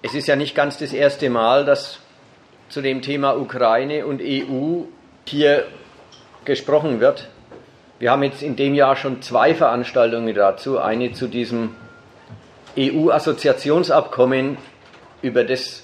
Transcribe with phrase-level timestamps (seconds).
[0.00, 1.98] Es ist ja nicht ganz das erste Mal, dass
[2.68, 4.82] zu dem Thema Ukraine und EU
[5.26, 5.66] hier
[6.44, 7.28] gesprochen wird.
[7.98, 10.78] Wir haben jetzt in dem Jahr schon zwei Veranstaltungen dazu.
[10.78, 11.74] Eine zu diesem
[12.78, 14.56] EU-Assoziationsabkommen,
[15.20, 15.82] über das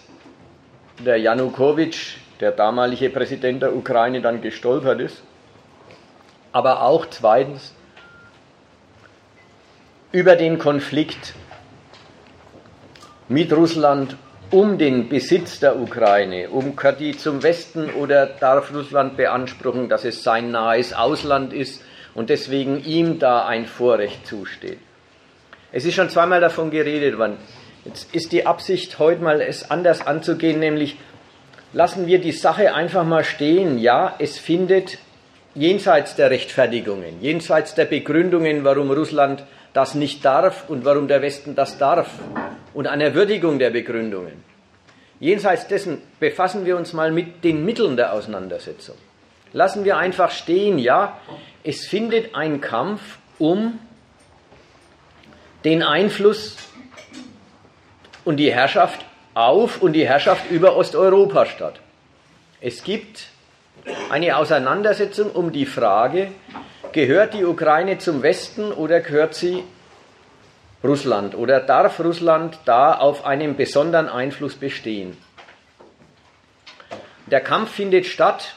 [1.05, 5.25] der Janukowitsch, der damalige Präsident der Ukraine, dann gestolpert ist.
[6.53, 7.75] Aber auch zweitens
[10.13, 11.35] über den Konflikt
[13.35, 14.17] mit Russland
[14.53, 20.23] um den Besitz der Ukraine, um die zum Westen oder darf Russland beanspruchen, dass es
[20.23, 21.83] sein nahes Ausland ist
[22.15, 24.79] und deswegen ihm da ein Vorrecht zusteht.
[25.73, 27.39] Es ist schon zweimal davon geredet worden.
[27.85, 30.97] Jetzt ist die Absicht heute mal es anders anzugehen, nämlich
[31.73, 33.79] lassen wir die Sache einfach mal stehen.
[33.79, 34.99] Ja, es findet
[35.57, 39.43] jenseits der Rechtfertigungen, jenseits der Begründungen, warum Russland
[39.75, 42.09] das nicht darf und warum der Westen das darf
[42.73, 44.43] und einer Würdigung der Begründungen.
[45.21, 48.97] Jenseits dessen befassen wir uns mal mit den Mitteln der Auseinandersetzung.
[49.53, 51.19] Lassen wir einfach stehen, ja,
[51.63, 53.79] es findet ein Kampf um
[55.65, 56.57] den Einfluss
[58.25, 61.81] und die Herrschaft auf und die Herrschaft über Osteuropa statt.
[62.61, 63.27] Es gibt
[64.11, 66.33] eine Auseinandersetzung um die Frage,
[66.95, 69.65] Gehört die Ukraine zum Westen oder gehört sie
[70.85, 71.35] Russland?
[71.35, 75.17] Oder darf Russland da auf einem besonderen Einfluss bestehen?
[77.27, 78.55] Der Kampf findet statt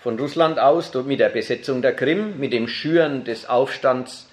[0.00, 4.30] von Russland aus mit der Besetzung der Krim, mit dem Schüren des Aufstands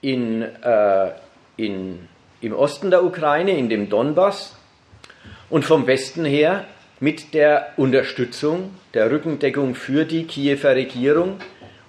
[0.00, 1.10] in, äh,
[1.58, 2.08] in,
[2.40, 4.56] im Osten der Ukraine, in dem Donbass,
[5.50, 6.64] und vom Westen her
[7.00, 11.38] mit der Unterstützung, der Rückendeckung für die Kiewer Regierung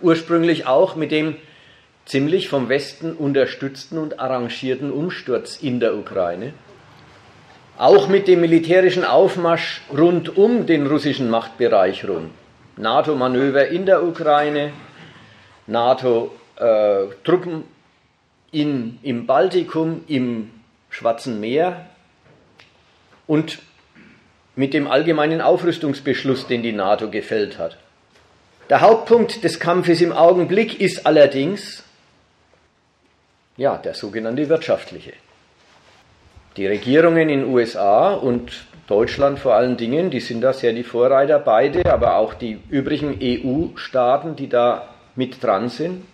[0.03, 1.35] ursprünglich auch mit dem
[2.05, 6.53] ziemlich vom Westen unterstützten und arrangierten Umsturz in der Ukraine,
[7.77, 12.29] auch mit dem militärischen Aufmarsch rund um den russischen Machtbereich rum,
[12.77, 14.73] NATO-Manöver in der Ukraine,
[15.67, 17.63] NATO-Truppen
[18.51, 18.57] äh,
[19.01, 20.51] im Baltikum, im
[20.89, 21.87] Schwarzen Meer
[23.25, 23.59] und
[24.55, 27.77] mit dem allgemeinen Aufrüstungsbeschluss, den die NATO gefällt hat.
[28.69, 31.83] Der Hauptpunkt des Kampfes im Augenblick ist allerdings
[33.57, 35.13] ja, der sogenannte wirtschaftliche.
[36.57, 41.39] Die Regierungen in USA und Deutschland vor allen Dingen, die sind da sehr die Vorreiter,
[41.39, 46.05] beide, aber auch die übrigen EU-Staaten, die da mit dran sind,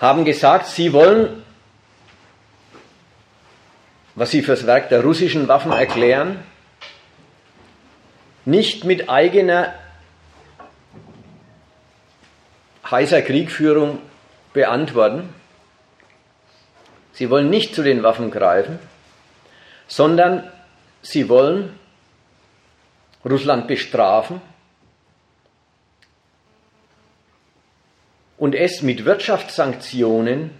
[0.00, 1.42] haben gesagt, sie wollen,
[4.14, 6.38] was sie fürs Werk der russischen Waffen erklären,
[8.44, 9.74] nicht mit eigener
[12.90, 13.98] heißer Kriegführung
[14.52, 15.28] beantworten.
[17.12, 18.78] Sie wollen nicht zu den Waffen greifen,
[19.86, 20.50] sondern
[21.02, 21.78] sie wollen
[23.24, 24.40] Russland bestrafen
[28.36, 30.50] und es mit Wirtschaftssanktionen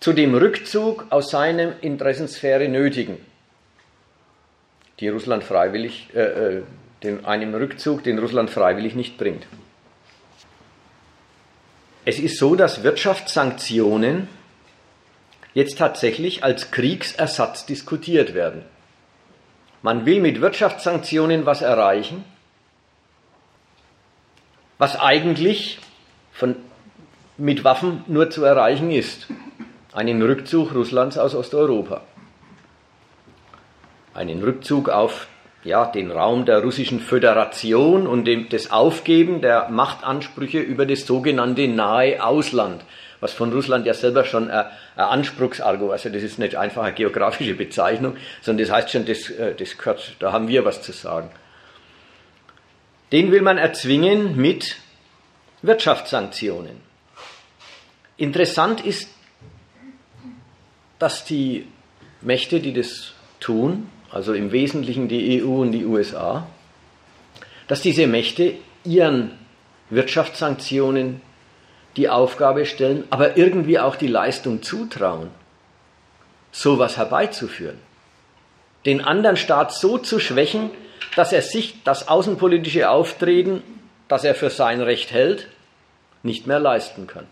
[0.00, 3.18] zu dem Rückzug aus seiner Interessensphäre nötigen
[5.00, 6.62] die Russland freiwillig, äh, äh,
[7.02, 9.46] den, einem Rückzug, den Russland freiwillig nicht bringt.
[12.04, 14.28] Es ist so, dass Wirtschaftssanktionen
[15.54, 18.62] jetzt tatsächlich als Kriegsersatz diskutiert werden.
[19.82, 22.24] Man will mit Wirtschaftssanktionen was erreichen,
[24.78, 25.78] was eigentlich
[26.32, 26.56] von,
[27.36, 29.26] mit Waffen nur zu erreichen ist.
[29.92, 32.02] Einen Rückzug Russlands aus Osteuropa
[34.16, 35.28] einen Rückzug auf
[35.66, 41.66] ja, den Raum der russischen Föderation und dem, das Aufgeben der Machtansprüche über das sogenannte
[41.66, 42.84] nahe Ausland,
[43.20, 46.94] was von Russland ja selber schon ein, ein Anspruchsargument, also das ist nicht einfach eine
[46.94, 50.92] geografische Bezeichnung, sondern das heißt schon, das, äh, das gehört, da haben wir was zu
[50.92, 51.30] sagen.
[53.10, 54.76] Den will man erzwingen mit
[55.62, 56.80] Wirtschaftssanktionen.
[58.16, 59.08] Interessant ist,
[60.98, 61.66] dass die
[62.20, 66.46] Mächte, die das tun, also im Wesentlichen die EU und die USA,
[67.68, 68.54] dass diese Mächte
[68.84, 69.32] ihren
[69.90, 71.20] Wirtschaftssanktionen
[71.96, 75.30] die Aufgabe stellen, aber irgendwie auch die Leistung zutrauen,
[76.52, 77.78] sowas herbeizuführen.
[78.84, 80.70] Den anderen Staat so zu schwächen,
[81.16, 83.62] dass er sich das außenpolitische Auftreten,
[84.08, 85.48] das er für sein Recht hält,
[86.22, 87.26] nicht mehr leisten kann.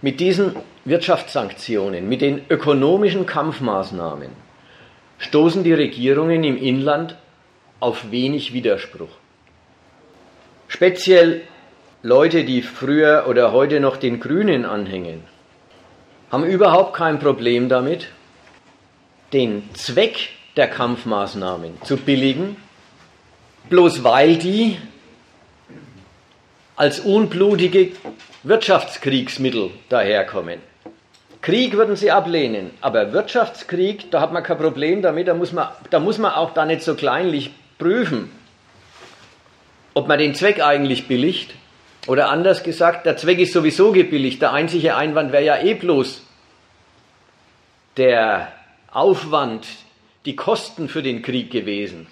[0.00, 4.30] Mit diesen Wirtschaftssanktionen, mit den ökonomischen Kampfmaßnahmen
[5.22, 7.16] stoßen die Regierungen im Inland
[7.80, 9.10] auf wenig Widerspruch.
[10.68, 11.42] Speziell
[12.02, 15.22] Leute, die früher oder heute noch den Grünen anhängen,
[16.30, 18.08] haben überhaupt kein Problem damit,
[19.32, 22.56] den Zweck der Kampfmaßnahmen zu billigen,
[23.70, 24.76] bloß weil die
[26.74, 27.92] als unblutige
[28.42, 30.71] Wirtschaftskriegsmittel daherkommen.
[31.42, 35.68] Krieg würden sie ablehnen, aber Wirtschaftskrieg, da hat man kein Problem damit, da muss man,
[35.90, 38.30] da muss man auch da nicht so kleinlich prüfen,
[39.92, 41.54] ob man den Zweck eigentlich billigt.
[42.06, 44.42] Oder anders gesagt, der Zweck ist sowieso gebilligt.
[44.42, 46.22] Der einzige Einwand wäre ja eh bloß
[47.96, 48.52] der
[48.90, 49.66] Aufwand,
[50.24, 52.06] die Kosten für den Krieg gewesen,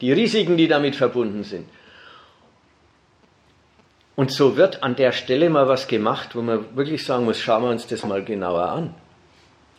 [0.00, 1.68] die Risiken, die damit verbunden sind.
[4.20, 7.62] Und so wird an der Stelle mal was gemacht, wo man wirklich sagen muss, schauen
[7.62, 8.94] wir uns das mal genauer an.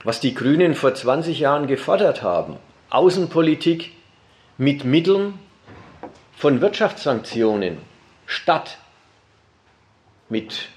[0.03, 2.55] Was die Grünen vor 20 Jahren gefordert haben,
[2.89, 3.91] Außenpolitik
[4.57, 5.35] mit Mitteln
[6.35, 7.77] von Wirtschaftssanktionen
[8.25, 8.79] statt
[10.27, 10.69] mit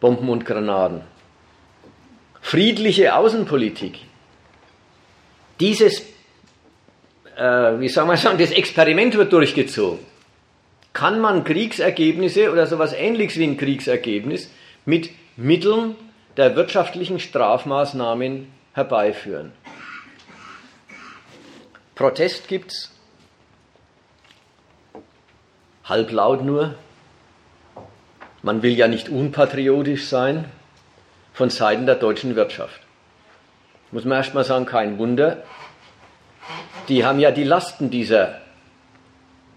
[0.00, 1.00] Bomben und Granaten.
[2.42, 4.00] Friedliche Außenpolitik.
[5.58, 6.02] Dieses,
[7.34, 10.15] äh, wie soll man sagen, das Experiment wird durchgezogen
[10.96, 14.50] kann man Kriegsergebnisse oder sowas ähnliches wie ein Kriegsergebnis
[14.86, 15.94] mit Mitteln
[16.38, 19.52] der wirtschaftlichen Strafmaßnahmen herbeiführen.
[21.96, 22.90] Protest gibt's,
[25.84, 26.76] halblaut nur.
[28.40, 30.46] Man will ja nicht unpatriotisch sein
[31.34, 32.80] von Seiten der deutschen Wirtschaft.
[33.90, 35.42] Muss man erstmal sagen, kein Wunder.
[36.88, 38.45] Die haben ja die Lasten dieser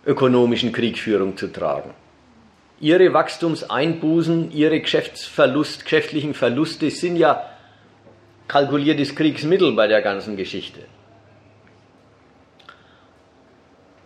[0.06, 1.92] ökonomischen Kriegführung zu tragen.
[2.80, 7.46] Ihre Wachstumseinbußen, ihre Geschäftsverlust, geschäftlichen Verluste sind ja
[8.48, 10.82] kalkuliertes Kriegsmittel bei der ganzen Geschichte.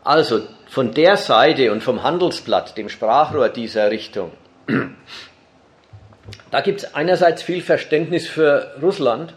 [0.04, 4.32] Also von der Seite und vom Handelsblatt, dem Sprachrohr dieser Richtung,
[6.52, 9.34] da gibt es einerseits viel Verständnis für Russland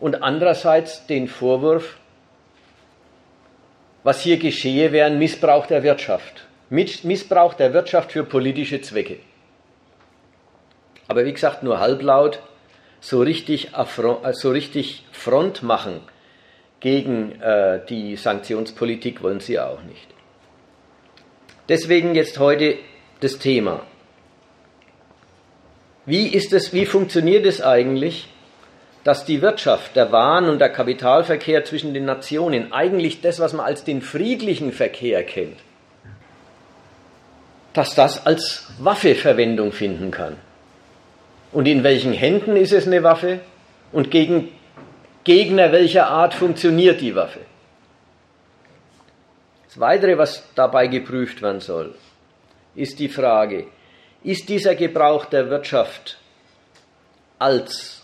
[0.00, 1.96] und andererseits den Vorwurf,
[4.02, 6.46] was hier geschehe, wäre ein Missbrauch der Wirtschaft.
[6.70, 9.18] Missbrauch der Wirtschaft für politische Zwecke.
[11.08, 12.40] Aber wie gesagt, nur halblaut,
[13.00, 16.00] so richtig, äh, so richtig Front machen
[16.78, 20.06] gegen äh, die Sanktionspolitik wollen sie auch nicht.
[21.68, 22.78] Deswegen jetzt heute
[23.20, 23.82] das Thema.
[26.06, 28.28] Wie ist es, wie funktioniert es eigentlich,
[29.04, 33.66] dass die Wirtschaft, der Waren und der Kapitalverkehr zwischen den Nationen eigentlich das, was man
[33.66, 35.58] als den friedlichen Verkehr kennt,
[37.72, 40.36] dass das als Waffe Verwendung finden kann.
[41.52, 43.40] Und in welchen Händen ist es eine Waffe
[43.92, 44.48] und gegen
[45.24, 47.40] Gegner welcher Art funktioniert die Waffe?
[49.66, 51.94] Das Weitere, was dabei geprüft werden soll,
[52.74, 53.66] ist die Frage,
[54.22, 56.18] ist dieser Gebrauch der Wirtschaft
[57.38, 57.99] als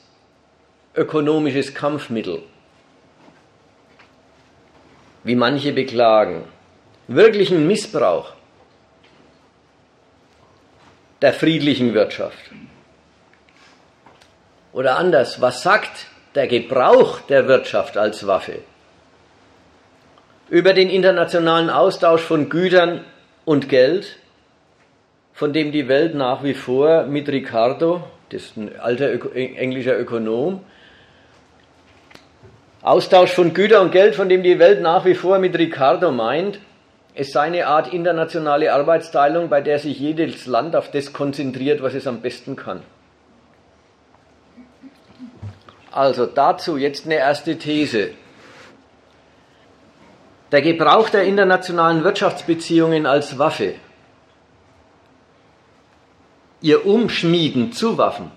[0.96, 2.43] ökonomisches Kampfmittel,
[5.25, 6.44] wie manche beklagen,
[7.08, 8.32] wirklichen Missbrauch
[11.22, 12.50] der friedlichen Wirtschaft.
[14.72, 18.58] Oder anders, was sagt der Gebrauch der Wirtschaft als Waffe?
[20.48, 23.04] Über den internationalen Austausch von Gütern
[23.44, 24.19] und Geld,
[25.32, 30.64] von dem die Welt nach wie vor mit Ricardo, das ist ein alter englischer Ökonom,
[32.86, 36.60] Austausch von Güter und Geld, von dem die Welt nach wie vor mit Ricardo meint,
[37.14, 41.94] es sei eine Art internationale Arbeitsteilung, bei der sich jedes Land auf das konzentriert, was
[41.94, 42.84] es am besten kann.
[45.90, 48.10] Also dazu jetzt eine erste These.
[50.52, 53.74] Der Gebrauch der internationalen Wirtschaftsbeziehungen als Waffe,
[56.60, 58.31] ihr Umschmieden zu Waffen,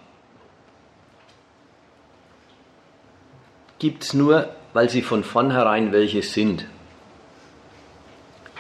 [3.79, 6.65] gibt es nur, weil sie von vornherein welche sind.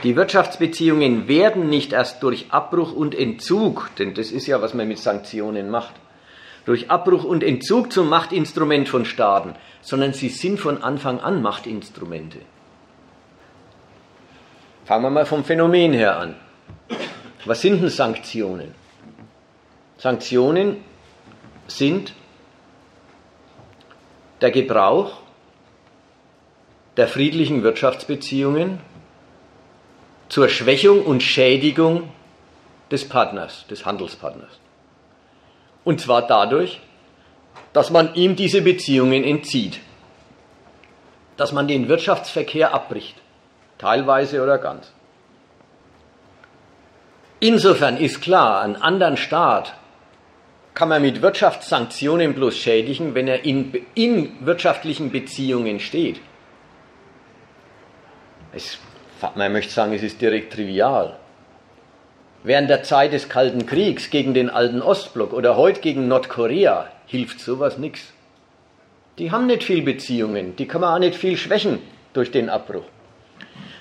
[0.03, 4.87] Die Wirtschaftsbeziehungen werden nicht erst durch Abbruch und Entzug, denn das ist ja, was man
[4.87, 5.93] mit Sanktionen macht,
[6.65, 12.39] durch Abbruch und Entzug zum Machtinstrument von Staaten, sondern sie sind von Anfang an Machtinstrumente.
[14.85, 16.35] Fangen wir mal vom Phänomen her an.
[17.45, 18.73] Was sind denn Sanktionen?
[19.97, 20.77] Sanktionen
[21.67, 22.13] sind
[24.41, 25.17] der Gebrauch
[26.97, 28.79] der friedlichen Wirtschaftsbeziehungen
[30.27, 32.09] zur Schwächung und Schädigung
[32.91, 34.59] des Partners, des Handelspartners.
[35.83, 36.81] Und zwar dadurch,
[37.73, 39.79] dass man ihm diese Beziehungen entzieht,
[41.37, 43.15] dass man den Wirtschaftsverkehr abbricht,
[43.77, 44.91] teilweise oder ganz.
[47.39, 49.73] Insofern ist klar, einen anderen Staat
[50.73, 56.21] kann man mit Wirtschaftssanktionen bloß schädigen, wenn er in, in wirtschaftlichen Beziehungen steht.
[58.53, 58.79] Es,
[59.35, 61.17] man möchte sagen, es ist direkt trivial.
[62.43, 67.41] Während der Zeit des Kalten Kriegs gegen den alten Ostblock oder heute gegen Nordkorea hilft
[67.41, 68.13] sowas nichts.
[69.17, 71.79] Die haben nicht viel Beziehungen, die kann man auch nicht viel schwächen
[72.13, 72.85] durch den Abbruch.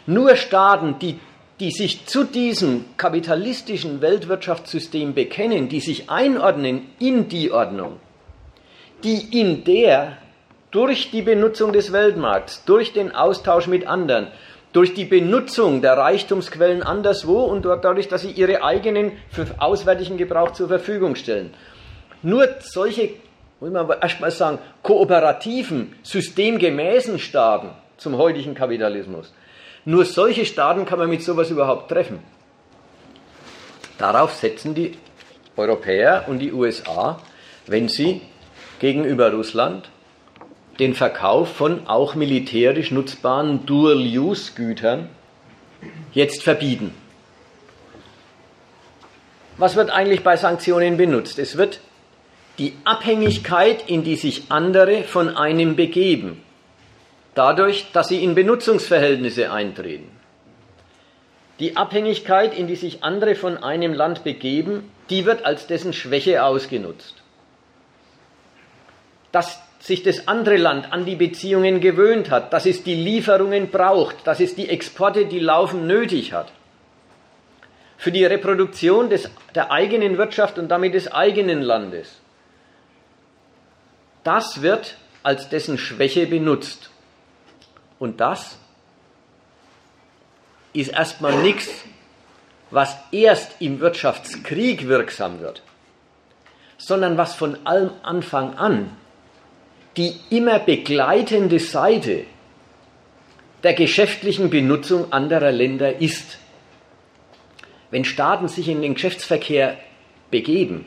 [0.06, 1.20] Nur Staaten, die,
[1.60, 7.98] die sich zu diesem kapitalistischen Weltwirtschaftssystem bekennen, die sich einordnen in die Ordnung,
[9.02, 10.18] die in der
[10.70, 14.28] durch die Benutzung des Weltmarkts, durch den Austausch mit anderen,
[14.72, 20.52] durch die Benutzung der Reichtumsquellen anderswo und dadurch, dass sie ihre eigenen für auswärtigen Gebrauch
[20.52, 21.54] zur Verfügung stellen.
[22.22, 23.10] Nur solche,
[23.60, 29.32] muss man erstmal sagen, kooperativen, systemgemäßen Staaten zum heutigen Kapitalismus.
[29.88, 32.18] Nur solche Staaten kann man mit sowas überhaupt treffen.
[33.96, 34.92] Darauf setzen die
[35.56, 37.22] Europäer und die USA,
[37.66, 38.20] wenn sie
[38.80, 39.88] gegenüber Russland
[40.78, 45.08] den Verkauf von auch militärisch nutzbaren Dual-Use-Gütern
[46.12, 46.92] jetzt verbieten.
[49.56, 51.38] Was wird eigentlich bei Sanktionen benutzt?
[51.38, 51.80] Es wird
[52.58, 56.42] die Abhängigkeit, in die sich andere von einem begeben,
[57.38, 60.10] dadurch, dass sie in Benutzungsverhältnisse eintreten.
[61.60, 66.42] Die Abhängigkeit, in die sich andere von einem Land begeben, die wird als dessen Schwäche
[66.42, 67.14] ausgenutzt.
[69.30, 74.26] Dass sich das andere Land an die Beziehungen gewöhnt hat, dass es die Lieferungen braucht,
[74.26, 76.52] dass es die Exporte, die laufen, nötig hat.
[77.96, 82.20] Für die Reproduktion des, der eigenen Wirtschaft und damit des eigenen Landes.
[84.24, 86.90] Das wird als dessen Schwäche benutzt.
[87.98, 88.58] Und das
[90.72, 91.84] ist erstmal nichts,
[92.70, 95.62] was erst im Wirtschaftskrieg wirksam wird,
[96.76, 98.96] sondern was von allem Anfang an
[99.98, 102.24] die immer begleitende Seite
[103.64, 106.38] der geschäftlichen Benutzung anderer Länder ist.
[107.90, 109.76] Wenn Staaten sich in den Geschäftsverkehr
[110.30, 110.86] begeben,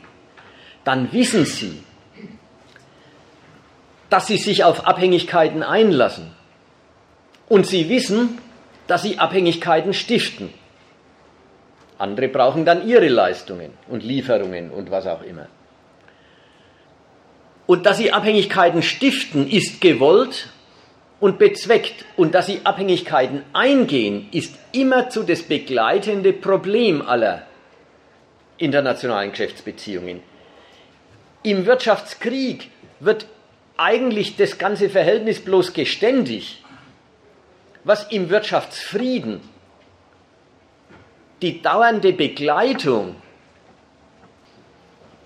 [0.84, 1.82] dann wissen sie,
[4.08, 6.30] dass sie sich auf Abhängigkeiten einlassen.
[7.52, 8.38] Und sie wissen,
[8.86, 10.54] dass sie Abhängigkeiten stiften.
[11.98, 15.48] Andere brauchen dann ihre Leistungen und Lieferungen und was auch immer.
[17.66, 20.48] Und dass sie Abhängigkeiten stiften, ist gewollt
[21.20, 22.06] und bezweckt.
[22.16, 27.42] Und dass sie Abhängigkeiten eingehen, ist immerzu das begleitende Problem aller
[28.56, 30.22] internationalen Geschäftsbeziehungen.
[31.42, 33.26] Im Wirtschaftskrieg wird
[33.76, 36.61] eigentlich das ganze Verhältnis bloß geständig,
[37.84, 39.40] was im Wirtschaftsfrieden
[41.40, 43.16] die dauernde Begleitung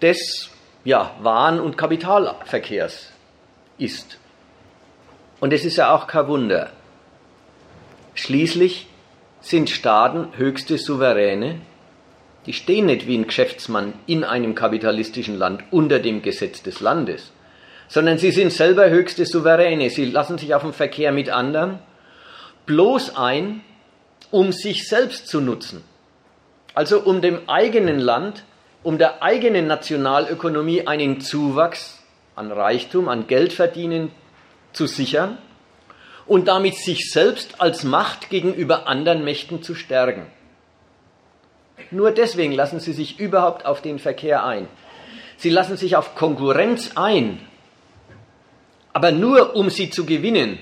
[0.01, 0.51] des
[0.85, 3.13] ja, Waren- und Kapitalverkehrs
[3.79, 4.19] ist.
[5.41, 6.71] Und es ist ja auch kein Wunder.
[8.15, 8.87] Schließlich
[9.41, 11.61] sind Staaten höchste Souveräne,
[12.47, 17.33] die stehen nicht wie ein Geschäftsmann in einem kapitalistischen Land unter dem Gesetz des Landes,
[17.89, 19.91] sondern sie sind selber höchste Souveräne.
[19.91, 21.81] Sie lassen sich auf den Verkehr mit anderen
[22.67, 23.63] bloß ein,
[24.31, 25.83] um sich selbst zu nutzen.
[26.75, 28.45] Also um dem eigenen Land
[28.87, 31.99] um der eigenen Nationalökonomie einen Zuwachs
[32.37, 34.13] an Reichtum, an Geldverdienen
[34.73, 35.39] zu sichern
[36.25, 40.27] und damit sich selbst als Macht gegenüber anderen Mächten zu stärken.
[41.91, 44.69] Nur deswegen lassen sie sich überhaupt auf den Verkehr ein.
[45.37, 47.41] Sie lassen sich auf Konkurrenz ein,
[48.93, 50.61] aber nur um sie zu gewinnen.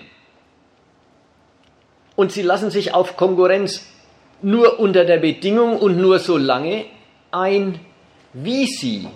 [2.16, 3.86] Und sie lassen sich auf Konkurrenz
[4.42, 6.84] nur unter der Bedingung und nur so lange
[7.30, 7.80] ein,
[8.32, 9.08] wie sie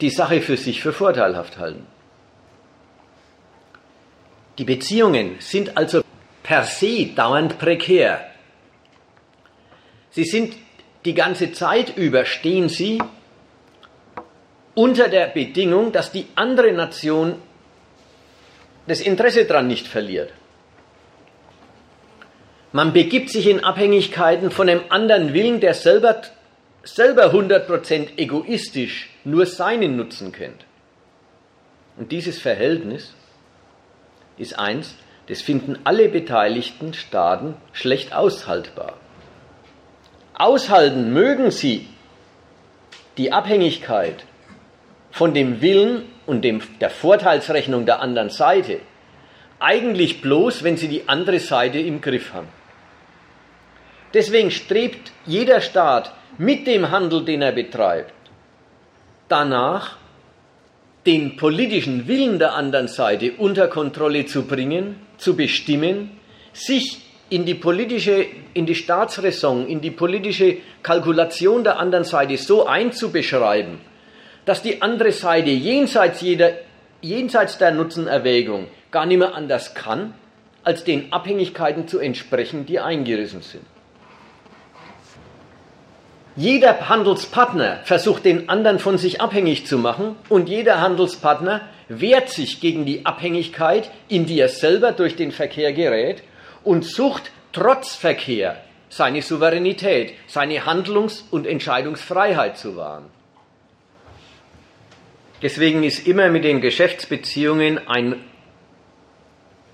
[0.00, 1.86] die Sache für sich für vorteilhaft halten.
[4.58, 6.02] Die Beziehungen sind also
[6.42, 8.26] per se dauernd prekär.
[10.10, 10.54] Sie sind
[11.04, 13.00] die ganze Zeit über, stehen sie
[14.74, 17.36] unter der Bedingung, dass die andere Nation
[18.86, 20.32] das Interesse daran nicht verliert.
[22.72, 26.22] Man begibt sich in Abhängigkeiten von einem anderen Willen, der selber
[26.84, 30.64] selber 100% egoistisch nur seinen Nutzen kennt.
[31.96, 33.14] Und dieses Verhältnis
[34.38, 34.96] ist eins,
[35.28, 38.94] das finden alle beteiligten Staaten schlecht aushaltbar.
[40.34, 41.86] Aushalten mögen sie
[43.18, 44.24] die Abhängigkeit
[45.10, 48.80] von dem Willen und dem, der Vorteilsrechnung der anderen Seite
[49.60, 52.48] eigentlich bloß, wenn sie die andere Seite im Griff haben.
[54.14, 58.12] Deswegen strebt jeder Staat mit dem Handel, den er betreibt,
[59.28, 59.96] danach,
[61.06, 66.20] den politischen Willen der anderen Seite unter Kontrolle zu bringen, zu bestimmen,
[66.52, 72.66] sich in die politische, in die Staatsräson, in die politische Kalkulation der anderen Seite so
[72.66, 73.80] einzubeschreiben,
[74.44, 76.52] dass die andere Seite jenseits jeder,
[77.00, 80.14] jenseits der Nutzenerwägung gar nicht mehr anders kann,
[80.62, 83.64] als den Abhängigkeiten zu entsprechen, die eingerissen sind.
[86.34, 92.60] Jeder Handelspartner versucht den anderen von sich abhängig zu machen und jeder Handelspartner wehrt sich
[92.60, 96.22] gegen die Abhängigkeit, in die er selber durch den Verkehr gerät
[96.64, 98.56] und sucht trotz Verkehr
[98.88, 103.04] seine Souveränität, seine Handlungs- und Entscheidungsfreiheit zu wahren.
[105.42, 108.16] Deswegen ist immer mit den Geschäftsbeziehungen ein,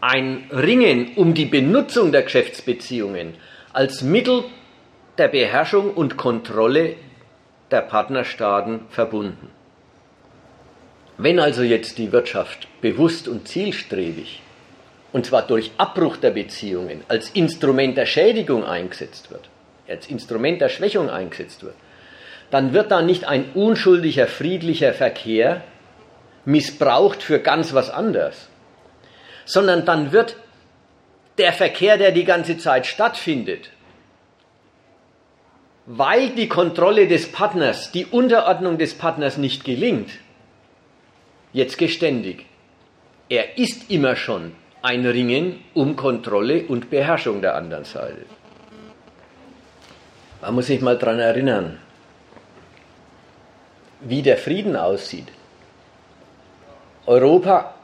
[0.01, 3.35] ein Ringen um die Benutzung der Geschäftsbeziehungen
[3.73, 4.45] als Mittel
[5.19, 6.95] der Beherrschung und Kontrolle
[7.71, 9.51] der Partnerstaaten verbunden.
[11.19, 14.41] Wenn also jetzt die Wirtschaft bewusst und zielstrebig,
[15.13, 19.49] und zwar durch Abbruch der Beziehungen, als Instrument der Schädigung eingesetzt wird,
[19.89, 21.75] als Instrument der Schwächung eingesetzt wird,
[22.51, 25.63] dann wird da nicht ein unschuldiger, friedlicher Verkehr
[26.45, 28.49] missbraucht für ganz was anderes,
[29.45, 30.37] sondern dann wird
[31.39, 33.71] der Verkehr, der die ganze Zeit stattfindet,
[35.91, 40.11] weil die Kontrolle des Partners, die Unterordnung des Partners nicht gelingt,
[41.55, 42.45] jetzt geständig.
[43.31, 44.53] Er ist immer schon
[44.83, 48.27] ein Ringen um Kontrolle und Beherrschung der anderen Seite.
[50.43, 51.79] Man muss sich mal daran erinnern,
[54.01, 55.29] wie der Frieden aussieht.
[57.07, 57.75] Europa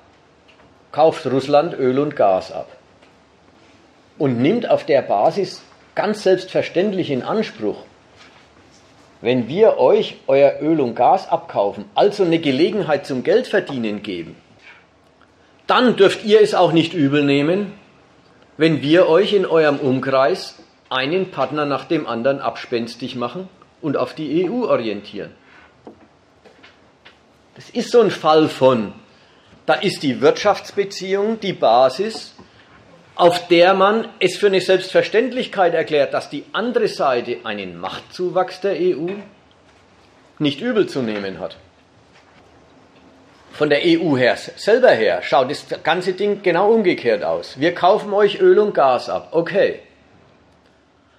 [0.93, 2.69] kauft Russland Öl und Gas ab
[4.19, 5.63] und nimmt auf der Basis
[5.95, 7.79] ganz selbstverständlich in Anspruch,
[9.25, 14.37] wenn wir euch euer Öl und Gas abkaufen, also eine Gelegenheit zum Geldverdienen geben,
[15.67, 17.73] dann dürft ihr es auch nicht übel nehmen,
[18.59, 20.57] wenn wir euch in eurem Umkreis
[20.91, 23.49] einen Partner nach dem anderen abspenstig machen
[23.81, 25.31] und auf die EU orientieren.
[27.55, 28.93] Das ist so ein Fall von,
[29.65, 32.35] da ist die Wirtschaftsbeziehung die Basis
[33.17, 38.73] auf der man es für eine Selbstverständlichkeit erklärt, dass die andere Seite einen Machtzuwachs der
[38.73, 39.09] EU
[40.39, 41.57] nicht übel zu nehmen hat.
[43.53, 47.61] Von der EU her, selber her, schaut das ganze Ding genau umgekehrt aus.
[47.61, 49.79] Wir kaufen euch Öl und Gas ab, okay.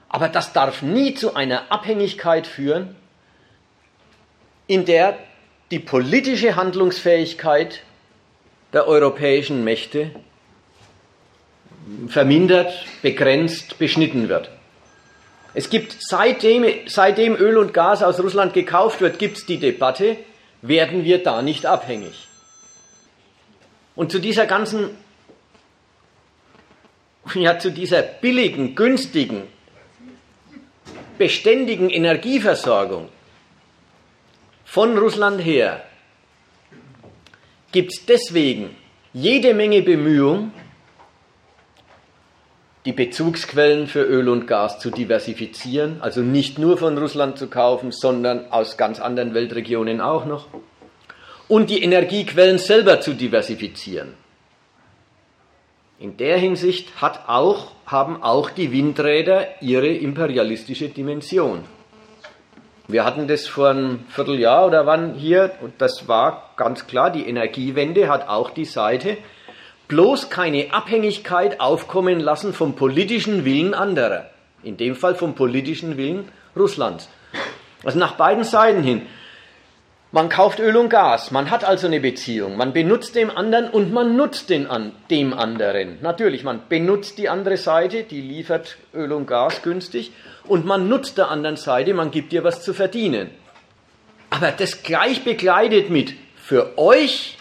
[0.09, 2.97] Aber das darf nie zu einer Abhängigkeit führen,
[4.67, 5.17] in der
[5.71, 7.83] die politische Handlungsfähigkeit
[8.73, 10.11] der europäischen Mächte
[12.07, 14.49] vermindert, begrenzt, beschnitten wird.
[15.53, 20.17] Es gibt seitdem, seitdem Öl und Gas aus Russland gekauft wird, gibt es die Debatte,
[20.61, 22.27] werden wir da nicht abhängig?
[23.95, 24.89] Und zu dieser ganzen,
[27.33, 29.43] ja, zu dieser billigen, günstigen,
[31.17, 33.07] beständigen Energieversorgung
[34.65, 35.85] von Russland her
[37.71, 38.75] gibt es deswegen
[39.13, 40.51] jede Menge Bemühungen,
[42.85, 47.91] die Bezugsquellen für Öl und Gas zu diversifizieren, also nicht nur von Russland zu kaufen,
[47.91, 50.47] sondern aus ganz anderen Weltregionen auch noch,
[51.47, 54.13] und die Energiequellen selber zu diversifizieren.
[55.97, 61.63] In der Hinsicht hat auch, haben auch die Windräder ihre imperialistische Dimension.
[62.87, 67.27] Wir hatten das vor einem Vierteljahr oder wann hier, und das war ganz klar, die
[67.27, 69.17] Energiewende hat auch die Seite,
[69.87, 74.29] bloß keine Abhängigkeit aufkommen lassen vom politischen Willen anderer.
[74.63, 77.09] In dem Fall vom politischen Willen Russlands.
[77.83, 79.03] Also nach beiden Seiten hin.
[80.11, 83.91] Man kauft Öl und Gas, man hat also eine Beziehung, man benutzt dem anderen und
[83.91, 85.97] man nutzt den an, dem anderen.
[86.01, 90.13] Natürlich, man benutzt die andere Seite, die liefert Öl und Gas günstig
[90.47, 93.29] und man nutzt der anderen Seite, man gibt ihr was zu verdienen.
[94.29, 97.34] Aber das gleich begleitet mit für euch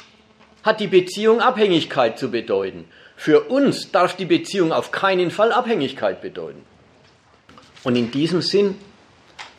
[0.64, 2.86] hat die Beziehung Abhängigkeit zu bedeuten.
[3.16, 6.64] Für uns darf die Beziehung auf keinen Fall Abhängigkeit bedeuten.
[7.84, 8.76] Und in diesem Sinn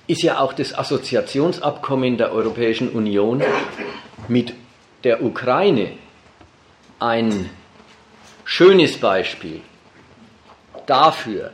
[0.08, 3.44] ist ja auch das Assoziationsabkommen der Europäischen Union
[4.28, 4.54] mit
[5.04, 5.92] der Ukraine
[7.00, 7.50] ein
[8.44, 9.62] schönes Beispiel
[10.88, 11.52] dafür,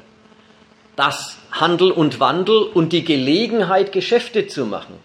[0.96, 4.96] dass Handel und Wandel und die Gelegenheit, Geschäfte zu machen,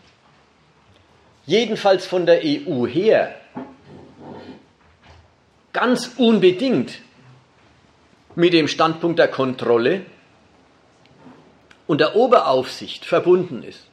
[1.47, 3.35] jedenfalls von der EU her,
[5.77, 7.03] ganz unbedingt
[8.35, 10.07] mit dem Standpunkt der Kontrolle
[11.87, 13.87] und der Oberaufsicht verbunden ist.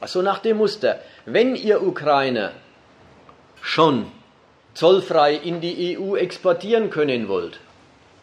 [0.00, 2.50] Also nach dem Muster, wenn ihr Ukrainer
[3.60, 4.10] schon
[4.74, 7.60] zollfrei in die EU exportieren können wollt,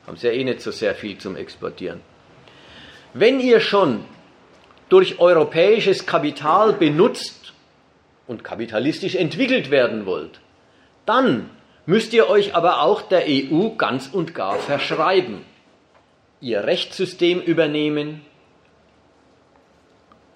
[0.06, 2.02] haben sie ja eh nicht so sehr viel zum Exportieren.
[3.14, 4.04] Wenn ihr schon
[4.90, 7.54] durch europäisches Kapital benutzt
[8.28, 10.42] und kapitalistisch entwickelt werden wollt,
[11.06, 11.50] dann
[11.86, 15.46] müsst ihr euch aber auch der EU ganz und gar verschreiben,
[16.42, 18.22] ihr Rechtssystem übernehmen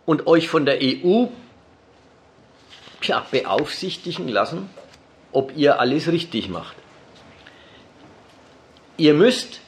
[0.06, 1.28] und euch von der EU
[3.04, 4.70] ja, beaufsichtigen lassen,
[5.32, 6.76] ob ihr alles richtig macht.
[8.98, 9.60] Ihr müsst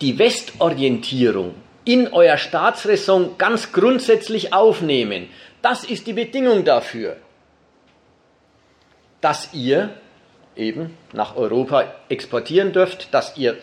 [0.00, 5.28] die Westorientierung in euer Staatsräson ganz grundsätzlich aufnehmen.
[5.62, 7.16] Das ist die Bedingung dafür,
[9.20, 9.90] dass ihr
[10.58, 13.56] eben nach Europa exportieren dürft, dass ihr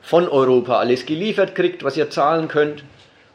[0.00, 2.84] von Europa alles geliefert kriegt, was ihr zahlen könnt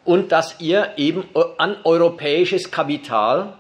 [0.06, 1.26] und dass ihr eben
[1.58, 3.54] an europäisches Kapital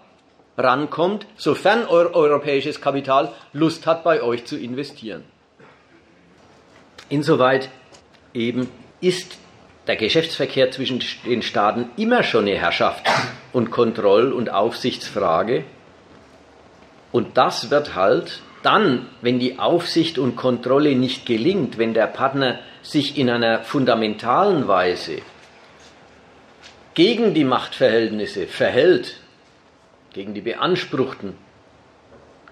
[0.57, 5.23] rankommt, sofern eu europäisches Kapital Lust hat, bei euch zu investieren.
[7.09, 7.69] Insoweit
[8.33, 9.37] eben ist
[9.87, 13.05] der Geschäftsverkehr zwischen den Staaten immer schon eine Herrschaft-
[13.53, 15.63] und Kontroll- und Aufsichtsfrage.
[17.11, 22.59] Und das wird halt dann, wenn die Aufsicht und Kontrolle nicht gelingt, wenn der Partner
[22.81, 25.19] sich in einer fundamentalen Weise
[26.93, 29.21] gegen die Machtverhältnisse verhält,
[30.11, 31.35] gegen die beanspruchten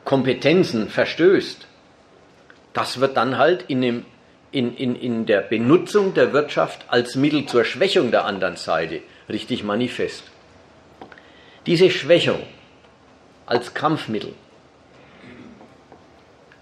[0.06, 1.67] Kompetenzen verstößt,
[2.71, 4.06] das wird dann halt in, dem,
[4.54, 9.65] in, in, in der Benutzung der Wirtschaft als Mittel zur Schwächung der anderen Seite richtig
[9.65, 10.23] manifest.
[11.65, 12.39] Diese Schwächung
[13.45, 14.34] als Kampfmittel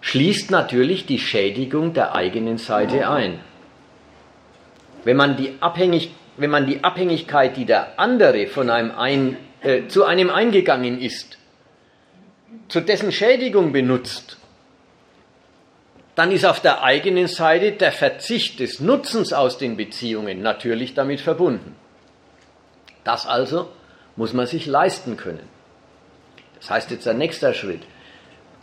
[0.03, 3.39] schließt natürlich die Schädigung der eigenen Seite ein.
[5.05, 9.87] Wenn man die, Abhängig, wenn man die Abhängigkeit, die der andere von einem ein, äh,
[9.87, 11.37] zu einem eingegangen ist,
[12.67, 14.37] zu dessen Schädigung benutzt,
[16.15, 21.21] dann ist auf der eigenen Seite der Verzicht des Nutzens aus den Beziehungen natürlich damit
[21.21, 21.75] verbunden.
[23.05, 23.69] Das also
[24.17, 25.47] muss man sich leisten können.
[26.59, 27.81] Das heißt jetzt der nächste Schritt.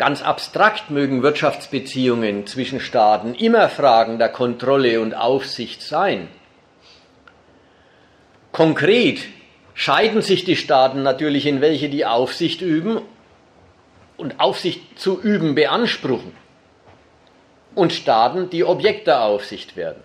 [0.00, 6.28] Ganz abstrakt mögen Wirtschaftsbeziehungen zwischen Staaten immer Fragen der Kontrolle und Aufsicht sein.
[8.50, 9.26] Konkret
[9.74, 13.02] scheiden sich die Staaten natürlich in welche die Aufsicht üben
[14.16, 16.32] und Aufsicht zu üben beanspruchen
[17.74, 20.02] und Staaten, die Objekt der Aufsicht werden.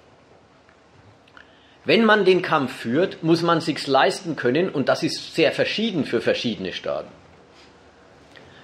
[1.85, 6.03] Wenn man den Kampf führt, muss man sich's leisten können und das ist sehr verschieden
[6.03, 7.24] für verschiedene Staaten.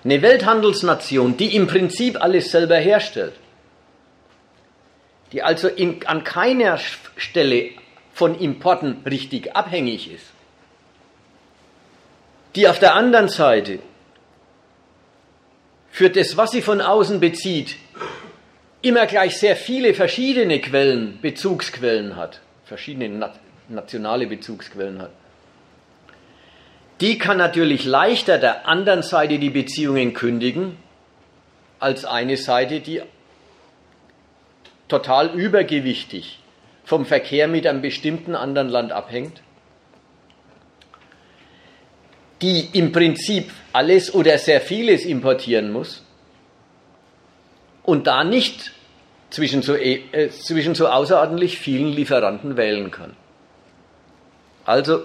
[0.04, 3.34] Eine Welthandelsnation, die im Prinzip alles selber herstellt,
[5.32, 6.80] die also in, an keiner
[7.16, 7.70] Stelle
[8.14, 10.26] von Importen richtig abhängig ist,
[12.56, 13.80] die auf der anderen Seite
[15.92, 17.76] für das, was sie von außen bezieht,
[18.82, 23.32] immer gleich sehr viele verschiedene Quellen, Bezugsquellen hat, verschiedene
[23.70, 25.12] nationale Bezugsquellen hat
[27.02, 30.78] die kann natürlich leichter der anderen Seite die Beziehungen kündigen,
[31.80, 33.02] als eine Seite, die
[34.88, 36.40] total übergewichtig
[36.86, 39.42] vom Verkehr mit einem bestimmten anderen Land abhängt,
[42.42, 46.04] die im Prinzip alles oder sehr vieles importieren muss
[47.84, 48.74] und da nicht
[49.32, 53.16] zwischen so, äh, zwischen so außerordentlich vielen Lieferanten wählen kann.
[54.66, 55.04] Also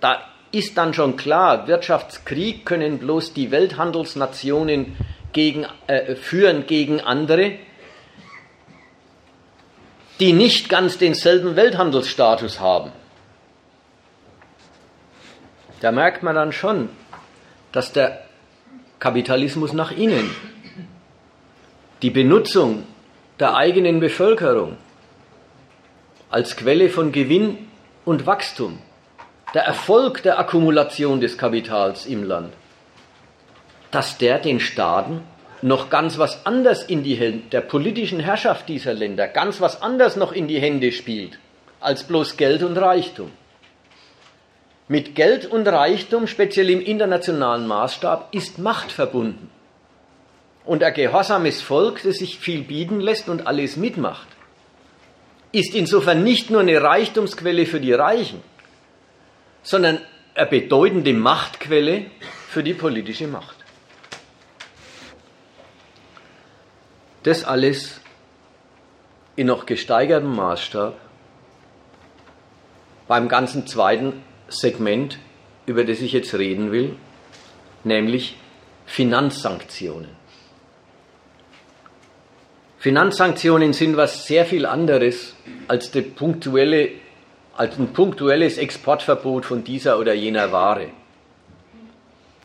[0.00, 4.96] da ist dann schon klar, Wirtschaftskrieg können bloß die Welthandelsnationen
[5.32, 7.54] gegen, äh, führen gegen andere,
[10.20, 12.92] die nicht ganz denselben Welthandelsstatus haben.
[15.80, 16.90] Da merkt man dann schon,
[17.72, 18.22] dass der
[18.98, 20.30] Kapitalismus nach innen,
[22.02, 22.84] die Benutzung
[23.40, 24.76] der eigenen Bevölkerung
[26.30, 27.58] als Quelle von Gewinn
[28.04, 28.78] und Wachstum
[29.54, 32.54] der Erfolg der Akkumulation des Kapitals im Land,
[33.90, 35.22] dass der den Staaten
[35.60, 40.16] noch ganz was anderes in die Hände der politischen Herrschaft dieser Länder, ganz was anderes
[40.16, 41.38] noch in die Hände spielt,
[41.80, 43.30] als bloß Geld und Reichtum.
[44.88, 49.50] Mit Geld und Reichtum, speziell im internationalen Maßstab, ist Macht verbunden.
[50.64, 54.28] Und ein gehorsames Volk, das sich viel bieten lässt und alles mitmacht,
[55.52, 58.42] ist insofern nicht nur eine Reichtumsquelle für die Reichen,
[59.62, 60.00] sondern
[60.34, 62.06] eine bedeutende Machtquelle
[62.48, 63.56] für die politische Macht.
[67.22, 68.00] Das alles
[69.36, 70.98] in noch gesteigertem Maßstab
[73.06, 75.18] beim ganzen zweiten Segment,
[75.66, 76.96] über das ich jetzt reden will,
[77.84, 78.36] nämlich
[78.86, 80.10] Finanzsanktionen.
[82.78, 85.36] Finanzsanktionen sind was sehr viel anderes
[85.68, 86.90] als, punktuelle,
[87.56, 90.88] als ein punktuelles Exportverbot von dieser oder jener Ware.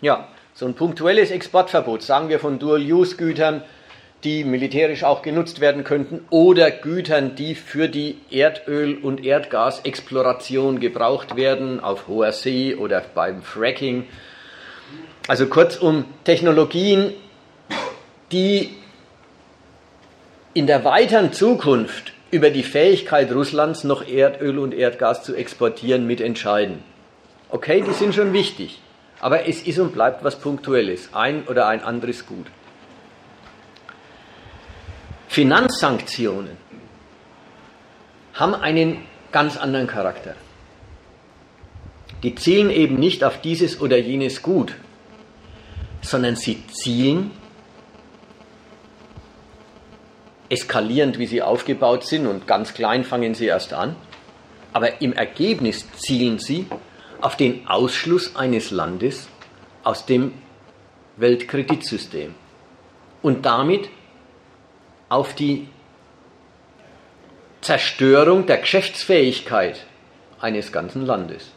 [0.02, 3.63] Ja, so ein punktuelles Exportverbot, sagen wir von Dual-Use-Gütern,
[4.24, 11.36] die militärisch auch genutzt werden könnten, oder Gütern, die für die Erdöl- und Erdgasexploration gebraucht
[11.36, 14.08] werden, auf hoher See oder beim Fracking.
[15.28, 17.13] Also kurzum, Technologien,
[18.32, 18.72] die
[20.54, 26.84] in der weiteren Zukunft über die Fähigkeit Russlands noch Erdöl und Erdgas zu exportieren mitentscheiden.
[27.50, 28.82] Okay, die sind schon wichtig.
[29.20, 32.48] Aber es ist und bleibt was Punktuelles, ein oder ein anderes Gut.
[35.28, 36.58] Finanzsanktionen
[38.34, 39.00] haben einen
[39.32, 40.36] ganz anderen Charakter.
[42.24, 44.74] Die zielen eben nicht auf dieses oder jenes Gut,
[46.02, 47.32] sondern sie zielen,
[50.50, 53.96] eskalierend wie sie aufgebaut sind und ganz klein fangen sie erst an,
[54.74, 56.68] aber im Ergebnis zielen sie
[57.22, 59.28] auf den Ausschluss eines Landes
[59.84, 60.34] aus dem
[61.18, 62.36] Weltkreditsystem.
[63.22, 63.90] Und damit
[65.10, 65.68] auf die
[67.62, 69.86] Zerstörung der Geschäftsfähigkeit
[70.40, 71.52] eines ganzen Landes.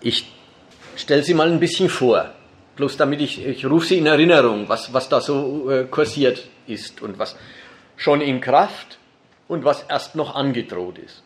[0.00, 0.30] Ich
[0.96, 2.32] stelle sie mal ein bisschen vor,
[2.76, 7.02] bloß damit ich, ich rufe sie in Erinnerung, was, was da so äh, kursiert ist
[7.02, 7.36] und was
[7.96, 8.98] schon in Kraft
[9.48, 11.22] und was erst noch angedroht ist.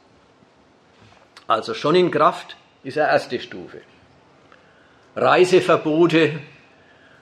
[1.47, 3.81] Also schon in Kraft ist eine erste Stufe.
[5.17, 6.39] Reiseverbote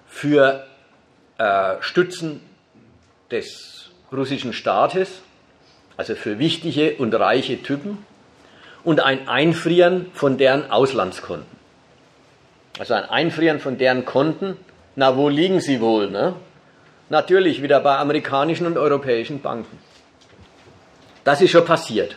[0.06, 0.66] für
[1.38, 2.42] äh, Stützen
[3.30, 5.22] des russischen Staates,
[5.96, 8.04] also für wichtige und reiche Typen,
[8.84, 11.58] und ein Einfrieren von deren Auslandskonten.
[12.78, 14.56] Also ein Einfrieren von deren Konten,
[14.94, 16.10] na wo liegen sie wohl?
[16.10, 16.34] Ne?
[17.10, 19.78] Natürlich wieder bei amerikanischen und europäischen Banken.
[21.24, 22.16] Das ist schon passiert.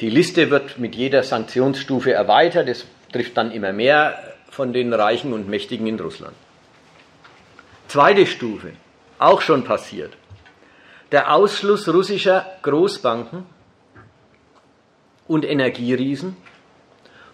[0.00, 2.68] Die Liste wird mit jeder Sanktionsstufe erweitert.
[2.68, 6.34] Es trifft dann immer mehr von den Reichen und Mächtigen in Russland.
[7.88, 8.72] Zweite Stufe,
[9.18, 10.12] auch schon passiert.
[11.12, 13.46] Der Ausschluss russischer Großbanken
[15.28, 16.36] und Energieriesen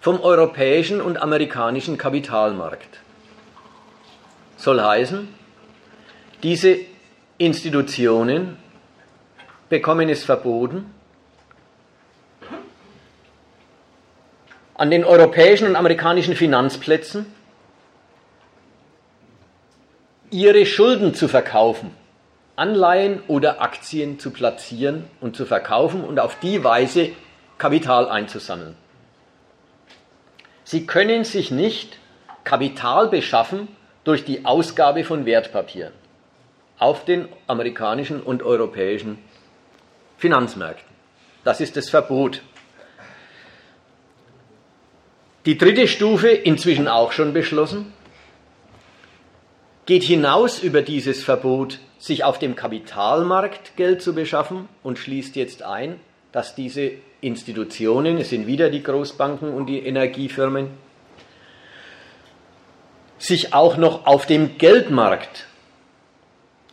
[0.00, 3.00] vom europäischen und amerikanischen Kapitalmarkt.
[4.56, 5.28] Soll heißen,
[6.42, 6.78] diese
[7.38, 8.56] Institutionen
[9.68, 10.92] bekommen es verboten,
[14.74, 17.26] an den europäischen und amerikanischen Finanzplätzen
[20.30, 21.90] ihre Schulden zu verkaufen,
[22.56, 27.10] Anleihen oder Aktien zu platzieren und zu verkaufen und auf die Weise
[27.58, 28.76] Kapital einzusammeln.
[30.64, 31.98] Sie können sich nicht
[32.44, 33.68] Kapital beschaffen
[34.04, 35.92] durch die Ausgabe von Wertpapieren
[36.80, 39.18] auf den amerikanischen und europäischen
[40.18, 40.90] Finanzmärkten.
[41.44, 42.42] Das ist das Verbot
[45.46, 47.94] die dritte Stufe, inzwischen auch schon beschlossen,
[49.86, 55.62] geht hinaus über dieses Verbot, sich auf dem Kapitalmarkt Geld zu beschaffen und schließt jetzt
[55.62, 55.98] ein,
[56.30, 60.68] dass diese Institutionen, es sind wieder die Großbanken und die Energiefirmen,
[63.18, 65.46] sich auch noch auf dem Geldmarkt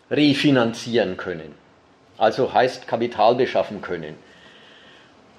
[0.10, 1.54] refinanzieren können.
[2.18, 4.16] Also heißt Kapital beschaffen können.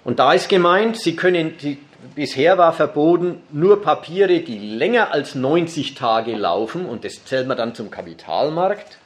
[0.05, 1.79] Und da ist gemeint, sie können, sie
[2.15, 7.57] bisher war verboten, nur Papiere, die länger als 90 Tage laufen, und das zählt man
[7.57, 8.99] dann zum Kapitalmarkt,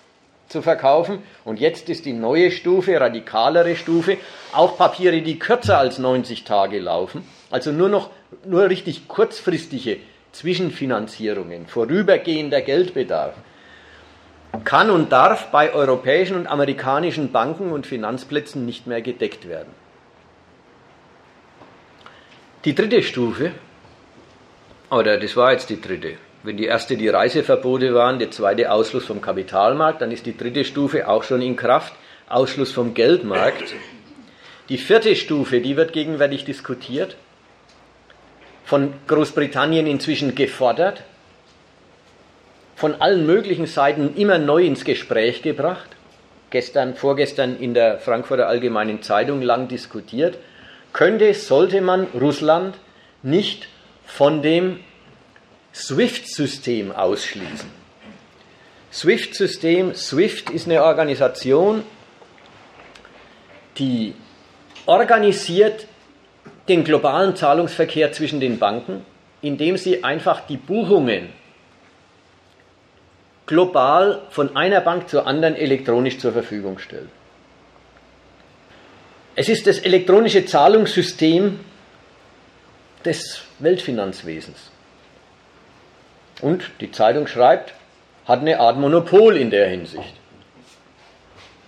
[0.49, 1.21] zu verkaufen.
[1.45, 4.19] Und jetzt ist die neue Stufe, radikalere Stufe,
[4.53, 8.11] auch Papiere, die kürzer als 90 Tage laufen, also nur noch,
[8.45, 9.99] nur richtig kurzfristige
[10.33, 13.35] Zwischenfinanzierungen, vorübergehender Geldbedarf,
[14.65, 19.73] kann und darf bei europäischen und amerikanischen Banken und Finanzplätzen nicht mehr gedeckt werden.
[22.65, 23.53] Die dritte Stufe,
[24.91, 29.07] oder das war jetzt die dritte, wenn die erste die Reiseverbote waren, der zweite Ausschluss
[29.07, 31.95] vom Kapitalmarkt, dann ist die dritte Stufe auch schon in Kraft,
[32.29, 33.75] Ausschluss vom Geldmarkt.
[34.69, 37.17] Die vierte Stufe, die wird gegenwärtig diskutiert,
[38.65, 41.05] von Großbritannien inzwischen gefordert,
[42.75, 45.91] von allen möglichen Seiten immer neu ins Gespräch gebracht,
[46.51, 50.39] gestern, vorgestern in der Frankfurter Allgemeinen Zeitung lang diskutiert,
[50.93, 52.77] könnte, sollte man Russland
[53.23, 53.69] nicht
[54.05, 54.81] von dem
[55.75, 57.71] SWIFT-System ausschließen.
[58.93, 61.83] SWIFT-System, SWIFT ist eine Organisation,
[63.79, 64.15] die
[64.85, 65.87] organisiert
[66.69, 69.07] den globalen Zahlungsverkehr zwischen den Banken
[69.43, 71.29] indem sie einfach die Buchungen
[73.53, 77.11] global von einer Bank zur anderen elektronisch zur Verfügung stellt.
[79.37, 81.61] Es ist das elektronische Zahlungssystem
[83.05, 84.71] des Weltfinanzwesens.
[86.41, 87.75] Und die Zeitung schreibt,
[88.25, 90.15] hat eine Art Monopol in der Hinsicht.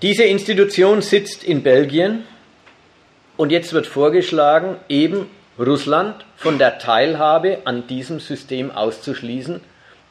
[0.01, 2.25] Diese Institution sitzt in Belgien
[3.37, 9.61] und jetzt wird vorgeschlagen, eben Russland von der Teilhabe an diesem System auszuschließen.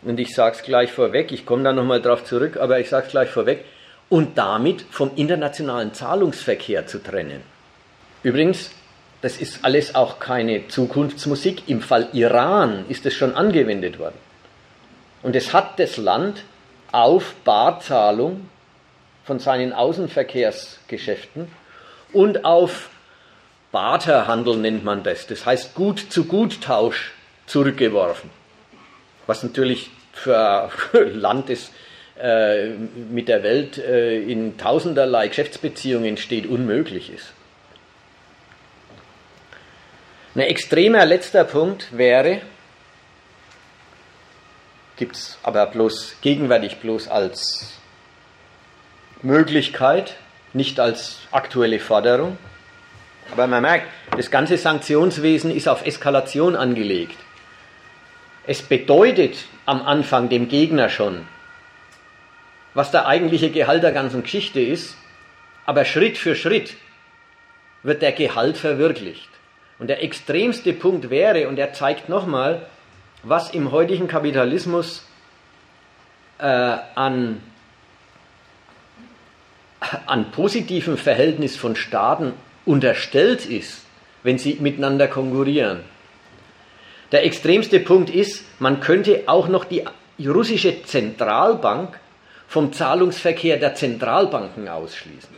[0.05, 3.05] Und ich sage es gleich vorweg, ich komme da nochmal drauf zurück, aber ich sage
[3.05, 3.65] es gleich vorweg,
[4.09, 7.41] und damit vom internationalen Zahlungsverkehr zu trennen.
[8.21, 8.71] Übrigens,
[9.21, 11.69] das ist alles auch keine Zukunftsmusik.
[11.69, 14.17] Im Fall Iran ist es schon angewendet worden.
[15.21, 16.43] Und es hat das Land
[16.91, 18.49] auf Barzahlung
[19.23, 21.47] von seinen Außenverkehrsgeschäften
[22.11, 22.89] und auf
[23.71, 25.25] Barterhandel nennt man das.
[25.25, 27.13] Das heißt Gut zu Gut Tausch
[27.47, 28.29] zurückgeworfen.
[29.27, 31.71] Was natürlich für ein Land, das
[32.19, 37.33] äh, mit der Welt äh, in tausenderlei Geschäftsbeziehungen steht, unmöglich ist.
[40.36, 42.41] Ein extremer letzter Punkt wäre,
[44.95, 47.73] gibt es aber bloß gegenwärtig bloß als
[49.21, 50.15] Möglichkeit,
[50.53, 52.38] nicht als aktuelle Forderung.
[53.31, 57.17] Aber man merkt, das ganze Sanktionswesen ist auf Eskalation angelegt.
[58.45, 61.25] Es bedeutet am Anfang dem Gegner schon,
[62.73, 64.97] was der eigentliche Gehalt der ganzen Geschichte ist,
[65.65, 66.75] aber Schritt für Schritt
[67.84, 69.29] wird der Gehalt verwirklicht.
[69.79, 72.65] Und der extremste Punkt wäre, und er zeigt nochmal,
[73.23, 75.06] was im heutigen Kapitalismus
[76.38, 77.41] äh, an,
[80.06, 82.34] an positivem Verhältnis von Staaten
[82.65, 83.86] unterstellt ist,
[84.23, 85.82] wenn sie miteinander konkurrieren.
[87.13, 89.86] Der extremste Punkt ist, man könnte auch noch die
[90.26, 91.99] russische Zentralbank
[92.47, 95.30] vom Zahlungsverkehr der Zentralbanken ausschließen.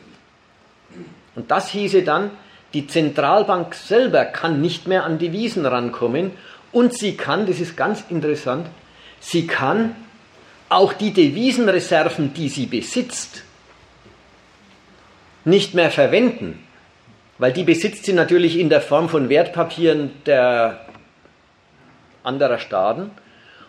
[1.36, 2.32] Und das hieße dann,
[2.74, 6.32] die Zentralbank selber kann nicht mehr an Devisen rankommen
[6.72, 8.68] und sie kann, das ist ganz interessant,
[9.20, 9.98] sie kann
[10.70, 13.44] auch die Devisenreserven, die sie besitzt,
[15.44, 16.64] nicht mehr verwenden,
[17.38, 20.85] weil die besitzt sie natürlich in der Form von Wertpapieren der
[22.26, 23.12] anderer Staaten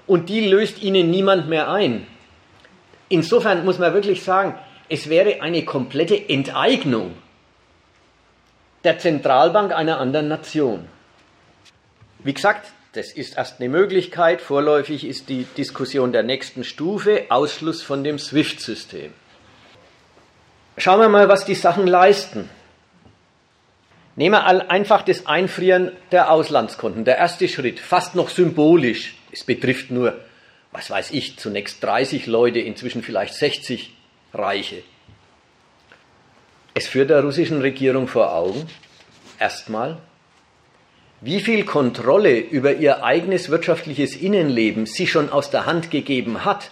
[0.06, 2.06] und die löst ihnen niemand mehr ein.
[3.08, 4.54] Insofern muss man wirklich sagen,
[4.88, 7.14] es wäre eine komplette Enteignung
[8.84, 10.88] der Zentralbank einer anderen Nation.
[12.20, 14.40] Wie gesagt, das ist erst eine Möglichkeit.
[14.40, 19.12] Vorläufig ist die Diskussion der nächsten Stufe Ausschluss von dem SWIFT-System.
[20.78, 22.48] Schauen wir mal, was die Sachen leisten.
[24.16, 27.04] Nehmen wir einfach das Einfrieren der Auslandskonten.
[27.04, 29.14] Der erste Schritt, fast noch symbolisch.
[29.30, 30.18] Es betrifft nur,
[30.72, 33.94] was weiß ich, zunächst 30 Leute, inzwischen vielleicht 60
[34.32, 34.82] Reiche.
[36.72, 38.66] Es führt der russischen Regierung vor Augen,
[39.38, 39.98] erstmal,
[41.20, 46.70] wie viel Kontrolle über ihr eigenes wirtschaftliches Innenleben sie schon aus der Hand gegeben hat,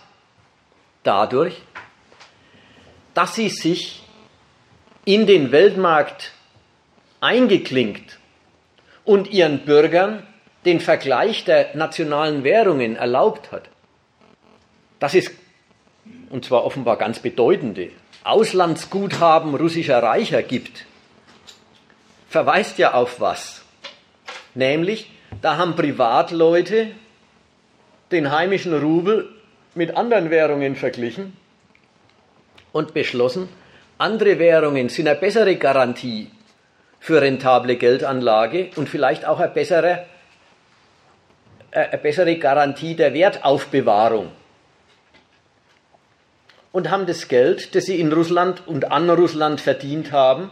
[1.02, 1.62] dadurch,
[3.14, 4.02] dass sie sich
[5.06, 6.33] in den Weltmarkt
[7.24, 8.18] eingeklinkt
[9.04, 10.26] und ihren Bürgern
[10.66, 13.70] den Vergleich der nationalen Währungen erlaubt hat.
[15.00, 15.32] Das ist,
[16.28, 17.90] und zwar offenbar ganz bedeutende,
[18.24, 20.84] Auslandsguthaben russischer Reicher gibt,
[22.28, 23.62] verweist ja auf was?
[24.54, 25.10] Nämlich,
[25.40, 26.90] da haben Privatleute
[28.12, 29.30] den heimischen Rubel
[29.74, 31.36] mit anderen Währungen verglichen
[32.72, 33.48] und beschlossen,
[33.96, 36.30] andere Währungen sind eine bessere Garantie
[37.04, 40.06] für rentable Geldanlage und vielleicht auch eine bessere,
[41.70, 44.32] äh, eine bessere Garantie der Wertaufbewahrung.
[46.72, 50.50] Und haben das Geld, das sie in Russland und an Russland verdient haben,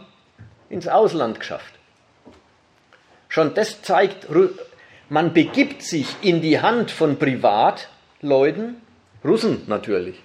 [0.69, 1.73] ins Ausland geschafft.
[3.29, 4.27] Schon das zeigt,
[5.09, 8.79] man begibt sich in die Hand von Privatleuten,
[9.25, 10.21] Russen natürlich,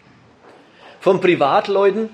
[1.01, 2.11] von Privatleuten,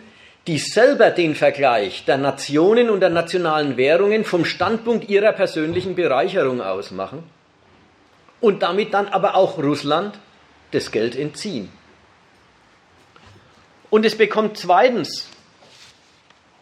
[0.47, 6.61] die selber den Vergleich der Nationen und der nationalen Währungen vom Standpunkt ihrer persönlichen Bereicherung
[6.61, 7.25] aus machen
[8.41, 10.19] und damit dann aber auch Russland
[10.71, 11.71] das Geld entziehen.
[13.89, 15.29] Und es bekommt zweitens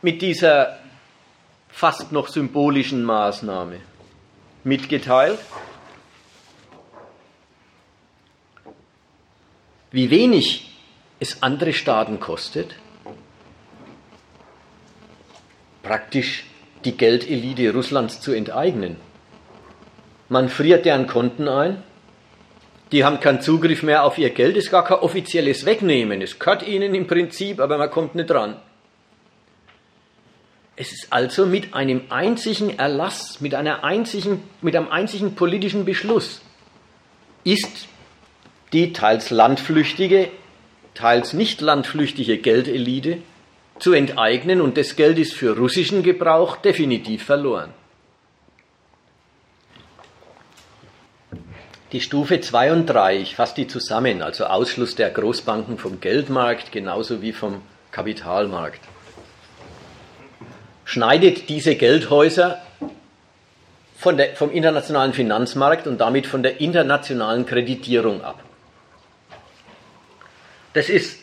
[0.00, 0.78] mit dieser
[1.70, 3.80] fast noch symbolischen Maßnahme
[4.62, 5.38] mitgeteilt,
[9.90, 10.70] wie wenig
[11.18, 12.74] es andere Staaten kostet,
[15.82, 16.44] praktisch
[16.84, 18.96] die Geldelite Russlands zu enteignen.
[20.28, 21.82] Man friert deren Konten ein
[22.92, 26.20] Die haben keinen Zugriff mehr auf ihr Geld, ist gar kein offizielles Wegnehmen.
[26.20, 28.56] Es gehört ihnen im Prinzip, aber man kommt nicht dran.
[30.76, 36.42] Es ist also mit einem einzigen Erlass, mit, einer einzigen, mit einem einzigen politischen Beschluss,
[37.44, 37.88] ist
[38.74, 40.28] die teils landflüchtige,
[40.94, 43.18] teils nicht landflüchtige Geldelite
[43.78, 47.72] zu enteignen und das Geld ist für russischen Gebrauch definitiv verloren.
[51.92, 56.72] Die Stufe 2 und 3, ich fasse die zusammen, also Ausschluss der Großbanken vom Geldmarkt
[56.72, 57.60] genauso wie vom
[57.90, 58.80] Kapitalmarkt
[60.84, 62.60] schneidet diese Geldhäuser
[64.04, 68.42] der, vom internationalen Finanzmarkt und damit von der internationalen Kreditierung ab.
[70.74, 71.18] Das ist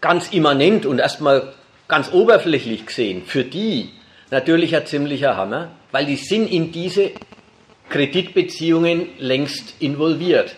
[0.00, 1.54] ganz immanent und erstmal
[1.88, 3.90] ganz oberflächlich gesehen für die
[4.30, 7.12] natürlich ein ziemlicher Hammer, weil die sind in diese
[7.88, 10.54] Kreditbeziehungen längst involviert.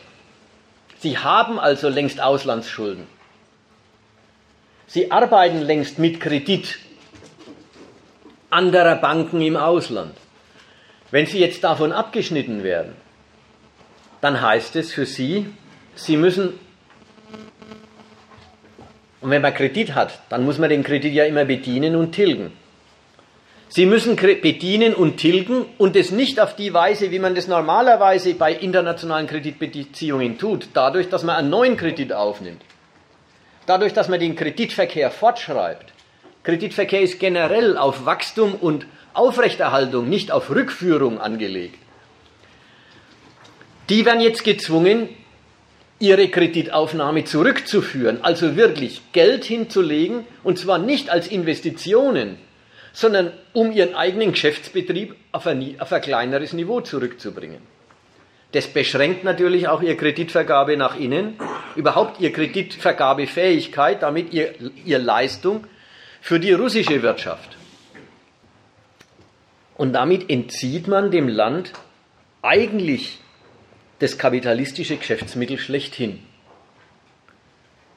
[0.99, 3.07] Sie haben also längst Auslandsschulden.
[4.87, 6.79] Sie arbeiten längst mit Kredit
[8.51, 10.15] anderer Banken im Ausland.
[11.13, 12.95] Wenn Sie jetzt davon abgeschnitten werden,
[14.21, 15.47] dann heißt es für Sie,
[15.95, 16.59] Sie müssen,
[19.21, 22.53] und wenn man Kredit hat, dann muss man den Kredit ja immer bedienen und tilgen.
[23.69, 28.35] Sie müssen bedienen und tilgen und es nicht auf die Weise, wie man das normalerweise
[28.35, 32.63] bei internationalen Kreditbeziehungen tut, dadurch, dass man einen neuen Kredit aufnimmt,
[33.67, 35.93] dadurch, dass man den Kreditverkehr fortschreibt,
[36.43, 41.79] Kreditverkehr ist generell auf Wachstum und Aufrechterhaltung, nicht auf Rückführung angelegt.
[43.89, 45.11] Die werden jetzt gezwungen,
[46.01, 52.39] ihre Kreditaufnahme zurückzuführen, also wirklich Geld hinzulegen, und zwar nicht als Investitionen,
[52.93, 57.61] sondern um ihren eigenen Geschäftsbetrieb auf ein, auf ein kleineres Niveau zurückzubringen.
[58.53, 61.35] Das beschränkt natürlich auch ihre Kreditvergabe nach innen,
[61.77, 65.67] überhaupt ihre Kreditvergabefähigkeit, damit ihr, ihr Leistung
[66.21, 67.57] für die russische Wirtschaft.
[69.77, 71.73] Und damit entzieht man dem Land
[72.43, 73.21] eigentlich
[74.01, 76.21] das kapitalistische Geschäftsmittel schlechthin.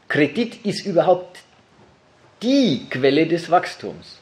[0.09, 1.39] Kredit ist überhaupt
[2.41, 4.19] die Quelle des Wachstums.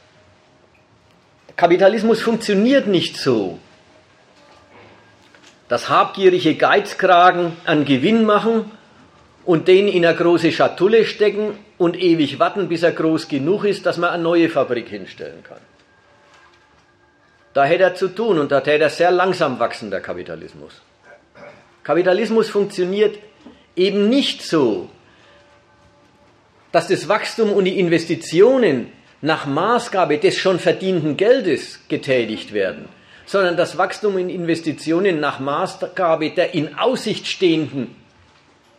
[1.56, 3.60] Kapitalismus funktioniert nicht so,
[5.68, 8.72] dass habgierige Geizkragen einen Gewinn machen
[9.44, 13.86] und den in eine große Schatulle stecken und ewig warten, bis er groß genug ist,
[13.88, 15.62] dass man eine neue Fabrik hinstellen kann.
[17.54, 20.82] Da hätte er zu tun und da hätte er sehr langsam wachsen, der Kapitalismus.
[21.84, 23.18] Kapitalismus funktioniert
[23.76, 24.90] eben nicht so,
[26.72, 32.88] dass das Wachstum und die Investitionen nach Maßgabe des schon verdienten Geldes getätigt werden,
[33.26, 37.96] sondern das Wachstum und Investitionen nach Maßgabe der in Aussicht stehenden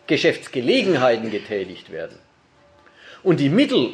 [0.06, 2.18] Geschäftsgelegenheiten getätigt werden.
[3.22, 3.90] Und die Mittel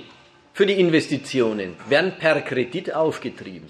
[0.54, 3.68] für die Investitionen werden per Kredit aufgetrieben.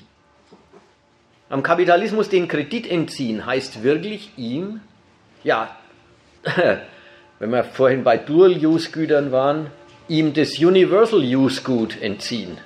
[1.50, 4.80] Am Kapitalismus den Kredit entziehen heißt wirklich ihm,
[5.44, 5.76] ja,
[7.38, 9.70] wenn wir vorhin bei Dual-Use-Gütern waren,
[10.08, 12.58] ihm das Universal-Use-Gut entziehen.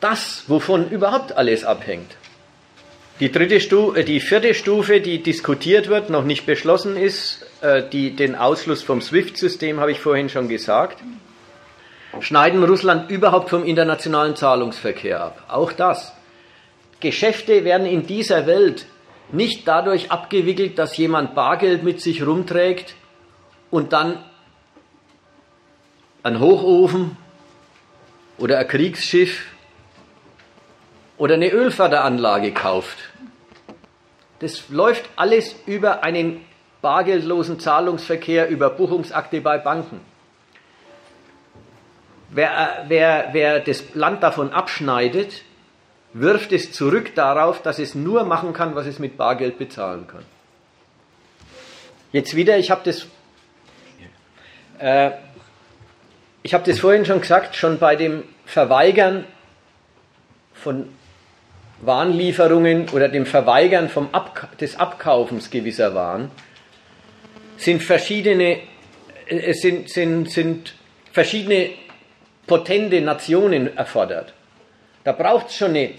[0.00, 2.16] Das, wovon überhaupt alles abhängt.
[3.20, 7.82] Die, dritte Stufe, äh, die vierte Stufe, die diskutiert wird, noch nicht beschlossen ist, äh,
[7.88, 10.98] die, den Ausschluss vom SWIFT-System habe ich vorhin schon gesagt,
[12.20, 15.44] schneiden Russland überhaupt vom internationalen Zahlungsverkehr ab.
[15.48, 16.12] Auch das.
[17.00, 18.86] Geschäfte werden in dieser Welt
[19.34, 22.94] nicht dadurch abgewickelt, dass jemand Bargeld mit sich rumträgt
[23.70, 24.18] und dann
[26.22, 27.16] ein Hochofen
[28.38, 29.46] oder ein Kriegsschiff
[31.18, 32.98] oder eine Ölförderanlage kauft.
[34.40, 36.44] Das läuft alles über einen
[36.82, 40.00] bargeldlosen Zahlungsverkehr, über Buchungsakte bei Banken.
[42.30, 45.42] Wer, äh, wer, wer das Land davon abschneidet,
[46.14, 50.24] wirft es zurück darauf, dass es nur machen kann, was es mit Bargeld bezahlen kann.
[52.12, 53.06] Jetzt wieder, ich habe das,
[54.78, 55.10] äh,
[56.44, 59.24] ich habe das vorhin schon gesagt, schon bei dem Verweigern
[60.54, 60.88] von
[61.80, 66.30] Warenlieferungen oder dem Verweigern vom Ab des Abkaufens gewisser Waren
[67.56, 68.60] sind verschiedene,
[69.26, 70.74] äh, sind, sind, sind
[71.12, 71.70] verschiedene
[72.46, 74.32] potente Nationen erfordert.
[75.04, 75.94] Da braucht es schon eine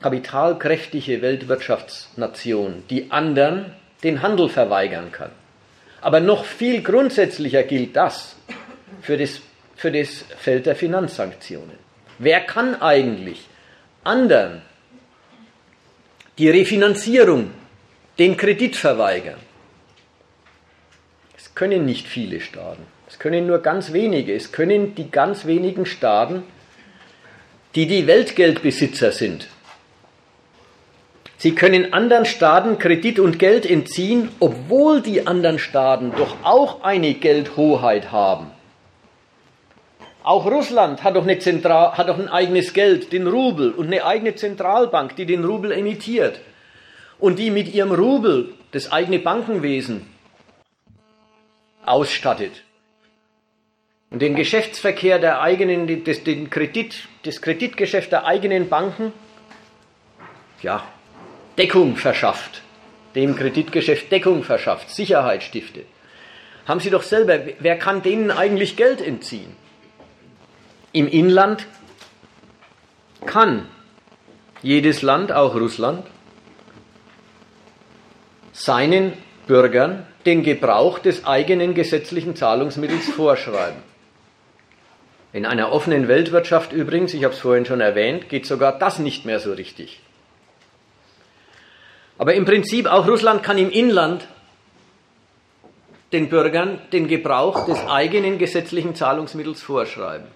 [0.00, 5.30] kapitalkräftige Weltwirtschaftsnation, die anderen den Handel verweigern kann.
[6.00, 8.36] Aber noch viel grundsätzlicher gilt das
[9.02, 9.42] für das,
[9.76, 11.78] für das Feld der Finanzsanktionen.
[12.18, 13.46] Wer kann eigentlich
[14.04, 14.62] anderen
[16.38, 17.50] die Refinanzierung
[18.18, 19.38] den Kredit verweigern.
[21.36, 22.86] Es können nicht viele Staaten.
[23.10, 24.32] Es können nur ganz wenige.
[24.34, 26.44] Es können die ganz wenigen Staaten,
[27.74, 29.48] die die Weltgeldbesitzer sind.
[31.36, 37.14] Sie können anderen Staaten Kredit und Geld entziehen, obwohl die anderen Staaten doch auch eine
[37.14, 38.52] Geldhoheit haben.
[40.22, 44.04] Auch Russland hat doch, eine Zentral, hat doch ein eigenes Geld, den Rubel, und eine
[44.04, 46.40] eigene Zentralbank, die den Rubel emittiert
[47.18, 50.06] und die mit ihrem Rubel das eigene Bankenwesen
[51.84, 52.62] ausstattet.
[54.10, 59.12] Und den Geschäftsverkehr der eigenen, das, den Kredit, das Kreditgeschäft der eigenen Banken,
[60.62, 60.84] ja,
[61.56, 62.62] Deckung verschafft,
[63.14, 65.86] dem Kreditgeschäft Deckung verschafft, Sicherheit stiftet.
[66.66, 69.54] Haben Sie doch selber, wer kann denen eigentlich Geld entziehen?
[70.92, 71.66] Im Inland
[73.26, 73.68] kann
[74.62, 76.06] jedes Land, auch Russland,
[78.52, 79.12] seinen
[79.46, 83.89] Bürgern den Gebrauch des eigenen gesetzlichen Zahlungsmittels vorschreiben.
[85.32, 89.24] In einer offenen Weltwirtschaft übrigens, ich habe es vorhin schon erwähnt, geht sogar das nicht
[89.24, 90.00] mehr so richtig.
[92.18, 94.26] Aber im Prinzip auch Russland kann im Inland
[96.12, 100.26] den Bürgern den Gebrauch des eigenen gesetzlichen Zahlungsmittels vorschreiben.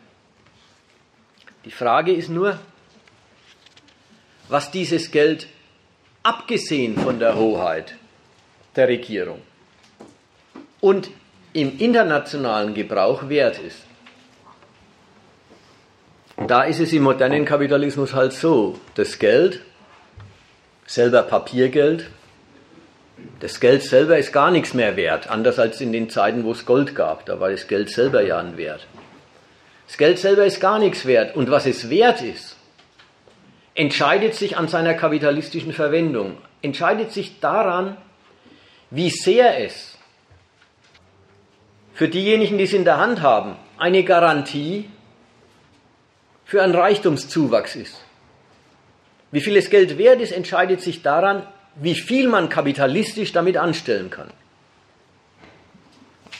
[1.64, 2.59] Die Frage ist nur,
[4.49, 5.49] was dieses Geld,
[6.22, 7.97] abgesehen von der Hoheit
[8.76, 9.42] der Regierung
[10.80, 11.11] und
[11.53, 13.84] im internationalen Gebrauch wert ist.
[16.37, 19.61] Da ist es im modernen Kapitalismus halt so, das Geld,
[20.87, 22.11] selber Papiergeld,
[23.41, 26.66] das Geld selber ist gar nichts mehr wert, anders als in den Zeiten, wo es
[26.66, 28.87] Gold gab, da war das Geld selber ja ein Wert.
[29.87, 31.37] Das Geld selber ist gar nichts wert.
[31.37, 32.57] Und was es wert ist,
[33.74, 37.97] entscheidet sich an seiner kapitalistischen Verwendung, entscheidet sich daran,
[38.91, 39.99] wie sehr es
[41.93, 44.89] für diejenigen, die es in der Hand haben, eine Garantie
[46.45, 48.01] für einen Reichtumszuwachs ist.
[49.30, 54.11] Wie viel das Geld wert ist, entscheidet sich daran, wie viel man kapitalistisch damit anstellen
[54.11, 54.30] kann.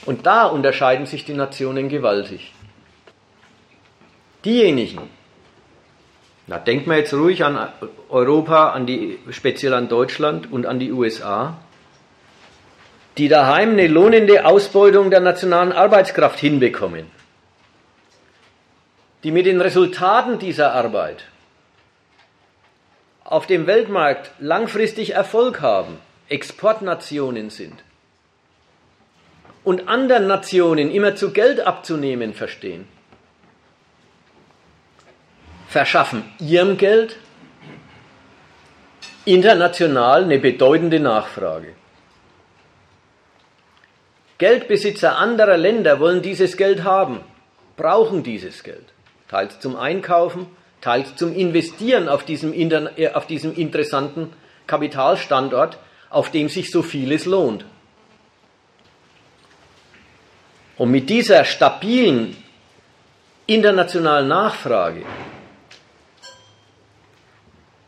[0.05, 2.53] Und da unterscheiden sich die Nationen gewaltig.
[4.45, 5.09] Diejenigen,
[6.47, 7.67] na denkt man jetzt ruhig an
[8.09, 11.57] Europa, an die, speziell an Deutschland und an die USA,
[13.17, 17.07] die daheim eine lohnende Ausbeutung der nationalen Arbeitskraft hinbekommen,
[19.25, 21.25] die mit den Resultaten dieser Arbeit
[23.23, 25.97] auf dem Weltmarkt langfristig Erfolg haben,
[26.29, 27.83] Exportnationen sind
[29.63, 32.87] und anderen Nationen immer zu Geld abzunehmen verstehen
[35.67, 37.17] verschaffen ihrem Geld
[39.25, 41.73] international eine bedeutende Nachfrage.
[44.37, 47.21] Geldbesitzer anderer Länder wollen dieses Geld haben,
[47.75, 48.94] brauchen dieses Geld,
[49.27, 50.47] teils zum Einkaufen,
[50.81, 54.33] teils zum Investieren auf diesem, äh, auf diesem interessanten
[54.67, 55.77] Kapitalstandort,
[56.09, 57.65] auf dem sich so vieles lohnt.
[60.77, 62.35] Und mit dieser stabilen
[63.47, 65.03] internationalen Nachfrage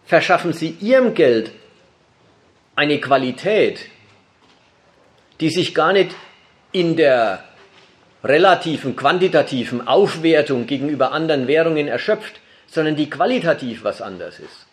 [0.05, 1.51] verschaffen sie ihrem Geld
[2.75, 3.89] eine Qualität,
[5.41, 6.15] die sich gar nicht
[6.71, 7.43] in der
[8.27, 14.65] relativen, quantitativen Aufwertung gegenüber anderen Währungen erschöpft, sondern die qualitativ was anderes ist.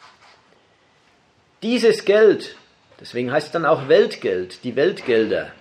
[1.62, 2.56] Dieses Geld,
[3.00, 5.52] deswegen heißt es dann auch Weltgeld, die Weltgelder,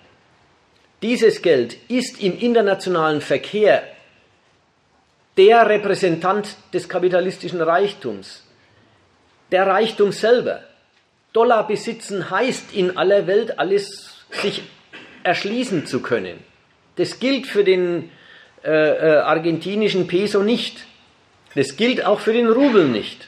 [1.02, 3.84] dieses Geld ist im internationalen Verkehr
[5.38, 8.44] der Repräsentant des kapitalistischen Reichtums,
[9.52, 10.62] der Reichtum selber.
[11.34, 14.64] Dollar besitzen heißt in aller Welt alles sich
[15.24, 16.44] erschließen zu können.
[16.96, 18.12] Das gilt für den
[18.64, 20.86] äh, äh, argentinischen Peso nicht.
[21.56, 23.28] Das gilt auch für den Rubel nicht.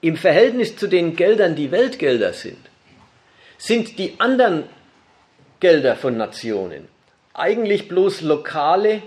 [0.00, 2.58] Im Verhältnis zu den Geldern, die Weltgelder sind,
[3.58, 4.64] sind die anderen
[5.60, 6.88] Gelder von Nationen
[7.32, 9.02] eigentlich bloß lokale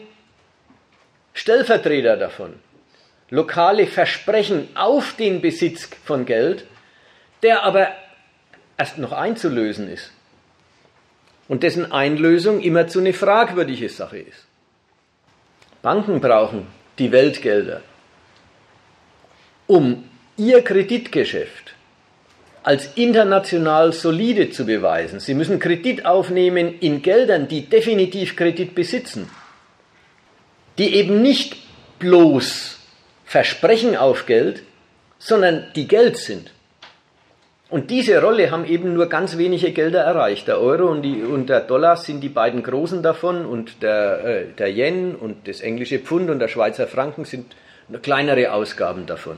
[1.33, 2.55] Stellvertreter davon
[3.29, 6.65] lokale Versprechen auf den Besitz von Geld,
[7.43, 7.89] der aber
[8.77, 10.11] erst noch einzulösen ist.
[11.49, 14.45] Und dessen Einlösung immer zu eine fragwürdige Sache ist.
[15.81, 17.81] Banken brauchen die Weltgelder,
[19.67, 20.05] um
[20.37, 21.73] ihr Kreditgeschäft
[22.63, 25.19] als international solide zu beweisen.
[25.19, 29.29] Sie müssen Kredit aufnehmen in Geldern, die definitiv Kredit besitzen,
[30.77, 31.57] die eben nicht
[31.99, 32.77] bloß
[33.25, 34.63] Versprechen auf Geld,
[35.19, 36.51] sondern die Geld sind.
[37.69, 40.47] Und diese Rolle haben eben nur ganz wenige Gelder erreicht.
[40.47, 44.45] Der Euro und, die, und der Dollar sind die beiden großen davon und der, äh,
[44.57, 47.55] der Yen und das englische Pfund und der Schweizer Franken sind
[48.01, 49.37] kleinere Ausgaben davon.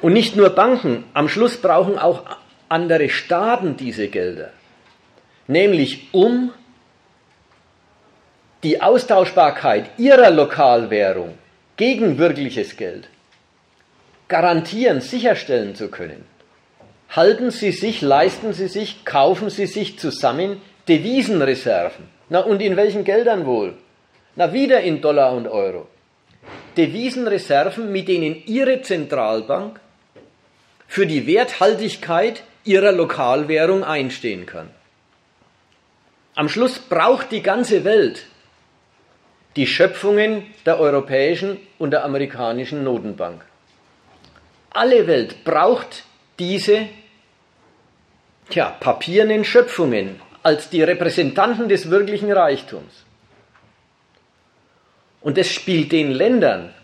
[0.00, 2.24] Und nicht nur Banken, am Schluss brauchen auch
[2.70, 4.50] andere Staaten diese Gelder.
[5.46, 6.52] Nämlich um
[8.62, 11.34] die Austauschbarkeit ihrer Lokalwährung
[11.76, 13.08] gegen wirkliches Geld
[14.28, 16.31] garantieren, sicherstellen zu können
[17.12, 22.08] halten Sie sich, leisten Sie sich, kaufen Sie sich zusammen Devisenreserven.
[22.28, 23.74] Na und in welchen Geldern wohl?
[24.34, 25.86] Na wieder in Dollar und Euro.
[26.76, 29.78] Devisenreserven, mit denen Ihre Zentralbank
[30.88, 34.70] für die Werthaltigkeit ihrer Lokalwährung einstehen kann.
[36.34, 38.26] Am Schluss braucht die ganze Welt
[39.56, 43.44] die Schöpfungen der europäischen und der amerikanischen Notenbank.
[44.70, 46.04] Alle Welt braucht
[46.38, 46.88] diese
[48.52, 53.04] tja, papiernen Schöpfungen als die Repräsentanten des wirklichen Reichtums.
[55.20, 56.74] Und es spielt den Ländern,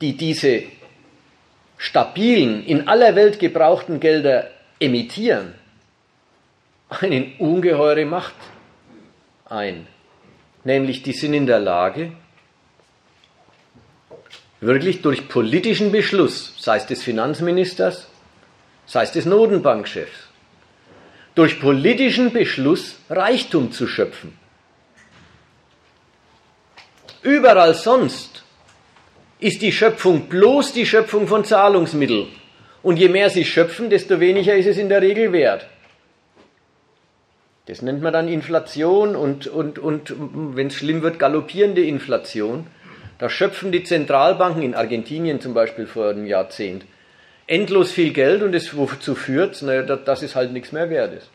[0.00, 0.64] die diese
[1.76, 5.54] stabilen, in aller Welt gebrauchten Gelder emittieren,
[6.88, 8.34] eine ungeheure Macht
[9.46, 9.86] ein.
[10.64, 12.12] Nämlich die sind in der Lage,
[14.60, 18.06] wirklich durch politischen Beschluss, sei es des Finanzministers,
[18.92, 20.28] sei es des Notenbankchefs,
[21.34, 24.36] durch politischen Beschluss Reichtum zu schöpfen.
[27.22, 28.44] Überall sonst
[29.40, 32.28] ist die Schöpfung bloß die Schöpfung von Zahlungsmitteln.
[32.82, 35.66] Und je mehr sie schöpfen, desto weniger ist es in der Regel wert.
[37.64, 40.14] Das nennt man dann Inflation und, und, und
[40.54, 42.66] wenn es schlimm wird, galoppierende Inflation.
[43.18, 46.84] Da schöpfen die Zentralbanken in Argentinien zum Beispiel vor einem Jahrzehnt
[47.46, 51.30] endlos viel Geld und es wozu führt, naja, dass es halt nichts mehr wert ist.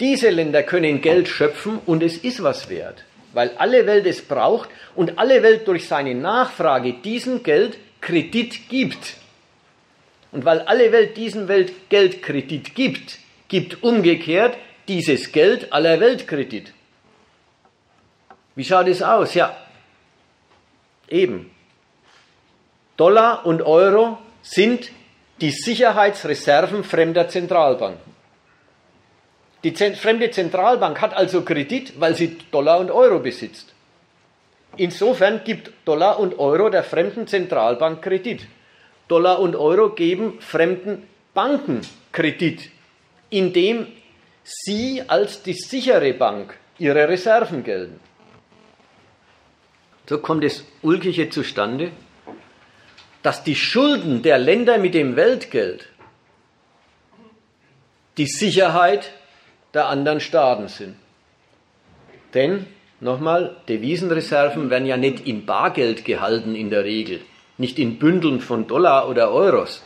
[0.00, 4.68] Diese Länder können Geld schöpfen und es ist was wert, weil alle Welt es braucht
[4.96, 9.16] und alle Welt durch seine Nachfrage diesem Geld Kredit gibt.
[10.32, 14.56] Und weil alle Welt diesem Welt Geldkredit gibt, gibt umgekehrt
[14.88, 16.72] dieses Geld aller Welt Kredit.
[18.56, 19.34] Wie schaut es aus?
[19.34, 19.56] Ja,
[21.08, 21.50] eben.
[22.96, 24.90] Dollar und Euro sind
[25.40, 28.14] die Sicherheitsreserven fremder Zentralbanken.
[29.64, 33.72] Die fremde Zentralbank hat also Kredit, weil sie Dollar und Euro besitzt.
[34.76, 38.46] Insofern gibt Dollar und Euro der fremden Zentralbank Kredit.
[39.08, 41.80] Dollar und Euro geben fremden Banken
[42.12, 42.70] Kredit,
[43.30, 43.86] indem
[44.42, 48.00] sie als die sichere Bank ihre Reserven gelten.
[50.06, 51.90] So kommt das Ulkige zustande,
[53.24, 55.88] dass die Schulden der Länder mit dem Weltgeld
[58.18, 59.12] die Sicherheit
[59.72, 60.94] der anderen Staaten sind.
[62.34, 62.66] Denn,
[63.00, 67.22] nochmal, Devisenreserven werden ja nicht in Bargeld gehalten in der Regel,
[67.56, 69.82] nicht in Bündeln von Dollar oder Euros,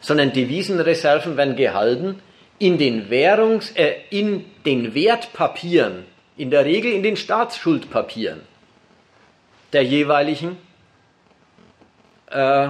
[0.00, 2.20] sondern Devisenreserven werden gehalten
[2.58, 6.06] in den Währungs, äh, in den Wertpapieren,
[6.38, 8.40] in der Regel in den Staatsschuldpapieren
[9.74, 10.56] der jeweiligen
[12.30, 12.68] äh,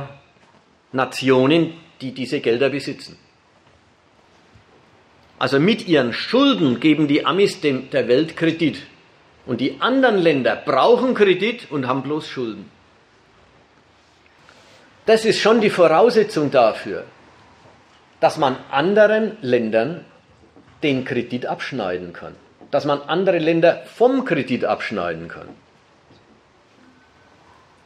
[0.93, 3.19] Nationen, die diese Gelder besitzen.
[5.39, 8.79] Also mit ihren Schulden geben die Amis dem, der Welt Kredit.
[9.45, 12.71] Und die anderen Länder brauchen Kredit und haben bloß Schulden.
[15.05, 17.05] Das ist schon die Voraussetzung dafür,
[18.19, 20.05] dass man anderen Ländern
[20.83, 22.35] den Kredit abschneiden kann.
[22.71, 25.49] Dass man andere Länder vom Kredit abschneiden kann.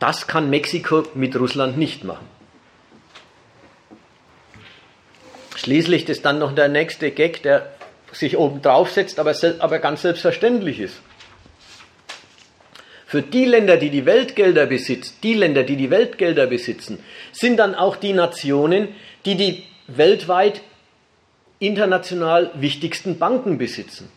[0.01, 2.27] Das kann Mexiko mit Russland nicht machen.
[5.55, 7.71] Schließlich ist dann noch der nächste Gag, der
[8.11, 11.01] sich oben drauf setzt, aber, aber ganz selbstverständlich ist.
[13.07, 16.99] Für die Länder, die die Weltgelder besitzen, die Länder, die die Weltgelder besitzen,
[17.33, 18.89] sind dann auch die Nationen,
[19.27, 20.63] die die weltweit
[21.59, 24.11] international wichtigsten Banken besitzen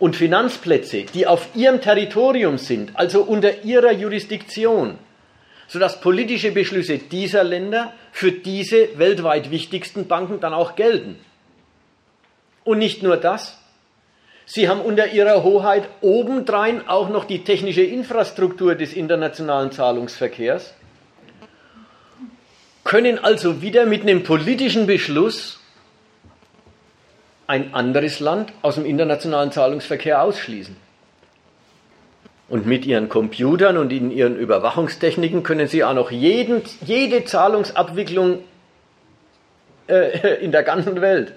[0.00, 4.98] und Finanzplätze, die auf ihrem Territorium sind, also unter ihrer Jurisdiktion,
[5.68, 11.18] sodass politische Beschlüsse dieser Länder für diese weltweit wichtigsten Banken dann auch gelten.
[12.64, 13.58] Und nicht nur das,
[14.46, 20.74] sie haben unter ihrer Hoheit obendrein auch noch die technische Infrastruktur des internationalen Zahlungsverkehrs,
[22.84, 25.59] können also wieder mit einem politischen Beschluss
[27.50, 30.76] ein anderes Land aus dem internationalen Zahlungsverkehr ausschließen.
[32.48, 38.38] Und mit ihren Computern und in ihren Überwachungstechniken können sie auch noch jeden, jede Zahlungsabwicklung
[39.88, 41.32] äh, in der ganzen Welt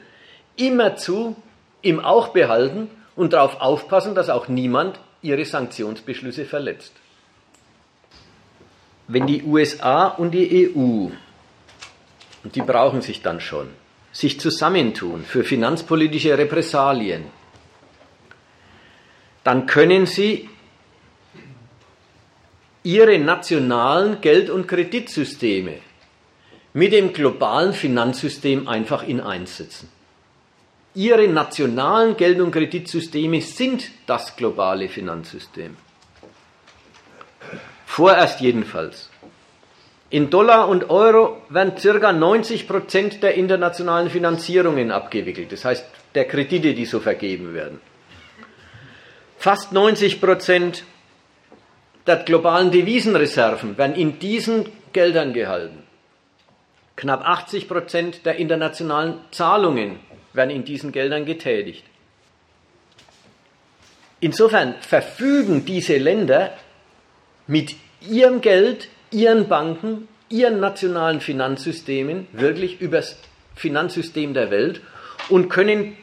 [0.56, 1.36] immerzu
[1.82, 6.94] im Auge behalten und darauf aufpassen, dass auch niemand ihre Sanktionsbeschlüsse verletzt.
[9.08, 11.10] Wenn die USA und die EU,
[12.44, 13.70] und die brauchen sich dann schon,
[14.14, 17.26] sich zusammentun für finanzpolitische Repressalien,
[19.44, 20.50] dann können sie
[22.84, 25.80] ihre nationalen Geld- und Kreditsysteme
[26.74, 29.90] mit dem globalen Finanzsystem einfach in eins setzen.
[30.96, 35.76] Ihre nationalen Geld- und Kreditsysteme sind das globale Finanzsystem.
[37.86, 39.10] Vorerst jedenfalls.
[40.14, 42.14] In Dollar und Euro werden ca.
[42.14, 47.82] 90 Prozent der internationalen Finanzierungen abgewickelt, das heißt der Kredite, die so vergeben werden.
[49.40, 50.84] Fast 90 Prozent
[52.06, 55.82] der globalen Devisenreserven werden in diesen Geldern gehalten.
[56.96, 59.98] Knapp 80 Prozent der internationalen Zahlungen
[60.34, 61.86] werden in diesen Geldern getätigt.
[64.20, 66.56] Insofern verfügen diese Länder
[67.48, 67.76] mit
[68.08, 73.18] ihrem Geld, ihren Banken, ihren nationalen Finanzsystemen wirklich über das
[73.56, 74.82] Finanzsystem der Welt
[75.30, 75.96] und können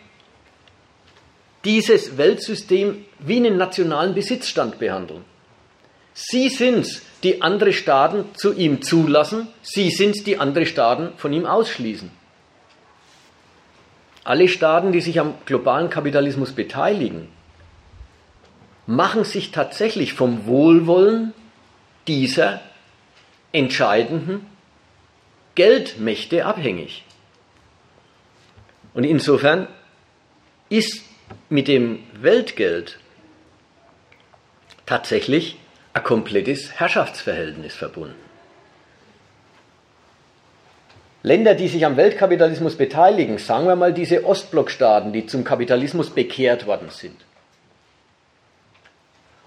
[1.65, 5.25] dieses Weltsystem wie einen nationalen Besitzstand behandeln.
[6.15, 11.11] Sie sind es, die andere Staaten zu ihm zulassen, sie sind es, die andere Staaten
[11.17, 12.11] von ihm ausschließen.
[14.25, 17.29] Alle Staaten, die sich am globalen Kapitalismus beteiligen,
[18.87, 21.33] machen sich tatsächlich vom Wohlwollen
[22.07, 22.61] dieser
[23.53, 24.47] entscheidenden
[25.55, 27.05] Geldmächte abhängig.
[28.95, 29.69] Und insofern
[30.69, 31.03] ist
[31.49, 32.99] mit dem Weltgeld
[34.87, 35.57] tatsächlich
[35.93, 38.15] ein komplettes Herrschaftsverhältnis verbunden.
[41.23, 46.67] Länder, die sich am Weltkapitalismus beteiligen, sagen wir mal diese Ostblockstaaten, die zum Kapitalismus bekehrt
[46.67, 47.17] worden sind,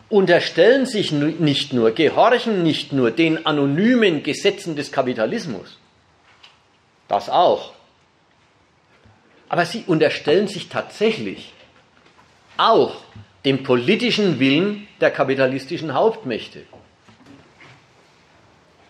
[0.10, 5.78] unterstellen sich nicht nur, gehorchen nicht nur den anonymen Gesetzen des Kapitalismus,
[7.08, 7.74] das auch,
[9.49, 11.54] aber sie unterstellen sich tatsächlich
[12.58, 12.95] auch
[13.45, 16.64] dem politischen Willen der kapitalistischen Hauptmächte.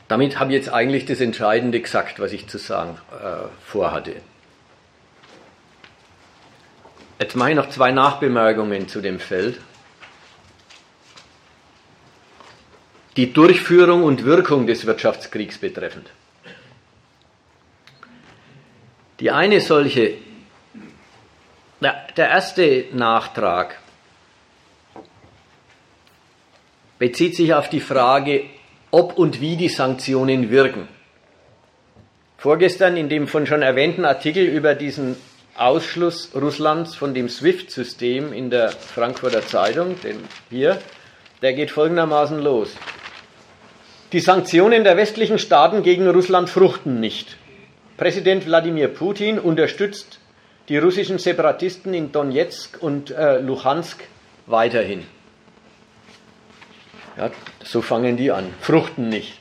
[0.07, 4.15] Damit habe ich jetzt eigentlich das Entscheidende gesagt, was ich zu sagen äh, vorhatte.
[7.19, 9.59] Jetzt mache ich noch zwei Nachbemerkungen zu dem Feld.
[13.15, 16.09] Die Durchführung und Wirkung des Wirtschaftskriegs betreffend.
[19.19, 20.15] Die eine solche,
[21.81, 23.79] der erste Nachtrag
[26.97, 28.45] bezieht sich auf die Frage,
[28.89, 30.87] ob und wie die Sanktionen wirken.
[32.37, 35.15] Vorgestern in dem von schon erwähnten Artikel über diesen
[35.55, 40.17] Ausschluss Russlands von dem SWIFT-System in der Frankfurter Zeitung, den
[40.49, 40.81] hier,
[41.41, 42.75] der geht folgendermaßen los.
[44.13, 47.35] Die Sanktionen der westlichen Staaten gegen Russland fruchten nicht.
[47.97, 50.19] Präsident Wladimir Putin unterstützt
[50.69, 54.03] die russischen Separatisten in Donetsk und äh, Luhansk
[54.45, 55.03] weiterhin.
[57.17, 57.31] Ja,
[57.63, 59.33] so fangen die an, fruchten nicht.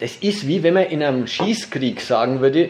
[0.00, 2.68] Das ist wie wenn man in einem Schießkrieg sagen würde,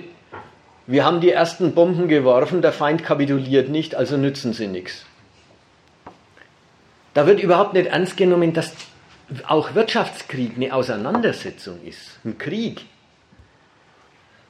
[0.86, 5.04] wir haben die ersten Bomben geworfen, der Feind kapituliert nicht, also nützen sie nichts.
[7.12, 8.72] Da wird überhaupt nicht ernst genommen, dass
[9.46, 12.86] auch Wirtschaftskrieg eine Auseinandersetzung ist, ein Krieg.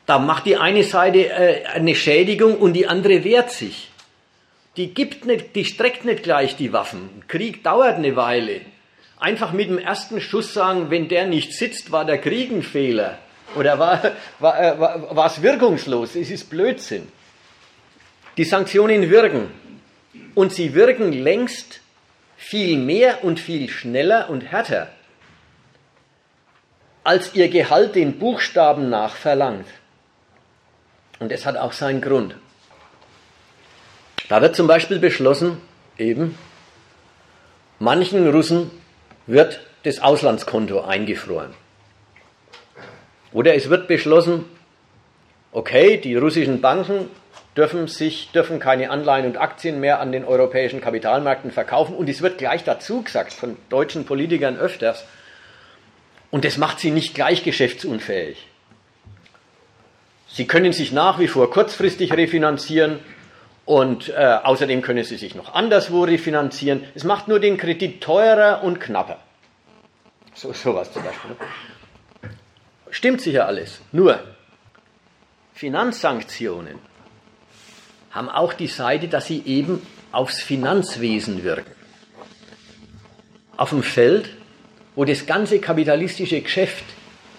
[0.06, 3.90] Da macht die eine Seite äh, eine Schädigung und die andere wehrt sich.
[4.76, 7.22] Die gibt nicht, die streckt nicht gleich die Waffen.
[7.26, 8.60] Krieg dauert eine Weile
[9.20, 13.18] einfach mit dem ersten Schuss sagen, wenn der nicht sitzt, war der Krieg ein Fehler
[13.56, 16.14] oder war, war, äh, war, war es wirkungslos.
[16.14, 17.08] Es ist Blödsinn.
[18.36, 19.48] Die Sanktionen wirken
[20.34, 21.80] und sie wirken längst
[22.38, 24.88] viel mehr und viel schneller und härter,
[27.02, 29.66] als ihr Gehalt den Buchstaben nach verlangt.
[31.18, 32.36] Und es hat auch seinen Grund.
[34.28, 35.60] Da wird zum Beispiel beschlossen,
[35.98, 36.38] eben,
[37.80, 38.70] manchen Russen
[39.26, 41.54] wird das Auslandskonto eingefroren.
[43.32, 44.44] Oder es wird beschlossen,
[45.50, 47.10] okay, die russischen Banken
[47.58, 51.94] dürfen, sich, dürfen keine Anleihen und Aktien mehr an den europäischen Kapitalmärkten verkaufen.
[51.94, 55.04] Und es wird gleich dazu gesagt von deutschen Politikern öfters,
[56.30, 58.46] und das macht sie nicht gleich geschäftsunfähig.
[60.28, 63.00] Sie können sich nach wie vor kurzfristig refinanzieren
[63.68, 66.84] Und äh, außerdem können sie sich noch anderswo refinanzieren.
[66.94, 69.18] Es macht nur den Kredit teurer und knapper.
[70.32, 71.32] So sowas zum Beispiel.
[71.32, 72.30] Ne?
[72.90, 73.82] Stimmt sicher alles.
[73.92, 74.20] Nur
[75.52, 76.78] Finanzsanktionen
[78.10, 79.82] haben auch die Seite, dass sie eben
[80.12, 81.72] aufs Finanzwesen wirken.
[83.56, 84.30] Auf dem Feld,
[84.94, 86.84] wo das ganze kapitalistische Geschäft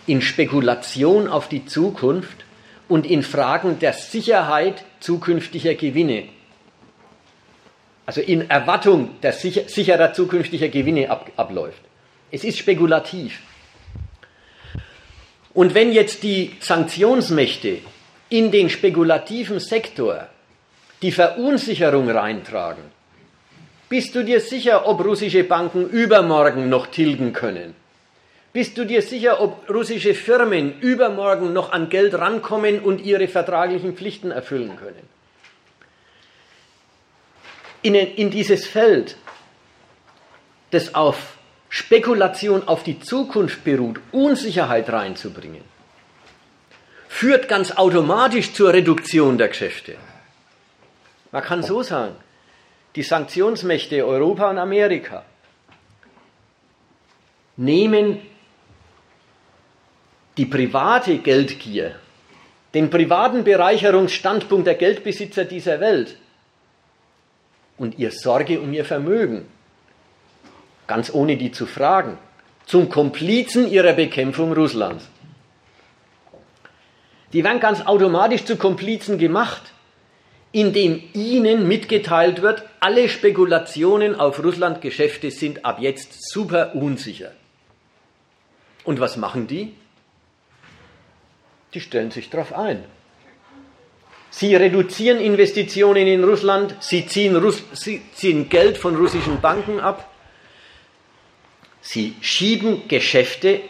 [0.05, 2.45] in Spekulation auf die Zukunft
[2.87, 6.29] und in Fragen der Sicherheit zukünftiger Gewinne,
[8.05, 11.81] also in Erwartung der sicher, sicherer zukünftiger Gewinne ab, abläuft.
[12.31, 13.39] Es ist spekulativ.
[15.53, 17.79] Und wenn jetzt die Sanktionsmächte
[18.29, 20.27] in den spekulativen Sektor
[21.01, 22.83] die Verunsicherung reintragen,
[23.89, 27.73] bist du dir sicher, ob russische Banken übermorgen noch tilgen können?
[28.53, 33.95] Bist du dir sicher, ob russische Firmen übermorgen noch an Geld rankommen und ihre vertraglichen
[33.95, 35.07] Pflichten erfüllen können?
[37.81, 39.15] In, in dieses Feld,
[40.71, 41.37] das auf
[41.69, 45.63] Spekulation auf die Zukunft beruht, Unsicherheit reinzubringen,
[47.07, 49.95] führt ganz automatisch zur Reduktion der Geschäfte.
[51.31, 52.15] Man kann so sagen,
[52.95, 55.23] die Sanktionsmächte Europa und Amerika
[57.57, 58.21] nehmen
[60.37, 61.95] die private Geldgier,
[62.73, 66.17] den privaten Bereicherungsstandpunkt der Geldbesitzer dieser Welt
[67.77, 69.45] und ihr Sorge um ihr Vermögen,
[70.87, 72.17] ganz ohne die zu fragen,
[72.65, 75.07] zum Komplizen ihrer Bekämpfung Russlands.
[77.33, 79.73] Die werden ganz automatisch zu Komplizen gemacht,
[80.51, 87.31] indem ihnen mitgeteilt wird, alle Spekulationen auf Russland-Geschäfte sind ab jetzt super unsicher.
[88.83, 89.73] Und was machen die?
[91.73, 92.83] die stellen sich darauf ein.
[94.31, 100.11] Sie reduzieren Investitionen in Russland, sie ziehen, Russ sie ziehen Geld von russischen Banken ab,
[101.81, 103.61] sie schieben Geschäfte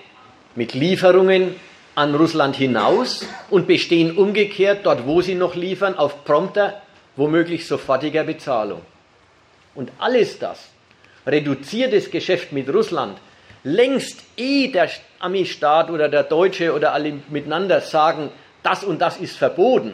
[0.55, 1.55] mit Lieferungen
[1.99, 6.81] an Russland hinaus und bestehen umgekehrt dort, wo sie noch liefern, auf prompter,
[7.15, 8.81] womöglich sofortiger Bezahlung.
[9.75, 10.69] Und alles das
[11.27, 13.17] reduziert das Geschäft mit Russland
[13.63, 14.89] längst eh der
[15.19, 18.29] Ami-Staat oder der Deutsche oder alle miteinander sagen,
[18.63, 19.93] das und das ist verboten.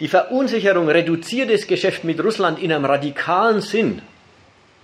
[0.00, 4.02] Die Verunsicherung reduziert das Geschäft mit Russland in einem radikalen Sinn.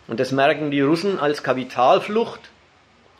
[0.08, 2.40] Und das merken die Russen als Kapitalflucht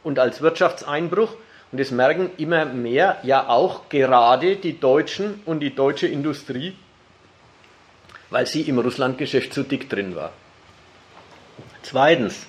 [0.03, 1.35] und als Wirtschaftseinbruch.
[1.73, 6.77] Und das merken immer mehr, ja auch gerade die Deutschen und die deutsche Industrie,
[8.29, 10.33] weil sie im Russlandgeschäft zu dick drin war.
[11.83, 12.47] Zweitens,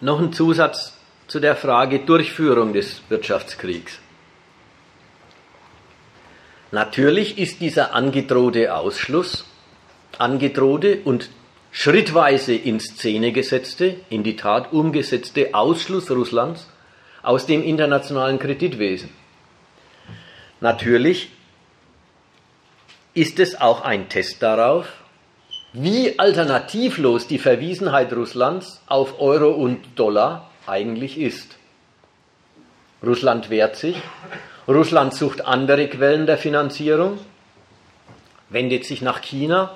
[0.00, 4.00] noch ein Zusatz zu der Frage Durchführung des Wirtschaftskriegs.
[6.72, 9.44] Natürlich ist dieser angedrohte Ausschluss,
[10.18, 11.30] angedrohte und
[11.70, 16.66] schrittweise in Szene gesetzte, in die Tat umgesetzte Ausschluss Russlands
[17.26, 19.10] aus dem internationalen Kreditwesen.
[20.60, 21.30] Natürlich
[23.14, 24.86] ist es auch ein Test darauf,
[25.72, 31.56] wie alternativlos die Verwiesenheit Russlands auf Euro und Dollar eigentlich ist.
[33.02, 33.96] Russland wehrt sich,
[34.68, 37.18] Russland sucht andere Quellen der Finanzierung,
[38.50, 39.74] wendet sich nach China,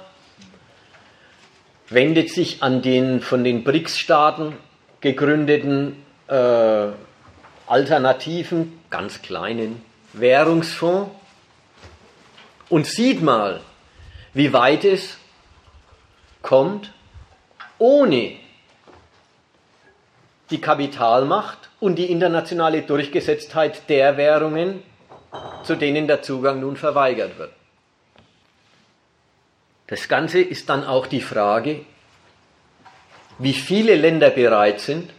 [1.88, 4.55] wendet sich an den von den BRICS-Staaten
[5.01, 5.96] gegründeten
[6.28, 6.88] äh,
[7.70, 9.80] alternativen, ganz kleinen
[10.12, 11.12] Währungsfonds
[12.68, 13.60] und sieht mal,
[14.34, 15.18] wie weit es
[16.42, 16.92] kommt,
[17.78, 18.32] ohne
[20.50, 24.82] die Kapitalmacht und die internationale Durchgesetztheit der Währungen,
[25.62, 27.52] zu denen der Zugang nun verweigert wird.
[29.86, 31.84] Das Ganze ist dann auch die Frage,
[33.38, 35.10] wie viele Länder bereit sind,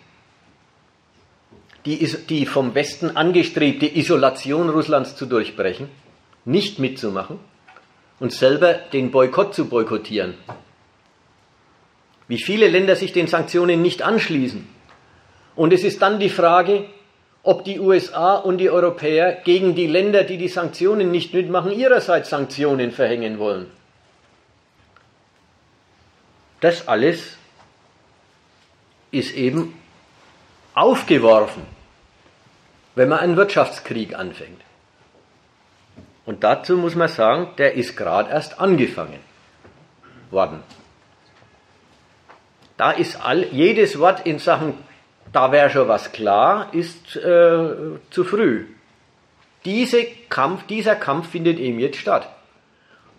[1.85, 5.89] die, die vom Westen angestrebte Isolation Russlands zu durchbrechen,
[6.45, 7.39] nicht mitzumachen
[8.19, 10.35] und selber den Boykott zu boykottieren.
[12.27, 14.67] Wie viele Länder sich den Sanktionen nicht anschließen
[15.55, 16.85] und es ist dann die Frage,
[17.43, 22.29] ob die USA und die Europäer gegen die Länder, die die Sanktionen nicht mitmachen, ihrerseits
[22.29, 23.67] Sanktionen verhängen wollen.
[26.59, 27.37] Das alles
[29.09, 29.73] ist eben
[30.73, 31.63] aufgeworfen,
[32.95, 34.61] wenn man einen Wirtschaftskrieg anfängt.
[36.25, 39.19] Und dazu muss man sagen, der ist gerade erst angefangen
[40.29, 40.63] worden.
[42.77, 44.77] Da ist all, jedes Wort in Sachen
[45.31, 48.65] da wäre schon was klar, ist äh, zu früh.
[49.63, 52.27] Diese Kampf, dieser Kampf findet eben jetzt statt.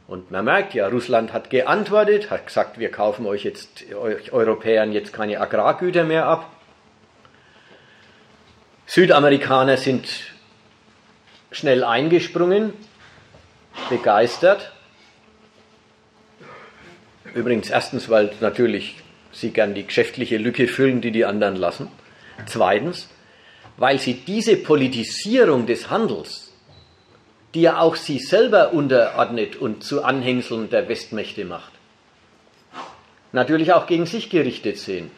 [0.08, 4.92] Und man merkt ja, Russland hat geantwortet, hat gesagt, wir kaufen euch jetzt, euch Europäern
[4.92, 6.50] jetzt keine Agrargüter mehr ab.
[8.94, 10.06] Südamerikaner sind
[11.50, 12.74] schnell eingesprungen,
[13.88, 14.70] begeistert.
[17.32, 18.96] Übrigens erstens, weil natürlich
[19.32, 21.88] sie gern die geschäftliche Lücke füllen, die die anderen lassen.
[22.44, 23.08] Zweitens,
[23.78, 26.52] weil sie diese Politisierung des Handels,
[27.54, 31.72] die ja auch sie selber unterordnet und zu Anhängseln der Westmächte macht,
[33.32, 35.10] natürlich auch gegen sich gerichtet sehen.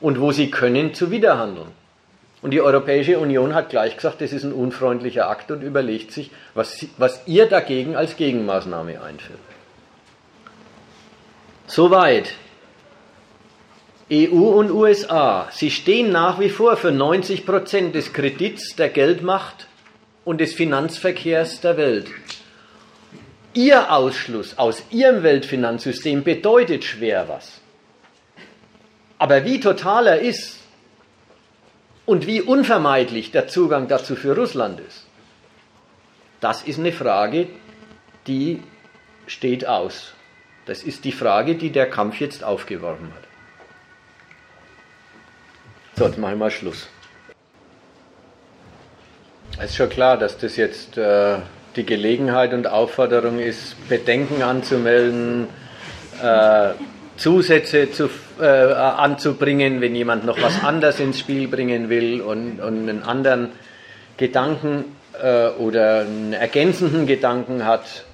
[0.00, 1.85] Und wo sie können, zuwiderhandeln.
[2.42, 6.30] Und die Europäische Union hat gleich gesagt, das ist ein unfreundlicher Akt und überlegt sich,
[6.54, 9.38] was, was ihr dagegen als Gegenmaßnahme einführt.
[11.66, 12.34] Soweit
[14.12, 19.66] EU und USA, sie stehen nach wie vor für 90 Prozent des Kredits, der Geldmacht
[20.24, 22.06] und des Finanzverkehrs der Welt.
[23.54, 27.60] Ihr Ausschluss aus ihrem Weltfinanzsystem bedeutet schwer was.
[29.18, 30.60] Aber wie total er ist
[32.06, 35.06] und wie unvermeidlich der Zugang dazu für Russland ist,
[36.40, 37.48] das ist eine Frage,
[38.26, 38.62] die
[39.26, 40.14] steht aus.
[40.66, 43.24] Das ist die Frage, die der Kampf jetzt aufgeworfen hat.
[45.96, 46.88] So, jetzt mache ich mal Schluss.
[49.58, 51.38] Es ist schon klar, dass das jetzt äh,
[51.76, 55.48] die Gelegenheit und Aufforderung ist, Bedenken anzumelden,
[56.22, 56.72] äh,
[57.16, 58.10] Zusätze zu,
[58.40, 63.52] äh, anzubringen, wenn jemand noch was anderes ins Spiel bringen will und, und einen anderen
[64.16, 64.84] Gedanken
[65.22, 68.04] äh, oder einen ergänzenden Gedanken hat.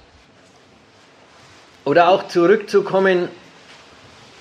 [1.85, 3.27] Oder auch zurückzukommen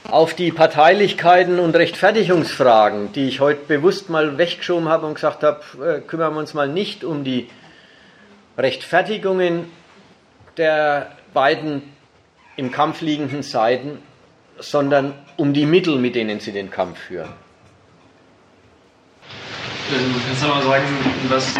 [0.08, 5.60] auf die Parteilichkeiten und Rechtfertigungsfragen, die ich heute bewusst mal weggeschoben habe und gesagt habe,
[5.84, 7.48] äh, kümmern wir uns mal nicht um die
[8.58, 9.66] Rechtfertigungen
[10.56, 11.82] der beiden
[12.56, 13.98] im Kampf liegenden Seiten,
[14.58, 17.32] sondern um die Mittel, mit denen sie den Kampf führen.
[19.90, 20.86] Kannst du mal sagen,
[21.28, 21.54] was,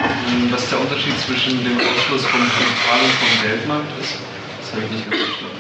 [0.51, 4.19] was der Unterschied zwischen dem Ausschluss vom Kapital und vom Geldmarkt ist?
[4.61, 5.57] Das habe ich nicht ganz verstanden.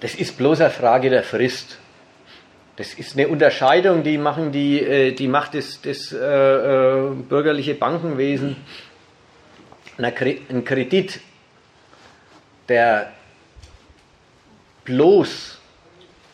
[0.00, 1.78] Das ist bloß eine Frage der Frist.
[2.76, 7.74] Das ist eine Unterscheidung, die machen die, äh, die macht das, das äh, äh, bürgerliche
[7.74, 8.56] Bankenwesen.
[9.98, 11.20] Ein Kredit,
[12.68, 13.12] der
[14.84, 15.59] bloß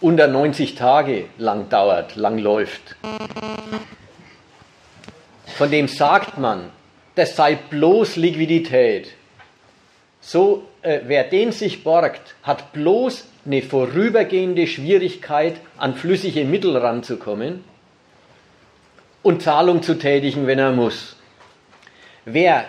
[0.01, 2.97] unter 90 Tage lang dauert, lang läuft.
[5.57, 6.70] Von dem sagt man,
[7.14, 9.12] das sei bloß Liquidität.
[10.20, 17.64] So, äh, wer den sich borgt, hat bloß eine vorübergehende Schwierigkeit, an flüssige Mittel ranzukommen
[19.22, 21.16] und Zahlung zu tätigen, wenn er muss.
[22.24, 22.66] Wer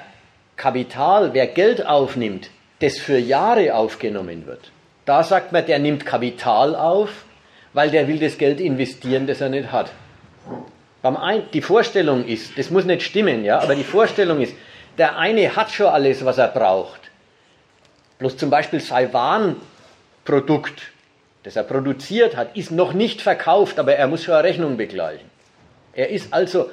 [0.56, 2.50] Kapital, wer Geld aufnimmt,
[2.80, 4.72] das für Jahre aufgenommen wird,
[5.08, 7.24] da sagt man, der nimmt Kapital auf,
[7.72, 9.90] weil der will das Geld investieren, das er nicht hat.
[11.54, 14.54] die Vorstellung ist, das muss nicht stimmen, ja, aber die Vorstellung ist,
[14.98, 17.00] der eine hat schon alles, was er braucht.
[18.20, 19.56] Bloß zum Beispiel sein Waren
[20.26, 20.92] Produkt,
[21.44, 25.30] das er produziert hat, ist noch nicht verkauft, aber er muss schon eine Rechnung begleichen.
[25.94, 26.70] Er ist also,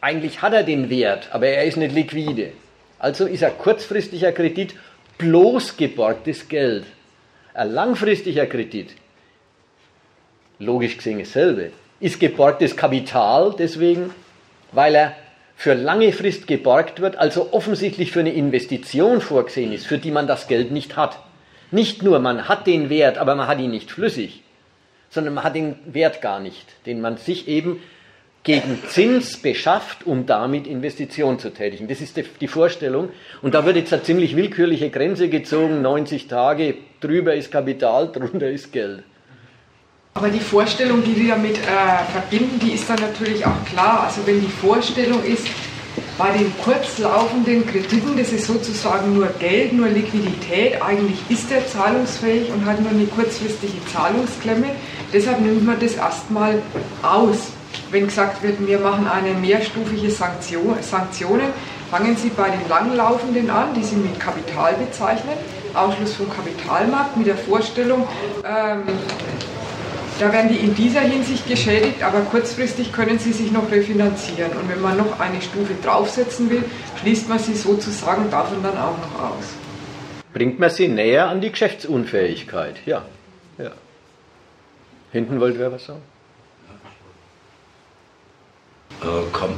[0.00, 2.52] eigentlich hat er den Wert, aber er ist nicht liquide.
[2.98, 4.74] Also ist ein kurzfristiger Kredit
[5.18, 6.86] bloß geborgtes Geld.
[7.56, 8.96] Ein langfristiger Kredit,
[10.58, 14.10] logisch gesehen dasselbe, ist geborgtes Kapital deswegen,
[14.72, 15.14] weil er
[15.54, 20.26] für lange Frist geborgt wird, also offensichtlich für eine Investition vorgesehen ist, für die man
[20.26, 21.20] das Geld nicht hat.
[21.70, 24.42] Nicht nur, man hat den Wert, aber man hat ihn nicht flüssig,
[25.08, 27.80] sondern man hat den Wert gar nicht, den man sich eben
[28.44, 31.88] gegen Zins beschafft, um damit Investitionen zu tätigen.
[31.88, 33.08] Das ist die Vorstellung.
[33.40, 38.50] Und da wird jetzt eine ziemlich willkürliche Grenze gezogen, 90 Tage, drüber ist Kapital, drunter
[38.50, 39.02] ist Geld.
[40.12, 44.04] Aber die Vorstellung, die wir damit äh, verbinden, die ist dann natürlich auch klar.
[44.04, 45.48] Also wenn die Vorstellung ist,
[46.16, 50.80] bei den kurzlaufenden Krediten, das ist sozusagen nur Geld, nur Liquidität.
[50.80, 54.66] Eigentlich ist er zahlungsfähig und hat nur eine kurzfristige Zahlungsklemme.
[55.12, 56.62] Deshalb nimmt man das erstmal
[57.02, 57.48] aus.
[57.94, 61.46] Wenn gesagt wird, wir machen eine mehrstufige Sanktion, Sanktionen,
[61.92, 65.34] fangen Sie bei den langlaufenden an, die Sie mit Kapital bezeichnen,
[65.74, 68.08] Ausschluss vom Kapitalmarkt mit der Vorstellung,
[68.44, 68.82] ähm,
[70.18, 74.50] da werden die in dieser Hinsicht geschädigt, aber kurzfristig können sie sich noch refinanzieren.
[74.60, 76.64] Und wenn man noch eine Stufe draufsetzen will,
[77.00, 79.54] schließt man sie sozusagen davon dann auch noch aus.
[80.32, 83.04] Bringt man sie näher an die Geschäftsunfähigkeit, ja.
[83.56, 83.70] ja.
[85.12, 86.02] Hinten wollte wer was sagen?
[89.04, 89.50] Äh, kann,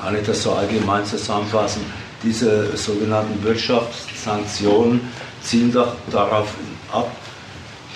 [0.00, 1.82] kann ich das so allgemein zusammenfassen?
[2.22, 5.00] Diese sogenannten Wirtschaftssanktionen
[5.40, 6.48] zielen doch darauf
[6.92, 7.10] ab,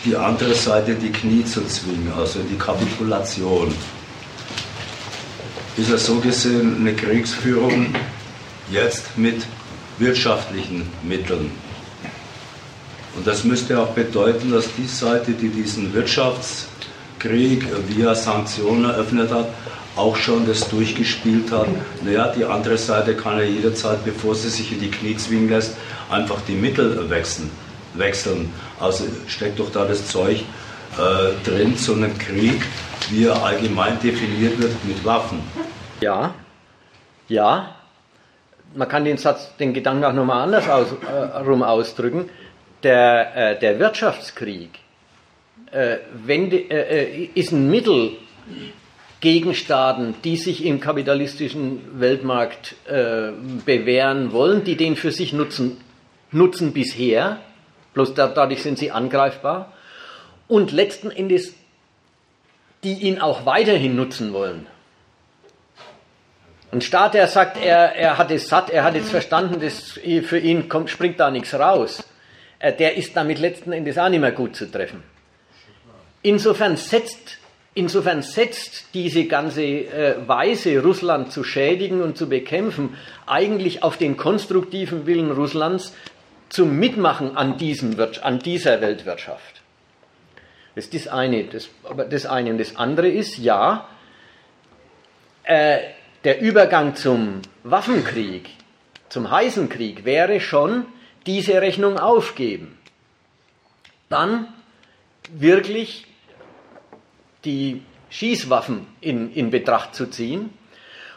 [0.04, 3.74] die andere Seite die Knie zu zwingen, also die Kapitulation.
[5.76, 7.94] Ist es so gesehen eine Kriegsführung
[8.70, 9.42] jetzt mit
[9.98, 11.50] wirtschaftlichen Mitteln.
[13.16, 19.48] Und das müsste auch bedeuten, dass die Seite, die diesen Wirtschaftskrieg via Sanktionen eröffnet hat,
[19.96, 21.68] auch schon das durchgespielt hat.
[22.02, 25.76] Naja, die andere Seite kann ja jederzeit, bevor sie sich in die Knie zwingen lässt,
[26.10, 27.50] einfach die Mittel wechseln.
[27.94, 28.52] wechseln.
[28.80, 30.40] Also steckt doch da das Zeug
[30.98, 32.62] äh, drin zu einem Krieg,
[33.10, 35.40] wie er allgemein definiert wird, mit Waffen.
[36.00, 36.34] Ja,
[37.28, 37.76] ja.
[38.74, 42.30] Man kann den Satz, den Gedanken auch nochmal anders aus, äh, ausdrücken.
[42.82, 44.70] Der, äh, der Wirtschaftskrieg
[45.72, 48.12] äh, wenn, äh, ist ein Mittel,
[49.22, 53.30] Gegenstaaten, die sich im kapitalistischen Weltmarkt äh,
[53.64, 55.80] bewähren wollen, die den für sich nutzen,
[56.32, 57.38] nutzen bisher,
[57.94, 59.72] bloß da, dadurch sind sie angreifbar,
[60.48, 61.54] und letzten Endes,
[62.82, 64.66] die ihn auch weiterhin nutzen wollen.
[66.72, 70.38] Ein Staat, der sagt, er, er hat es satt, er hat jetzt verstanden, dass für
[70.38, 72.02] ihn kommt, springt da nichts raus,
[72.58, 75.04] äh, der ist damit letzten Endes auch nicht mehr gut zu treffen.
[76.22, 77.38] Insofern setzt
[77.74, 82.96] Insofern setzt diese ganze äh, Weise, Russland zu schädigen und zu bekämpfen,
[83.26, 85.94] eigentlich auf den konstruktiven Willen Russlands
[86.50, 89.62] zum Mitmachen an, diesem, an dieser Weltwirtschaft.
[90.74, 91.44] Das ist das eine.
[91.44, 92.50] Das, aber das eine.
[92.50, 93.88] Und das andere ist, ja,
[95.44, 95.78] äh,
[96.24, 98.50] der Übergang zum Waffenkrieg,
[99.08, 100.84] zum heißen Krieg, wäre schon
[101.26, 102.78] diese Rechnung aufgeben.
[104.10, 104.48] Dann
[105.32, 106.06] wirklich
[107.44, 110.50] die Schießwaffen in, in Betracht zu ziehen.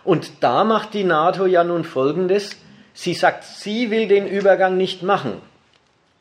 [0.04, 2.58] Und da macht die NATO ja nun Folgendes.
[2.94, 5.42] Sie sagt, sie will den Übergang nicht machen.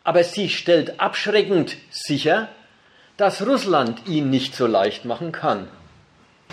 [0.03, 2.49] Aber sie stellt abschreckend sicher,
[3.17, 5.69] dass Russland ihn nicht so leicht machen kann.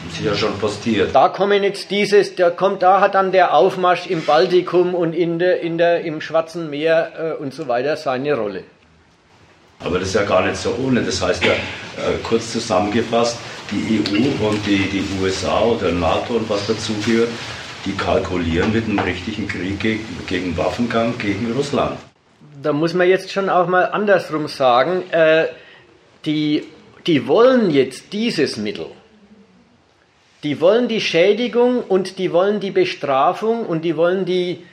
[0.10, 1.14] Sie ja schon postiert.
[1.14, 5.38] Da kommen jetzt dieses, da kommt, da hat dann der Aufmarsch im Baltikum und in
[5.38, 8.64] der, in der, im Schwarzen Meer äh, und so weiter seine Rolle.
[9.84, 11.02] Aber das ist ja gar nicht so ohne.
[11.02, 13.38] Das heißt ja, äh, kurz zusammengefasst,
[13.72, 17.30] die EU und die, die USA oder NATO und was dazugehört,
[17.86, 21.98] die kalkulieren mit einem richtigen Krieg gegen, gegen Waffengang gegen Russland.
[22.62, 25.48] Da muss man jetzt schon auch mal andersrum sagen, äh,
[26.26, 26.64] die,
[27.08, 28.86] die wollen jetzt dieses Mittel.
[30.44, 34.64] Die wollen die Schädigung und die wollen die Bestrafung und die wollen die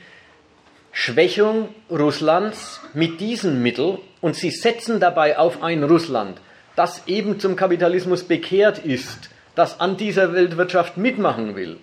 [0.91, 6.39] Schwächung Russlands mit diesem Mittel und sie setzen dabei auf ein Russland,
[6.75, 11.77] das eben zum Kapitalismus bekehrt ist, das an dieser Weltwirtschaft mitmachen will,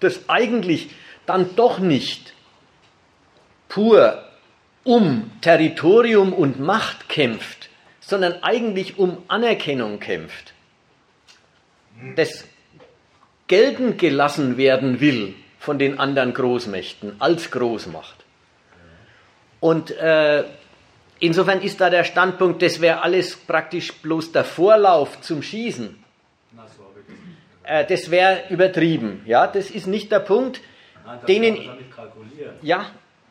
[0.00, 0.90] das eigentlich
[1.26, 2.34] dann doch nicht
[3.68, 4.24] pur
[4.84, 7.68] um Territorium und Macht kämpft,
[8.00, 10.54] sondern eigentlich um Anerkennung kämpft,
[12.16, 12.44] das
[13.46, 18.24] geltend gelassen werden will von den anderen Großmächten als Großmacht.
[19.60, 20.44] Und äh,
[21.20, 25.96] insofern ist da der Standpunkt, das wäre alles praktisch bloß der Vorlauf zum Schießen.
[27.62, 29.22] Äh, das wäre übertrieben.
[29.26, 30.60] Ja, das ist nicht der Punkt.
[31.06, 31.58] Nein, denen,
[32.62, 32.86] ja,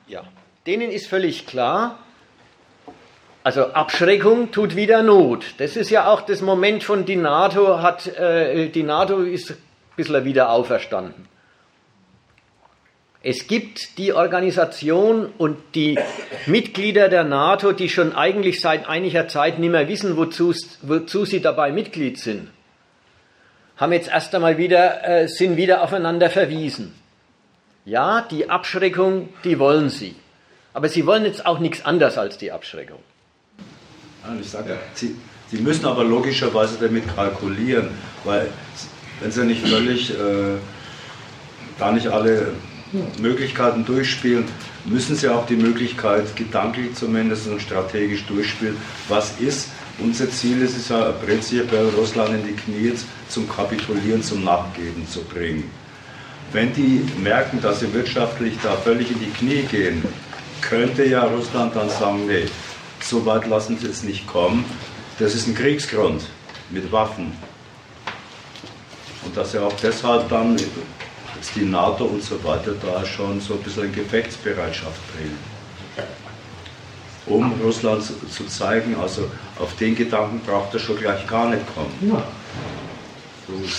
[0.07, 0.23] ja,
[0.65, 1.99] denen ist völlig klar.
[3.43, 5.55] Also Abschreckung tut wieder Not.
[5.57, 9.57] Das ist ja auch das Moment von die NATO hat, äh, die NATO ist ein
[9.95, 11.27] bisschen wieder auferstanden.
[13.21, 15.99] Es gibt die Organisation und die
[16.45, 21.41] Mitglieder der NATO, die schon eigentlich seit einiger Zeit nicht mehr wissen, wozu, wozu sie
[21.41, 22.49] dabei Mitglied sind,
[23.75, 26.93] haben jetzt erst einmal wieder, äh, sind wieder aufeinander verwiesen.
[27.83, 30.15] Ja, die Abschreckung, die wollen sie.
[30.73, 32.99] Aber sie wollen jetzt auch nichts anderes als die Abschreckung.
[34.39, 35.15] Ich sage, sie,
[35.49, 37.89] sie müssen aber logischerweise damit kalkulieren,
[38.23, 38.47] weil
[39.19, 40.57] wenn sie nicht völlig, äh,
[41.77, 42.53] da nicht alle
[43.19, 44.45] Möglichkeiten durchspielen,
[44.85, 48.77] müssen sie auch die Möglichkeit gedanklich zumindest und strategisch durchspielen.
[49.07, 50.63] Was ist unser Ziel?
[50.63, 52.93] Es ist ja prinzipiell Russland in die Knie
[53.27, 55.69] zum Kapitulieren, zum Nachgeben zu bringen.
[56.51, 60.03] Wenn die merken, dass sie wirtschaftlich da völlig in die Knie gehen,
[60.61, 62.45] könnte ja Russland dann sagen, nee,
[63.01, 64.65] so weit lassen sie es nicht kommen.
[65.19, 66.23] Das ist ein Kriegsgrund
[66.71, 67.33] mit Waffen.
[69.23, 70.57] Und dass er auch deshalb dann
[71.39, 75.37] dass die NATO und so weiter da schon so ein bisschen in Gefechtsbereitschaft bringen.
[77.25, 79.29] Um Russland zu, zu zeigen, also
[79.59, 81.93] auf den Gedanken braucht er schon gleich gar nicht kommen.
[82.01, 82.23] Ja.
[83.47, 83.77] So ist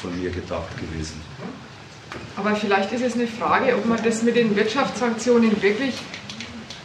[0.00, 1.20] von mir gedacht gewesen.
[2.36, 5.94] Aber vielleicht ist es eine Frage, ob man das mit den Wirtschaftssanktionen wirklich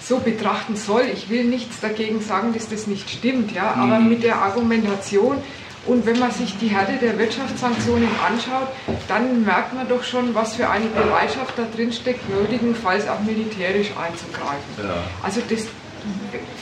[0.02, 1.03] so betrachten soll.
[1.14, 4.10] Ich will nichts dagegen sagen, dass das nicht stimmt, ja, aber mhm.
[4.10, 5.38] mit der Argumentation
[5.87, 8.67] und wenn man sich die Härte der Wirtschaftssanktionen anschaut,
[9.07, 13.89] dann merkt man doch schon, was für eine Bereitschaft da drin steckt, nötigenfalls auch militärisch
[13.97, 14.69] einzugreifen.
[14.77, 14.95] Ja.
[15.23, 15.67] Also das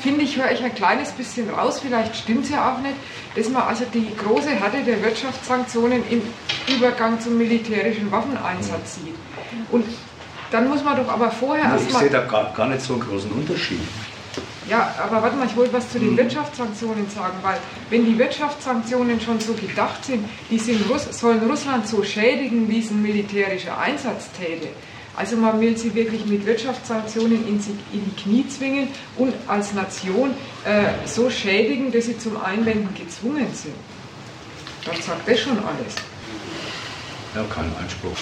[0.02, 2.96] finde ich, höre ich ein kleines bisschen raus, vielleicht stimmt es ja auch nicht,
[3.36, 6.22] dass man also die große Härte der Wirtschaftssanktionen im
[6.74, 9.16] Übergang zum militärischen Waffeneinsatz sieht.
[9.72, 9.86] Und
[10.52, 12.04] dann muss man doch aber vorher erstmal.
[12.04, 13.82] Ich sehe da gar, gar nicht so einen großen Unterschied.
[14.70, 16.18] Ja, aber warte mal, ich wollte was zu den hm.
[16.18, 17.58] Wirtschaftssanktionen sagen, weil
[17.90, 22.80] wenn die Wirtschaftssanktionen schon so gedacht sind, die sind Russ sollen Russland so schädigen, wie
[22.80, 24.68] es ein militärischer Einsatz täte.
[25.16, 28.88] Also man will sie wirklich mit Wirtschaftssanktionen in, sie, in die Knie zwingen
[29.18, 30.32] und als Nation
[30.64, 33.76] äh, so schädigen, dass sie zum Einwenden gezwungen sind.
[34.86, 35.96] Dann sagt das schon alles.
[37.36, 38.18] Ja, kein Einspruch.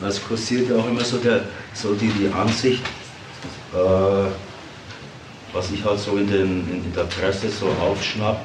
[0.00, 1.44] Was kursiert ja auch immer so, der,
[1.74, 2.82] so die, die Ansicht,
[3.74, 4.53] äh,
[5.54, 8.44] was ich halt so in, den, in der Presse so aufschnapp,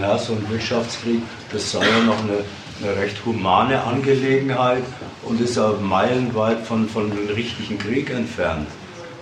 [0.00, 1.20] ja, so ein Wirtschaftskrieg,
[1.52, 2.44] das sei ja noch eine,
[2.80, 4.84] eine recht humane Angelegenheit
[5.24, 8.68] und ist ja meilenweit von, von einem richtigen Krieg entfernt.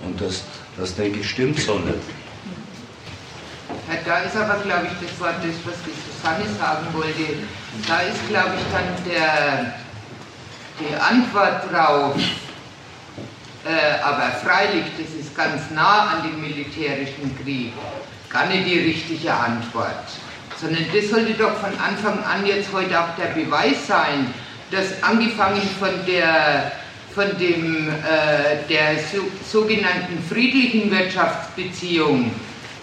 [0.04, 0.44] Und das,
[0.76, 1.98] das denke ich, stimmt so nicht.
[4.04, 7.34] Da ist aber, glaube ich, das war das, was die Susanne sagen wollte.
[7.88, 9.74] Da ist, glaube ich, dann der,
[10.78, 12.14] die Antwort drauf,
[13.64, 17.72] äh, aber freilich, das ist ganz nah an dem militärischen Krieg,
[18.28, 20.08] gar nicht die richtige Antwort.
[20.60, 24.32] Sondern das sollte doch von Anfang an jetzt heute auch der Beweis sein,
[24.70, 26.72] dass angefangen von der
[27.14, 32.32] von dem, äh, der so, sogenannten friedlichen Wirtschaftsbeziehung,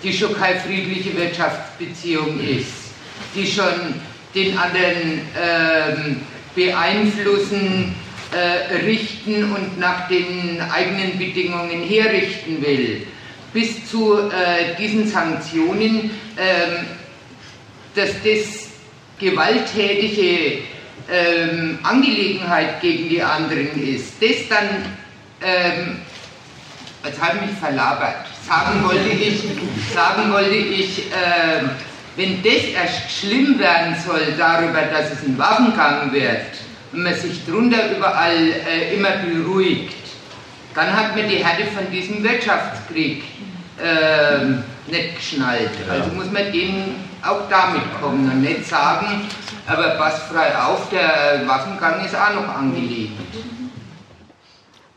[0.03, 2.93] die schon keine friedliche Wirtschaftsbeziehung ist,
[3.35, 3.95] die schon
[4.35, 6.21] den anderen ähm,
[6.55, 7.95] beeinflussen,
[8.31, 13.07] äh, richten und nach den eigenen Bedingungen herrichten will,
[13.53, 16.83] bis zu äh, diesen Sanktionen, äh,
[17.95, 18.69] dass das
[19.19, 20.59] gewalttätige
[21.11, 24.85] ähm, Angelegenheit gegen die anderen ist, das dann,
[25.41, 25.97] ähm,
[27.03, 29.41] jetzt habe ich mich verlabert, sagen wollte ich,
[29.93, 31.63] sagen wollte ich, äh,
[32.15, 36.45] wenn das erst schlimm werden soll darüber, dass es ein Waffengang wird,
[36.91, 39.95] und man sich drunter überall äh, immer beruhigt,
[40.75, 43.23] dann hat man die Härte von diesem Wirtschaftskrieg
[43.81, 44.45] äh,
[44.91, 45.71] nicht geschnallt.
[45.89, 49.27] Also muss man denen auch damit kommen und nicht sagen,
[49.67, 53.11] aber pass frei auf, der Waffengang ist auch noch angelegt.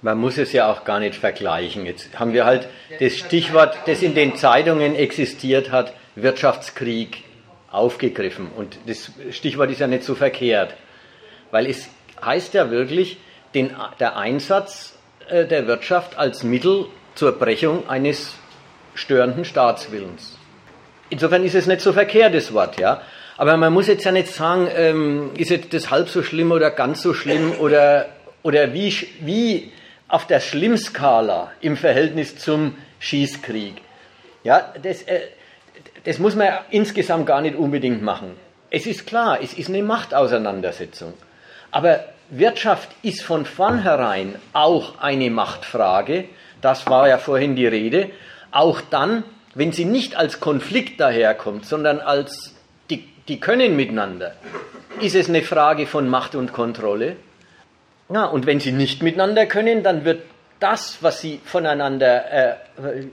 [0.01, 1.87] Man muss es ja auch gar nicht vergleichen.
[1.87, 7.23] Jetzt haben wir halt das Stichwort, das in den Zeitungen existiert hat, Wirtschaftskrieg,
[7.71, 8.49] aufgegriffen.
[8.57, 10.75] Und das Stichwort ist ja nicht so verkehrt.
[11.53, 11.89] Weil es
[12.25, 13.19] heißt ja wirklich
[13.55, 13.71] den,
[14.01, 14.95] der Einsatz
[15.29, 18.35] äh, der Wirtschaft als Mittel zur Brechung eines
[18.95, 20.39] störenden Staatswillens.
[21.11, 23.03] Insofern ist es nicht so verkehrt, das Wort, ja.
[23.37, 26.71] Aber man muss jetzt ja nicht sagen, ähm, ist jetzt das halb so schlimm oder
[26.71, 28.07] ganz so schlimm oder,
[28.43, 29.73] oder wie, wie
[30.09, 33.75] auf der Schlimmskala im Verhältnis zum Schießkrieg.
[34.45, 35.21] Ja, das, äh,
[36.05, 38.37] das muss man insgesamt gar nicht unbedingt machen.
[38.71, 41.13] Es ist klar, es ist eine Machtauseinandersetzung.
[41.73, 46.27] Aber Wirtschaft ist von vornherein auch eine Machtfrage,
[46.61, 48.11] das war ja vorhin die Rede,
[48.53, 49.25] auch dann,
[49.55, 52.55] wenn sie nicht als Konflikt daherkommt, sondern als
[52.91, 54.35] die, die können miteinander,
[55.01, 57.17] ist es eine Frage von Macht und Kontrolle.
[58.13, 60.23] Ja, und wenn sie nicht miteinander können, dann wird
[60.61, 62.55] das, was sie voneinander äh,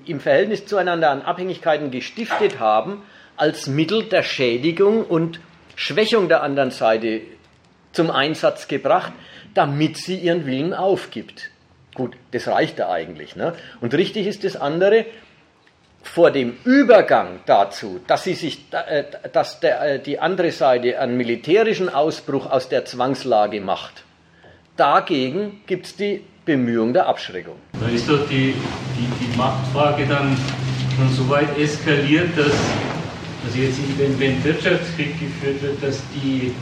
[0.06, 3.02] im Verhältnis zueinander an Abhängigkeiten gestiftet haben,
[3.38, 5.40] als Mittel der Schädigung und
[5.76, 7.22] Schwächung der anderen Seite
[7.92, 9.14] zum Einsatz gebracht,
[9.54, 11.50] damit sie ihren Willen aufgibt.
[11.96, 13.36] Gut, das reicht da eigentlich.
[13.36, 13.54] Ne?
[13.82, 15.06] Und richtig ist das andere,
[16.02, 19.04] vor dem Übergang dazu, dass, sie sich, äh,
[19.34, 24.04] dass der, äh, die andere Seite einen militärischen Ausbruch aus der Zwangslage macht,
[24.78, 27.56] dagegen gibt es die Bemühung der Abschreckung.
[27.80, 28.56] Da ist doch die,
[28.98, 30.38] die, die Machtfrage dann
[30.96, 32.54] schon so weit eskaliert, dass
[33.46, 36.54] also jetzt, wenn, wenn Wirtschaftskrieg geführt wird, dass die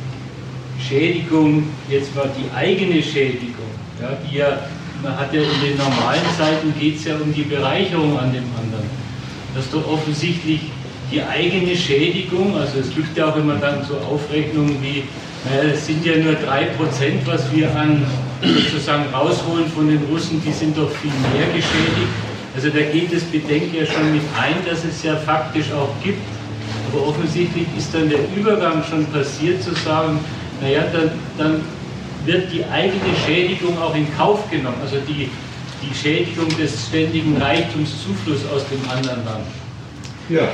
[0.79, 3.71] Schädigung, jetzt war die eigene Schädigung,
[4.01, 4.59] ja, die ja,
[5.01, 8.45] man hat ja in den normalen Zeiten geht es ja um die Bereicherung an dem
[8.57, 8.89] anderen.
[9.55, 10.61] Dass doch offensichtlich
[11.11, 15.03] die eigene Schädigung, also es gibt ja auch immer dann so Aufrechnungen wie,
[15.45, 16.35] naja, es sind ja nur 3%,
[17.25, 18.05] was wir an
[18.41, 22.13] sozusagen rausholen von den Russen, die sind doch viel mehr geschädigt.
[22.55, 26.21] Also da geht das Bedenken ja schon mit ein, dass es ja faktisch auch gibt.
[26.91, 30.19] Aber offensichtlich ist dann der Übergang schon passiert zu sagen,
[30.61, 31.61] naja, dann, dann
[32.25, 34.77] wird die eigene Schädigung auch in Kauf genommen.
[34.81, 35.29] Also die,
[35.81, 39.47] die Schädigung des ständigen Reichtumszuflusses aus dem anderen Land.
[40.29, 40.49] Ja.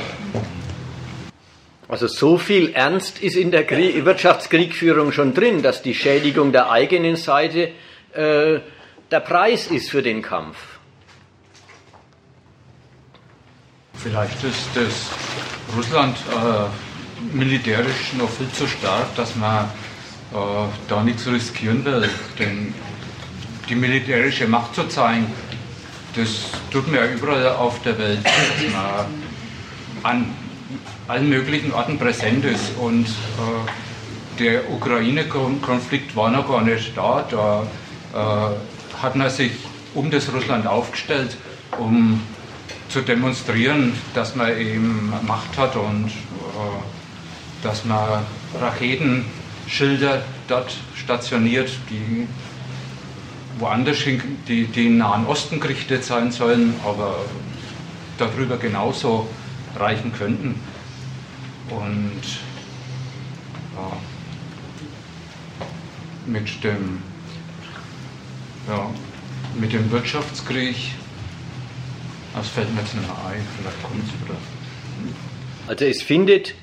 [1.88, 6.70] Also so viel Ernst ist in der Krieg Wirtschaftskriegführung schon drin, dass die Schädigung der
[6.70, 7.70] eigenen Seite
[8.12, 8.60] äh,
[9.10, 10.56] der Preis ist für den Kampf.
[13.94, 15.10] Vielleicht ist das
[15.76, 19.70] Russland äh, militärisch noch viel zu stark, dass man
[20.88, 22.08] da nichts riskieren will.
[22.38, 22.74] Denn
[23.68, 25.26] die militärische Macht zu zeigen,
[26.14, 26.28] das
[26.70, 29.06] tut man ja überall auf der Welt, dass man
[30.02, 30.26] an
[31.08, 32.76] allen möglichen Orten präsent ist.
[32.78, 37.24] Und äh, der Ukraine-Konflikt war noch gar nicht da.
[37.30, 37.62] Da
[38.12, 39.52] äh, hat man sich
[39.94, 41.36] um das Russland aufgestellt,
[41.78, 42.20] um
[42.88, 48.24] zu demonstrieren, dass man eben Macht hat und äh, dass man
[49.64, 52.28] Raketenschilder dort stationiert, die
[53.58, 57.24] woanders hin, die, im Nahen Osten gerichtet sein sollen, aber
[58.18, 59.28] darüber genauso
[59.76, 60.60] reichen könnten.
[61.70, 62.22] Und
[63.76, 63.96] ja,
[66.26, 67.02] mit dem,
[68.68, 68.90] ja,
[69.58, 70.76] mit dem Wirtschaftskrieg,
[72.34, 74.38] das fällt mir jetzt nicht mehr ein, vielleicht kommt es wieder.
[75.66, 76.54] Also es findet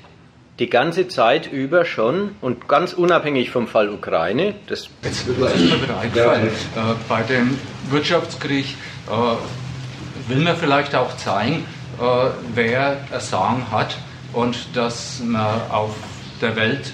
[0.58, 5.46] die ganze Zeit über schon und ganz unabhängig vom Fall Ukraine, das Jetzt wird mir
[5.46, 7.58] erstmal wieder eingefallen, äh, bei dem
[7.90, 8.66] Wirtschaftskrieg
[9.08, 11.64] äh, will man vielleicht auch zeigen,
[12.00, 13.96] äh, wer Ersagen hat
[14.32, 15.96] und dass man auf
[16.40, 16.92] der Welt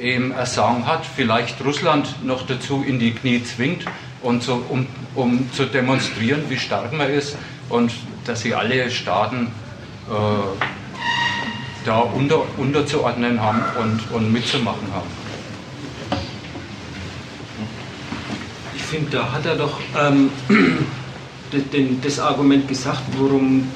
[0.00, 3.84] eben Ersagen hat, vielleicht Russland noch dazu in die Knie zwingt,
[4.24, 7.36] und so, um, um zu demonstrieren, wie stark man ist
[7.68, 7.92] und
[8.24, 9.52] dass sie alle Staaten
[10.08, 10.83] äh,
[11.84, 15.08] da unter, unterzuordnen haben und, und mitzumachen haben.
[18.74, 20.30] Ich finde, da hat er doch ähm,
[22.02, 23.70] das Argument gesagt, warum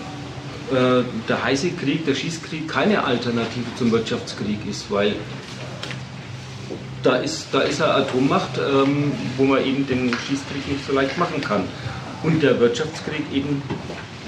[0.71, 5.17] äh, der heiße Krieg, der Schießkrieg keine Alternative zum Wirtschaftskrieg ist, weil
[7.03, 11.17] da ist, da ist eine Atommacht, ähm, wo man eben den Schießkrieg nicht so leicht
[11.17, 11.65] machen kann.
[12.23, 13.63] Und der Wirtschaftskrieg eben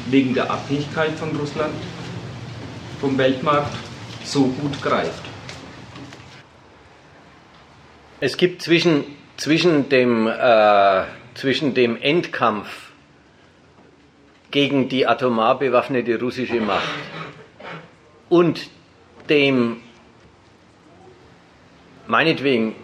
[0.09, 1.75] wegen der Abhängigkeit von Russland
[3.01, 3.75] vom Weltmarkt
[4.25, 5.23] so gut greift.
[8.21, 9.05] Es gibt zwischen,
[9.39, 11.05] zwischen, dem, äh,
[11.35, 12.91] zwischen dem Endkampf
[14.51, 16.89] gegen die atomar bewaffnete russische Macht
[18.29, 18.69] und
[19.31, 19.81] dem,
[22.07, 22.75] meinetwegen,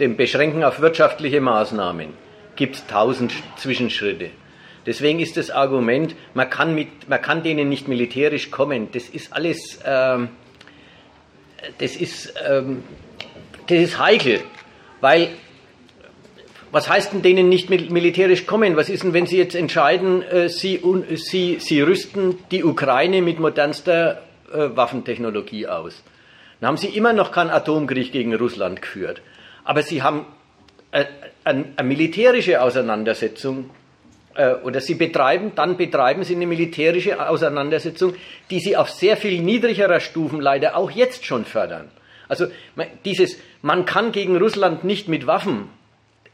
[0.00, 2.14] dem Beschränken auf wirtschaftliche Maßnahmen,
[2.56, 4.30] gibt es tausend Zwischenschritte.
[4.86, 9.32] Deswegen ist das Argument, man kann, mit, man kann denen nicht militärisch kommen, das ist
[9.32, 10.28] alles, ähm,
[11.78, 12.82] das, ist, ähm,
[13.66, 14.40] das ist heikel,
[15.00, 15.30] weil
[16.72, 18.76] was heißt denn denen nicht militärisch kommen?
[18.76, 20.80] Was ist denn, wenn sie jetzt entscheiden, äh, sie,
[21.16, 26.02] sie, sie rüsten die Ukraine mit modernster äh, Waffentechnologie aus?
[26.60, 29.20] Dann haben sie immer noch keinen Atomkrieg gegen Russland geführt.
[29.64, 30.26] Aber sie haben
[30.92, 31.08] eine,
[31.44, 33.70] äh, eine militärische Auseinandersetzung
[34.34, 38.14] äh, oder sie betreiben, dann betreiben sie eine militärische Auseinandersetzung,
[38.50, 41.90] die sie auf sehr viel niedrigerer Stufen leider auch jetzt schon fördern.
[42.28, 42.46] Also
[43.04, 45.68] dieses, man kann gegen Russland nicht mit Waffen,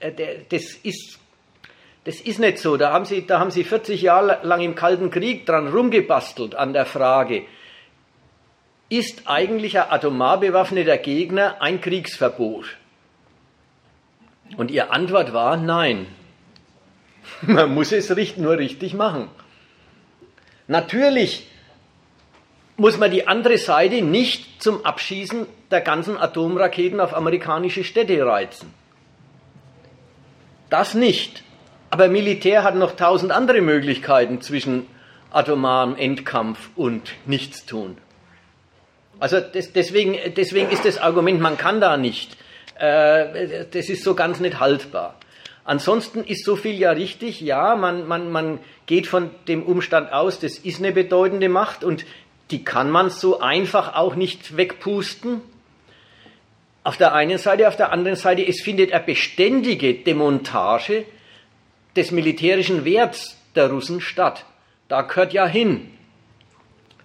[0.00, 0.12] äh,
[0.48, 1.18] das ist,
[2.04, 2.76] das ist nicht so.
[2.76, 6.72] Da haben, sie, da haben sie 40 Jahre lang im Kalten Krieg dran rumgebastelt an
[6.72, 7.44] der Frage,
[8.88, 12.76] ist eigentlich ein atomar bewaffneter Gegner ein Kriegsverbot?
[14.56, 16.06] Und ihre Antwort war nein.
[17.42, 19.28] Man muss es nur richtig machen.
[20.68, 21.46] Natürlich
[22.76, 28.72] muss man die andere Seite nicht zum Abschießen der ganzen Atomraketen auf amerikanische Städte reizen.
[30.68, 31.42] Das nicht.
[31.90, 34.86] Aber Militär hat noch tausend andere Möglichkeiten zwischen
[35.30, 37.96] atomarem Endkampf und Nichtstun.
[39.18, 42.36] Also das, deswegen, deswegen ist das Argument, man kann da nicht,
[42.78, 45.18] äh, das ist so ganz nicht haltbar.
[45.66, 50.38] Ansonsten ist so viel ja richtig, ja, man, man, man geht von dem Umstand aus,
[50.38, 52.06] das ist eine bedeutende Macht und
[52.52, 55.40] die kann man so einfach auch nicht wegpusten.
[56.84, 61.04] Auf der einen Seite, auf der anderen Seite, es findet eine beständige Demontage
[61.96, 64.44] des militärischen Werts der Russen statt.
[64.86, 65.90] Da gehört ja hin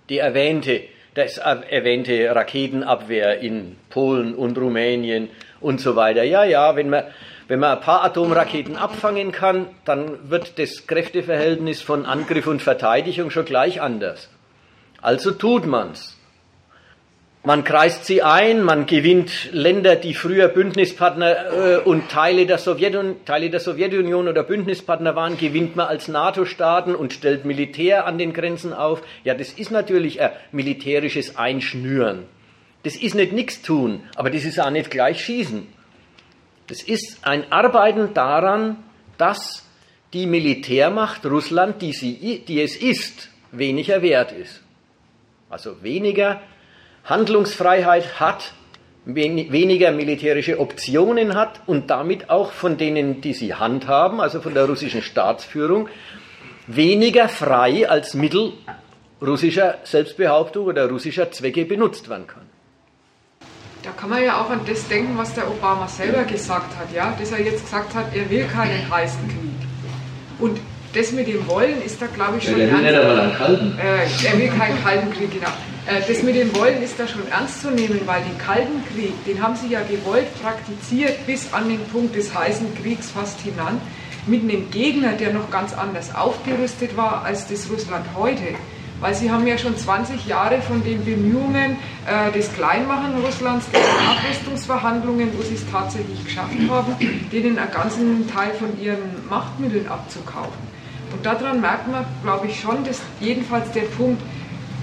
[0.09, 0.83] die erwähnte,
[1.13, 5.29] das erwähnte Raketenabwehr in Polen und Rumänien
[5.61, 6.23] und so weiter.
[6.23, 7.05] Ja, ja, wenn man
[7.51, 13.29] wenn man ein paar Atomraketen abfangen kann, dann wird das Kräfteverhältnis von Angriff und Verteidigung
[13.29, 14.29] schon gleich anders.
[15.01, 16.17] Also tut man's.
[17.43, 22.57] Man kreist sie ein, man gewinnt Länder, die früher Bündnispartner äh, und Teile der,
[23.25, 28.31] Teile der Sowjetunion oder Bündnispartner waren, gewinnt man als NATO-Staaten und stellt Militär an den
[28.31, 29.01] Grenzen auf.
[29.25, 32.23] Ja, das ist natürlich ein militärisches Einschnüren.
[32.83, 35.80] Das ist nicht nichts tun, aber das ist auch nicht gleich schießen.
[36.71, 38.77] Das ist ein Arbeiten daran,
[39.17, 39.67] dass
[40.13, 44.63] die Militärmacht Russland, die, sie, die es ist, weniger wert ist.
[45.49, 46.39] Also weniger
[47.03, 48.53] Handlungsfreiheit hat,
[49.03, 54.63] weniger militärische Optionen hat und damit auch von denen, die sie handhaben, also von der
[54.63, 55.89] russischen Staatsführung,
[56.67, 58.53] weniger frei als Mittel
[59.21, 62.50] russischer Selbstbehauptung oder russischer Zwecke benutzt werden kann.
[63.83, 67.15] Da kann man ja auch an das denken, was der Obama selber gesagt hat, ja,
[67.17, 69.67] dass er jetzt gesagt hat, er will keinen heißen Krieg.
[70.37, 70.59] Und
[70.93, 72.59] das mit dem Wollen ist da, glaube ich, schon.
[72.59, 73.77] Ja, kalten.
[73.79, 75.49] Äh, er will keinen kalten Krieg, genau.
[75.87, 79.13] Äh, das mit dem Wollen ist da schon ernst zu nehmen, weil den Kalten Krieg,
[79.25, 83.81] den haben sie ja gewollt praktiziert bis an den Punkt des heißen Kriegs fast hinan,
[84.27, 88.43] mit einem Gegner, der noch ganz anders aufgerüstet war als das Russland heute.
[89.01, 91.75] Weil sie haben ja schon 20 Jahre von den Bemühungen
[92.05, 96.95] äh, des Kleinmachen Russlands, der Abrüstungsverhandlungen, wo sie es tatsächlich geschafft haben,
[97.31, 100.71] denen einen ganzen Teil von ihren Machtmitteln abzukaufen.
[101.11, 104.21] Und daran merkt man, glaube ich, schon, dass jedenfalls der Punkt,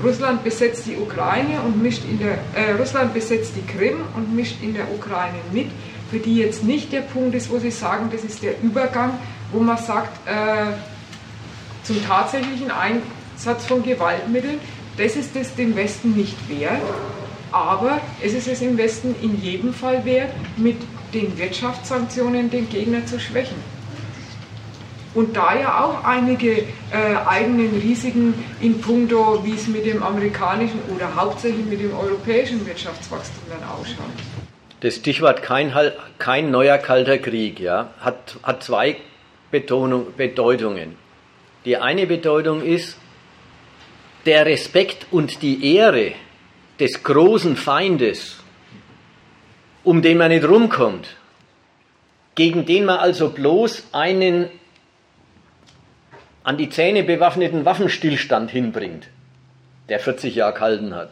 [0.03, 4.62] Russland besetzt die Ukraine und mischt in der äh, Russland besetzt die Krim und mischt
[4.62, 5.70] in der Ukraine mit,
[6.11, 9.19] für die jetzt nicht der Punkt ist, wo sie sagen, das ist der Übergang,
[9.53, 10.73] wo man sagt, äh,
[11.82, 12.70] zum tatsächlichen
[13.39, 14.59] Einsatz von Gewaltmitteln,
[14.97, 16.82] das ist es dem Westen nicht wert,
[17.52, 20.77] aber es ist es im Westen in jedem Fall wert, mit
[21.15, 23.56] den Wirtschaftssanktionen den Gegner zu schwächen
[25.15, 26.65] und da ja auch einige äh,
[27.27, 33.44] eigenen Risiken in puncto, wie es mit dem amerikanischen oder hauptsächlich mit dem europäischen Wirtschaftswachstum
[33.48, 34.06] dann ausschaut.
[34.81, 35.73] Das Stichwort kein,
[36.19, 38.97] kein neuer kalter Krieg ja, hat, hat zwei
[39.51, 40.97] Betonung, Bedeutungen.
[41.65, 42.97] Die eine Bedeutung ist,
[44.29, 46.13] der Respekt und die Ehre
[46.79, 48.37] des großen Feindes,
[49.85, 51.17] um den man nicht rumkommt,
[52.35, 54.51] gegen den man also bloß einen
[56.43, 59.09] an die Zähne bewaffneten Waffenstillstand hinbringt,
[59.89, 61.11] der 40 Jahre gehalten hat.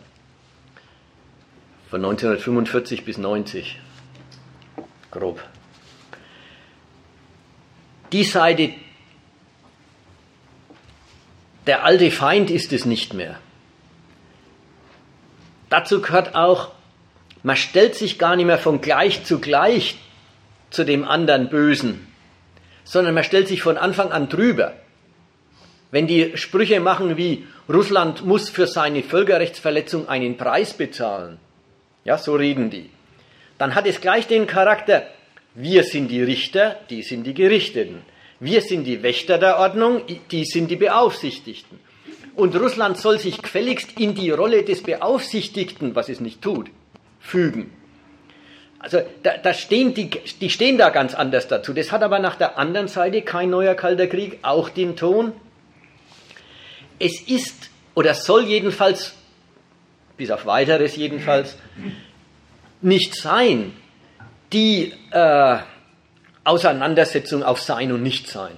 [1.88, 3.80] Von 1945 bis 90.
[5.10, 5.42] Grob.
[8.12, 8.74] Die Seite,
[11.66, 13.38] der alte Feind ist es nicht mehr.
[15.68, 16.72] Dazu gehört auch,
[17.42, 19.96] man stellt sich gar nicht mehr von gleich zu gleich
[20.70, 22.06] zu dem anderen Bösen,
[22.84, 24.74] sondern man stellt sich von Anfang an drüber.
[25.90, 31.38] Wenn die Sprüche machen wie Russland muss für seine Völkerrechtsverletzung einen Preis bezahlen,
[32.04, 32.90] ja, so reden die,
[33.58, 35.06] dann hat es gleich den Charakter,
[35.54, 38.02] wir sind die Richter, die sind die Gerichteten.
[38.40, 41.80] Wir sind die Wächter der Ordnung, die sind die Beaufsichtigten.
[42.34, 46.70] Und Russland soll sich gefälligst in die Rolle des Beaufsichtigten, was es nicht tut,
[47.18, 47.70] fügen.
[48.78, 51.72] Also da, da stehen die, die stehen da ganz anders dazu.
[51.72, 55.32] Das hat aber nach der anderen Seite kein neuer Kalter Krieg auch den Ton,
[56.98, 59.14] es ist oder soll jedenfalls,
[60.16, 61.56] bis auf weiteres jedenfalls,
[62.82, 63.72] nicht sein,
[64.52, 65.58] die äh,
[66.46, 68.56] Auseinandersetzung auf Sein und Nichtsein.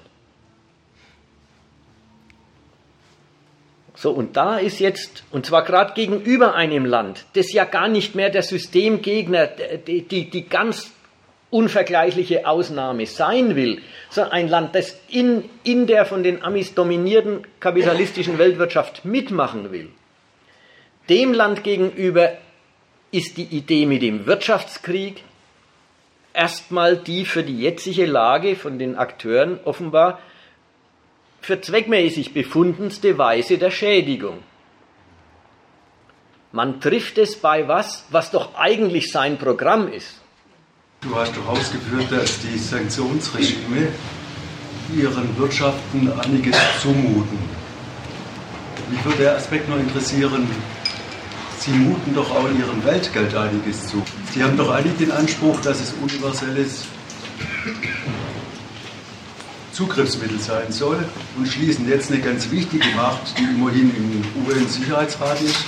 [3.95, 8.15] So, und da ist jetzt, und zwar gerade gegenüber einem Land, das ja gar nicht
[8.15, 10.93] mehr der Systemgegner, die, die, die ganz
[11.51, 17.45] unvergleichliche Ausnahme sein will, sondern ein Land, das in, in der von den Amis dominierten
[17.59, 19.89] kapitalistischen Weltwirtschaft mitmachen will,
[21.09, 22.33] dem Land gegenüber
[23.11, 25.25] ist die Idee mit dem Wirtschaftskrieg
[26.39, 30.21] erstmal die für die jetzige Lage von den Akteuren offenbar
[31.41, 34.39] für zweckmäßig befundenste Weise der Schädigung.
[36.53, 40.21] Man trifft es bei was, was doch eigentlich sein Programm ist.
[41.01, 43.89] Du hast doch ausgeführt, dass die Sanktionsregime
[44.97, 47.39] ihren Wirtschaften einiges zumuten.
[48.91, 50.49] Mich würde der Aspekt nur interessieren,
[51.59, 54.03] Sie muten doch auch in Ihrem Weltgeld einiges zu.
[54.33, 56.85] Sie haben doch eigentlich den Anspruch, dass es universelles
[59.73, 60.99] Zugriffsmittel sein soll
[61.37, 65.65] und schließen jetzt eine ganz wichtige Macht, die immerhin im UN-Sicherheitsrat ist,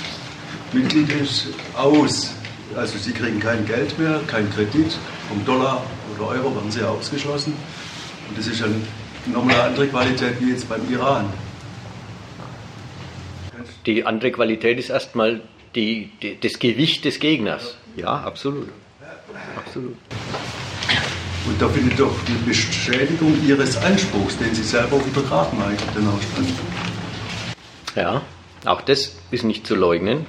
[0.73, 2.33] Mitglied ist, aus.
[2.75, 4.97] Also sie kriegen kein Geld mehr, kein Kredit,
[5.27, 5.83] vom Dollar
[6.15, 7.53] oder Euro werden sie ausgeschlossen.
[8.29, 8.81] Und das ist dann
[9.25, 11.25] nochmal eine andere Qualität wie jetzt beim Iran.
[13.85, 15.41] Die andere Qualität ist erstmal
[15.75, 17.77] die, die, das Gewicht des Gegners.
[17.95, 18.69] Ja, absolut.
[19.57, 19.95] absolut.
[21.45, 26.49] Und da findet doch die Beschädigung Ihres Anspruchs, den Sie selber untergraben eigentlich, den Aufstand.
[27.95, 28.21] Ja,
[28.65, 30.25] auch das ist nicht zu leugnen.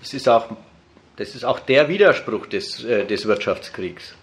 [0.00, 0.48] Das ist auch,
[1.16, 4.14] das ist auch der Widerspruch des, äh, des Wirtschaftskriegs,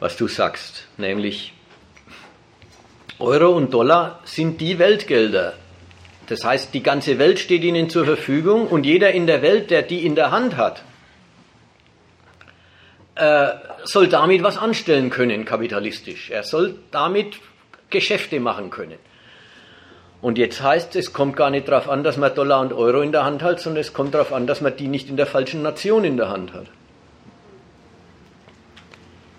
[0.00, 1.52] was du sagst, nämlich
[3.18, 5.54] Euro und Dollar sind die Weltgelder.
[6.28, 9.82] Das heißt, die ganze Welt steht ihnen zur Verfügung und jeder in der Welt, der
[9.82, 10.82] die in der Hand hat,
[13.14, 13.48] äh,
[13.84, 16.30] soll damit was anstellen können, kapitalistisch.
[16.30, 17.36] Er soll damit
[17.90, 18.98] Geschäfte machen können.
[20.20, 23.00] Und jetzt heißt es, es kommt gar nicht darauf an, dass man Dollar und Euro
[23.00, 25.26] in der Hand hat, sondern es kommt darauf an, dass man die nicht in der
[25.26, 26.66] falschen Nation in der Hand hat.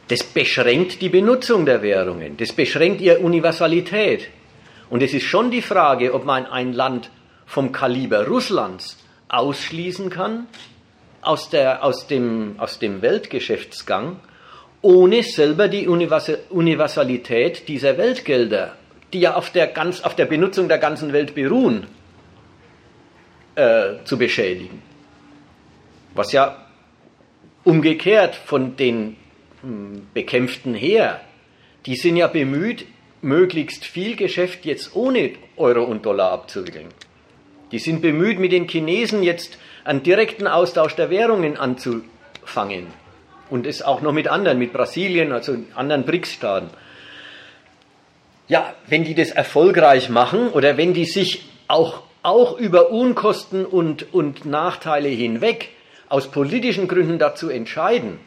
[0.07, 4.29] Das beschränkt die Benutzung der Währungen, das beschränkt ihre Universalität.
[4.89, 7.09] Und es ist schon die Frage, ob man ein Land
[7.45, 8.97] vom Kaliber Russlands
[9.29, 10.47] ausschließen kann
[11.21, 14.19] aus, der, aus, dem, aus dem Weltgeschäftsgang,
[14.81, 18.75] ohne selber die Universalität dieser Weltgelder,
[19.11, 21.87] die ja auf der, ganz, auf der Benutzung der ganzen Welt beruhen,
[23.55, 24.81] äh, zu beschädigen.
[26.13, 26.65] Was ja
[27.63, 29.17] umgekehrt von den
[29.61, 31.21] hm, Bekämpften her,
[31.85, 32.85] die sind ja bemüht,
[33.21, 36.87] möglichst viel Geschäft jetzt ohne Euro und Dollar abzuwickeln.
[37.71, 42.87] Die sind bemüht, mit den Chinesen jetzt einen direkten Austausch der Währungen anzufangen.
[43.49, 46.69] Und es auch noch mit anderen, mit Brasilien, also anderen BRICS-Staaten.
[48.47, 54.13] Ja, wenn die das erfolgreich machen oder wenn die sich auch, auch über Unkosten und,
[54.13, 55.69] und Nachteile hinweg
[56.09, 58.19] aus politischen Gründen dazu entscheiden,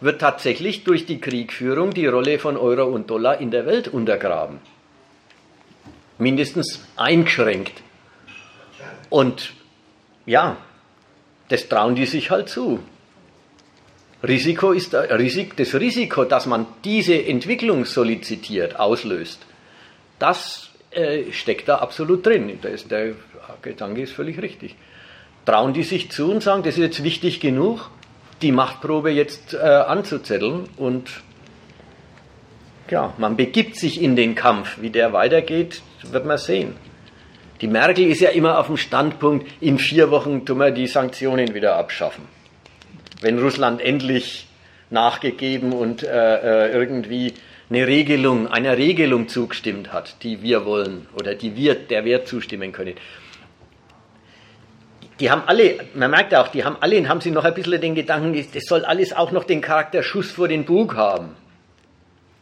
[0.00, 4.60] wird tatsächlich durch die Kriegführung die Rolle von Euro und Dollar in der Welt untergraben.
[6.18, 7.82] Mindestens eingeschränkt.
[9.10, 9.52] Und
[10.26, 10.56] ja,
[11.48, 12.80] das trauen die sich halt zu.
[14.26, 19.46] Risiko ist das Risiko, dass man diese Entwicklung solicitiert, auslöst.
[20.18, 22.58] Das äh, steckt da absolut drin.
[22.90, 23.14] der
[23.62, 24.74] Gedanke ist völlig richtig.
[25.46, 27.90] Trauen die sich zu und sagen, das ist jetzt wichtig genug,
[28.42, 31.10] die Machtprobe jetzt äh, anzuzetteln und
[32.90, 34.80] ja, man begibt sich in den Kampf.
[34.80, 36.74] Wie der weitergeht, wird man sehen.
[37.60, 41.54] Die Merkel ist ja immer auf dem Standpunkt, in vier Wochen tun wir die Sanktionen
[41.54, 42.24] wieder abschaffen.
[43.20, 44.46] Wenn Russland endlich
[44.90, 47.34] nachgegeben und äh, äh irgendwie
[47.68, 52.72] eine Regelung, einer Regelung zugestimmt hat, die wir wollen oder die wir, der wir zustimmen
[52.72, 52.94] können
[55.20, 57.94] die haben alle, man merkt auch, die haben alle, haben sie noch ein bisschen den
[57.94, 61.34] Gedanken, das soll alles auch noch den Charakter Schuss vor den Bug haben.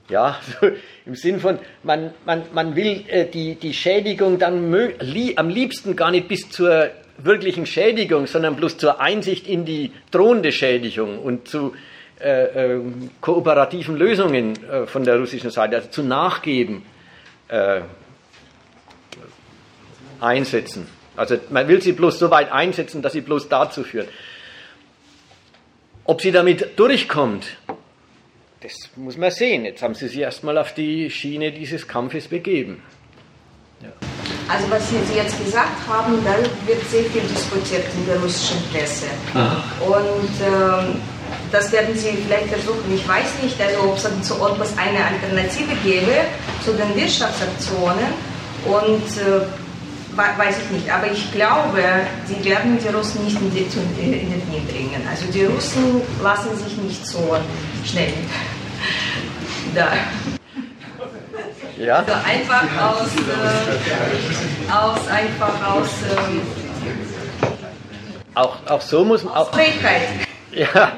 [0.08, 0.68] Ja, so
[1.04, 5.96] im Sinn von, man, man, man will äh, die, die Schädigung dann li am liebsten
[5.96, 11.48] gar nicht bis zur wirklichen Schädigung, sondern bloß zur Einsicht in die drohende Schädigung und
[11.48, 11.74] zu
[12.20, 12.80] äh, äh,
[13.20, 16.82] kooperativen Lösungen äh, von der russischen Seite, also zu Nachgeben
[17.48, 17.80] äh,
[20.20, 20.86] einsetzen.
[21.16, 24.08] Also man will sie bloß so weit einsetzen, dass sie bloß dazu führt.
[26.04, 27.46] Ob sie damit durchkommt,
[28.60, 29.64] das muss man sehen.
[29.64, 32.82] Jetzt haben sie sich erstmal auf die Schiene dieses Kampfes begeben.
[33.82, 33.88] Ja.
[34.48, 36.36] Also was Sie jetzt gesagt haben, da
[36.66, 39.06] wird sehr viel diskutiert in der russischen Presse.
[39.34, 39.62] Aha.
[39.84, 41.00] Und ähm,
[41.50, 45.74] das werden Sie vielleicht versuchen, ich weiß nicht, also ob es zu etwas eine Alternative
[45.84, 46.12] gäbe
[46.64, 48.14] zu den Wirtschaftsaktionen.
[48.64, 49.46] Und äh,
[50.16, 51.82] weiß ich nicht, aber ich glaube,
[52.26, 55.06] sie werden die Russen nicht in, die, in den Knie bringen.
[55.08, 57.36] Also die Russen lassen sich nicht so
[57.84, 58.12] schnell
[59.74, 59.88] da.
[61.78, 61.96] Ja?
[61.96, 66.40] Also einfach aus, äh, aus einfach aus ähm,
[68.34, 69.50] auch, auch so muss man auch,
[70.52, 70.92] ja,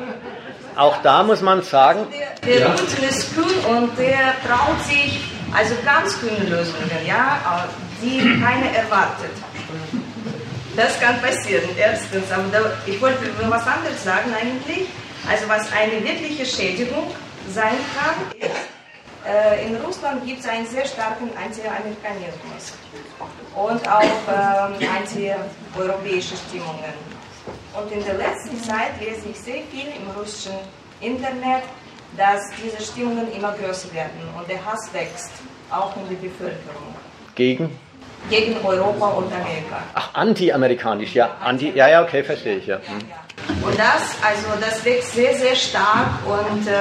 [0.76, 2.06] auch da muss man sagen.
[2.10, 2.68] Der, der ja.
[2.70, 5.20] Putin ist kühl und der traut sich
[5.52, 7.68] also ganz kühne Lösungen, ja,
[8.02, 9.30] die keiner erwartet.
[10.76, 12.30] Das kann passieren, erstens.
[12.30, 13.18] Aber da, ich wollte
[13.48, 14.86] was anderes sagen eigentlich.
[15.28, 17.10] Also was eine wirkliche Schädigung
[17.52, 18.68] sein kann, ist,
[19.26, 22.74] äh, in Russland gibt es einen sehr starken Anti-Amerikanismus
[23.54, 26.94] und auch ähm, anti-europäische Stimmungen.
[27.74, 30.56] Und in der letzten Zeit lese ich sehr viel im russischen
[31.00, 31.64] Internet,
[32.16, 35.32] dass diese Stimmungen immer größer werden und der Hass wächst,
[35.70, 36.94] auch in der Bevölkerung.
[37.34, 37.88] Gegen?
[38.30, 39.82] Gegen Europa und Amerika.
[39.94, 41.36] Ach, anti-amerikanisch, ja.
[41.40, 42.76] Anti, ja, ja, okay, verstehe ich, ja.
[42.76, 43.64] Hm.
[43.64, 46.72] Und das, also das wächst sehr, sehr stark und äh,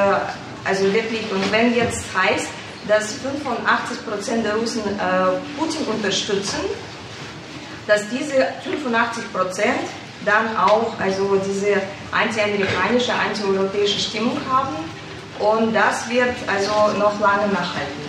[0.66, 2.50] also wirklich, und wenn jetzt heißt,
[2.88, 6.60] dass 85 Prozent der Russen äh, Putin unterstützen,
[7.86, 9.88] dass diese 85 Prozent
[10.26, 11.82] dann auch also diese
[12.12, 14.76] anti-amerikanische, anti-europäische Stimmung haben
[15.40, 18.08] und das wird also noch lange nachhalten.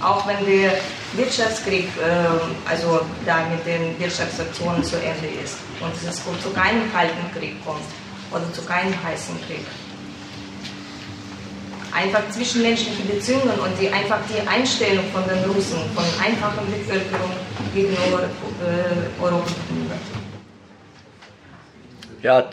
[0.00, 0.72] Auch wenn der
[1.18, 7.38] Wirtschaftskrieg äh, also da mit den Wirtschaftsaktionen zu Ende ist und es zu keinem kalten
[7.38, 7.84] Krieg kommt
[8.30, 9.66] oder zu keinem heißen Krieg
[11.98, 17.32] einfach zwischenmenschliche Beziehungen und die einfach die Einstellung von den Russen, von einfachen Bevölkerung
[17.74, 19.50] gegenüber äh, Europa.
[22.22, 22.44] Ja,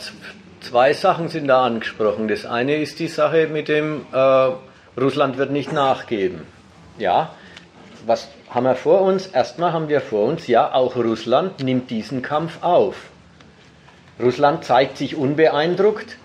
[0.62, 2.28] zwei Sachen sind da angesprochen.
[2.28, 4.52] Das eine ist die Sache mit dem, äh,
[5.00, 6.42] Russland wird nicht nachgeben.
[6.98, 7.36] Ja,
[8.06, 9.28] was haben wir vor uns?
[9.28, 12.96] Erstmal haben wir vor uns, ja, auch Russland nimmt diesen Kampf auf.
[14.18, 16.16] Russland zeigt sich unbeeindruckt,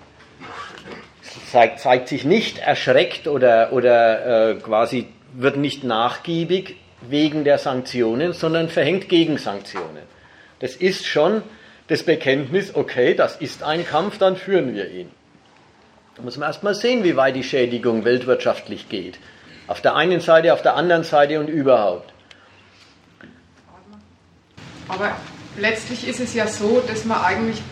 [1.50, 8.32] zeigt, zeigt sich nicht erschreckt oder, oder äh, quasi wird nicht nachgiebig wegen der Sanktionen,
[8.32, 10.04] sondern verhängt Gegensanktionen.
[10.60, 11.42] Das ist schon
[11.88, 15.10] das Bekenntnis, okay, das ist ein Kampf, dann führen wir ihn.
[16.14, 19.18] Da muss man erstmal sehen, wie weit die Schädigung weltwirtschaftlich geht.
[19.66, 22.12] Auf der einen Seite, auf der anderen Seite und überhaupt.
[24.90, 25.12] Aber
[25.56, 27.62] letztlich ist es ja so, dass wir eigentlich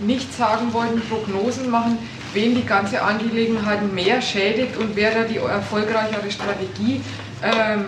[0.00, 1.98] nicht sagen wollen, Prognosen machen,
[2.32, 7.02] wen die ganze Angelegenheit mehr schädigt und wer da die erfolgreichere Strategie
[7.42, 7.84] ähm,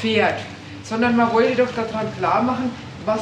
[0.00, 0.40] fährt,
[0.82, 2.70] sondern man wollte doch daran klar machen,
[3.04, 3.20] was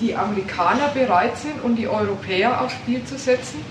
[0.00, 3.64] die Amerikaner bereit sind und die Europäer aufs Spiel zu setzen.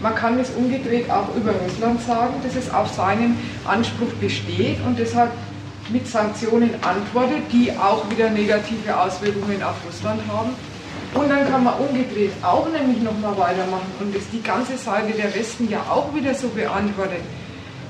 [0.00, 4.98] Man kann es umgedreht auch über Russland sagen, dass es auf seinen Anspruch besteht und
[4.98, 5.32] deshalb
[5.90, 10.50] mit Sanktionen antwortet, die auch wieder negative Auswirkungen auf Russland haben.
[11.14, 15.34] Und dann kann man umgedreht auch nämlich nochmal weitermachen und das die ganze Seite der
[15.34, 17.20] Westen ja auch wieder so beantwortet.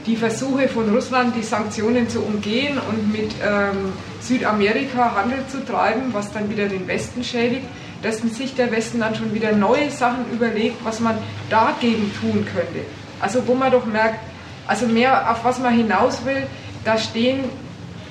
[0.06, 6.12] Die Versuche von Russland, die Sanktionen zu umgehen und mit ähm, Südamerika Handel zu treiben,
[6.12, 7.66] was dann wieder den Westen schädigt,
[8.02, 11.18] dass sich der Westen dann schon wieder neue Sachen überlegt, was man
[11.50, 12.86] dagegen tun könnte.
[13.20, 14.20] Also wo man doch merkt,
[14.66, 16.46] also mehr auf was man hinaus will,
[16.84, 17.44] da stehen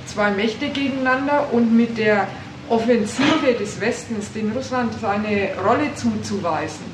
[0.07, 2.27] zwei Mächte gegeneinander und mit der
[2.69, 6.85] Offensive des Westens, den Russland seine Rolle zuzuweisen,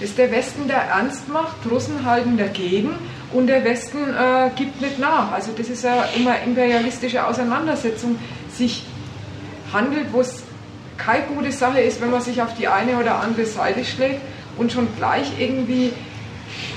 [0.00, 2.94] dass der Westen da ernst macht, Russen halten dagegen
[3.32, 5.32] und der Westen äh, gibt nicht nach.
[5.32, 8.18] Also das ist ja immer imperialistische Auseinandersetzung,
[8.50, 8.84] sich
[9.72, 10.42] handelt, wo es
[10.96, 14.20] keine gute Sache ist, wenn man sich auf die eine oder andere Seite schlägt
[14.56, 15.92] und schon gleich irgendwie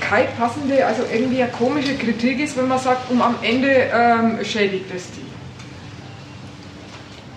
[0.00, 4.38] keine passende, also irgendwie eine komische Kritik ist, wenn man sagt, um am Ende ähm,
[4.44, 5.21] schädigt es die.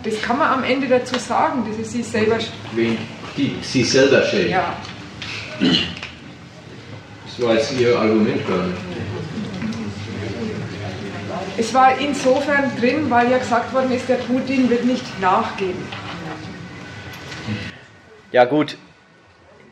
[0.06, 2.38] Das kann man am Ende dazu sagen, dass es sie selber.
[2.73, 2.98] Wen?
[3.36, 4.52] Die, sie selber schädigt.
[4.52, 4.77] Ja.
[7.26, 8.45] Das war jetzt Ihr Argument nicht.
[11.57, 15.84] Es war insofern drin, weil ja gesagt worden ist, der Putin wird nicht nachgeben.
[18.32, 18.77] Ja gut,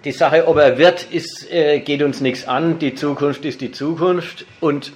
[0.04, 2.80] die Sache, ob er wird, ist, äh, geht uns nichts an.
[2.80, 4.46] Die Zukunft ist die Zukunft.
[4.60, 4.94] Und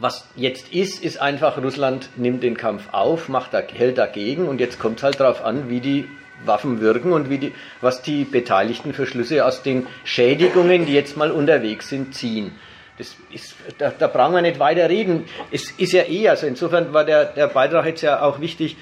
[0.00, 4.78] was jetzt ist, ist einfach, Russland nimmt den Kampf auf, macht, hält dagegen und jetzt
[4.78, 6.08] kommt es halt darauf an, wie die
[6.44, 7.52] Waffen wirken und wie die,
[7.82, 12.52] was die Beteiligten für Schlüsse aus den Schädigungen, die jetzt mal unterwegs sind, ziehen.
[12.96, 15.24] Das ist, da, da brauchen wir nicht weiter reden.
[15.50, 18.76] Es ist ja eh, also insofern war der, der Beitrag jetzt ja auch wichtig.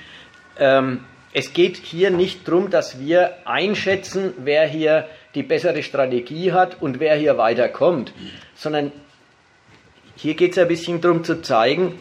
[0.56, 6.80] Ähm, es geht hier nicht darum, dass wir einschätzen, wer hier die bessere Strategie hat
[6.80, 8.12] und wer hier weiterkommt,
[8.54, 8.92] sondern
[10.18, 11.96] hier geht es ein bisschen darum zu zeigen,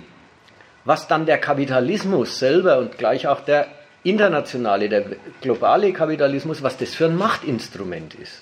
[0.86, 3.68] was dann der Kapitalismus selber und gleich auch der
[4.04, 5.06] internationale, der
[5.40, 8.42] globale Kapitalismus, was das für ein Machtinstrument ist.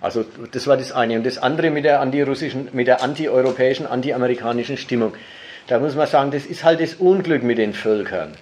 [0.00, 1.16] Also das war das eine.
[1.16, 5.12] Und das andere mit der antirussischen, mit der antieuropäischen, antiamerikanischen Stimmung.
[5.66, 8.32] Da muss man sagen, das ist halt das Unglück mit den Völkern.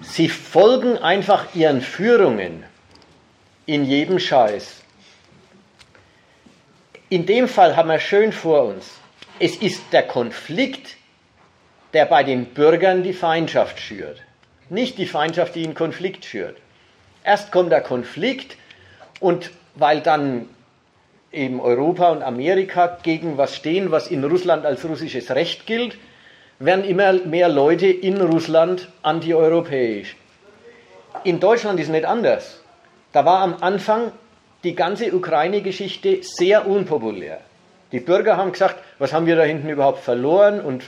[0.00, 2.64] Sie folgen einfach ihren Führungen
[3.66, 4.79] in jedem Scheiß.
[7.12, 8.88] In dem Fall haben wir schön vor uns,
[9.40, 10.96] es ist der Konflikt,
[11.92, 14.22] der bei den Bürgern die Feindschaft schürt,
[14.68, 16.56] nicht die Feindschaft, die einen Konflikt schürt.
[17.24, 18.56] Erst kommt der Konflikt
[19.18, 20.48] und weil dann
[21.32, 25.98] eben Europa und Amerika gegen was stehen, was in Russland als russisches Recht gilt,
[26.60, 30.14] werden immer mehr Leute in Russland antieuropäisch.
[31.24, 32.62] In Deutschland ist es nicht anders.
[33.10, 34.12] Da war am Anfang
[34.64, 37.40] die ganze Ukraine-Geschichte sehr unpopulär.
[37.92, 40.84] Die Bürger haben gesagt, was haben wir da hinten überhaupt verloren und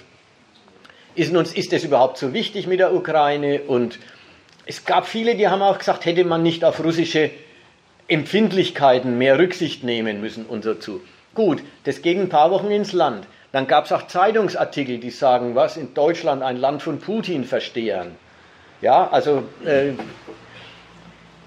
[1.15, 3.63] ist uns ist es überhaupt so wichtig mit der Ukraine?
[3.63, 3.99] Und
[4.67, 7.31] es gab viele, die haben auch gesagt, hätte man nicht auf russische
[8.09, 11.01] Empfindlichkeiten mehr Rücksicht nehmen müssen und so zu.
[11.35, 13.27] Gut, das geht ein paar Wochen ins Land.
[13.53, 18.13] Dann gab es auch Zeitungsartikel, die sagen, was in Deutschland ein Land von Putin verstehen.
[18.81, 19.93] Ja, also äh,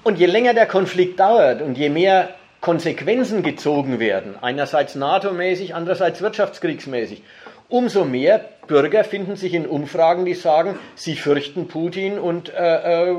[0.06, 2.30] Und je länger der Konflikt dauert und je mehr
[2.62, 7.24] Konsequenzen gezogen werden, einerseits NATO-mäßig, andererseits wirtschaftskriegsmäßig,
[7.70, 13.16] umso mehr Bürger finden sich in Umfragen, die sagen, sie fürchten Putin und äh, äh,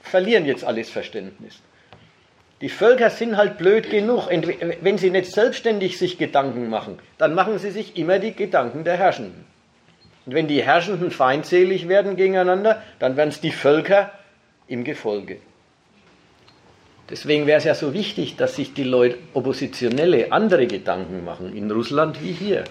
[0.00, 1.60] verlieren jetzt alles Verständnis.
[2.62, 4.28] Die Völker sind halt blöd genug.
[4.80, 8.96] Wenn sie nicht selbstständig sich Gedanken machen, dann machen sie sich immer die Gedanken der
[8.96, 9.44] Herrschenden.
[10.24, 14.12] Und wenn die Herrschenden feindselig werden gegeneinander, dann werden es die Völker
[14.66, 15.36] im Gefolge.
[17.10, 21.70] Deswegen wäre es ja so wichtig, dass sich die Leute Oppositionelle andere Gedanken machen, in
[21.70, 22.64] Russland wie hier.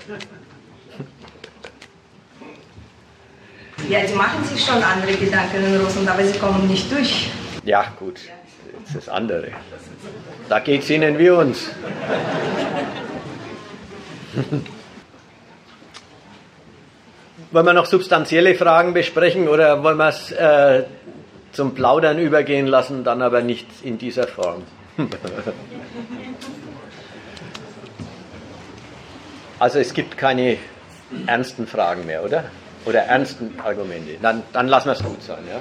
[3.90, 7.30] Ja, sie machen sich schon andere Gedanken in Russland, aber sie kommen nicht durch.
[7.66, 8.20] Ja, gut,
[8.80, 9.50] das ist das andere.
[10.50, 11.70] Da geht es Ihnen wie uns.
[17.52, 20.84] wollen wir noch substanzielle Fragen besprechen oder wollen wir es äh,
[21.52, 24.64] zum Plaudern übergehen lassen, dann aber nicht in dieser Form.
[29.60, 30.58] also es gibt keine
[31.28, 32.46] ernsten Fragen mehr, oder?
[32.86, 34.18] Oder ernsten Argumente.
[34.22, 35.60] Dann, dann lassen wir es gut sein, ja?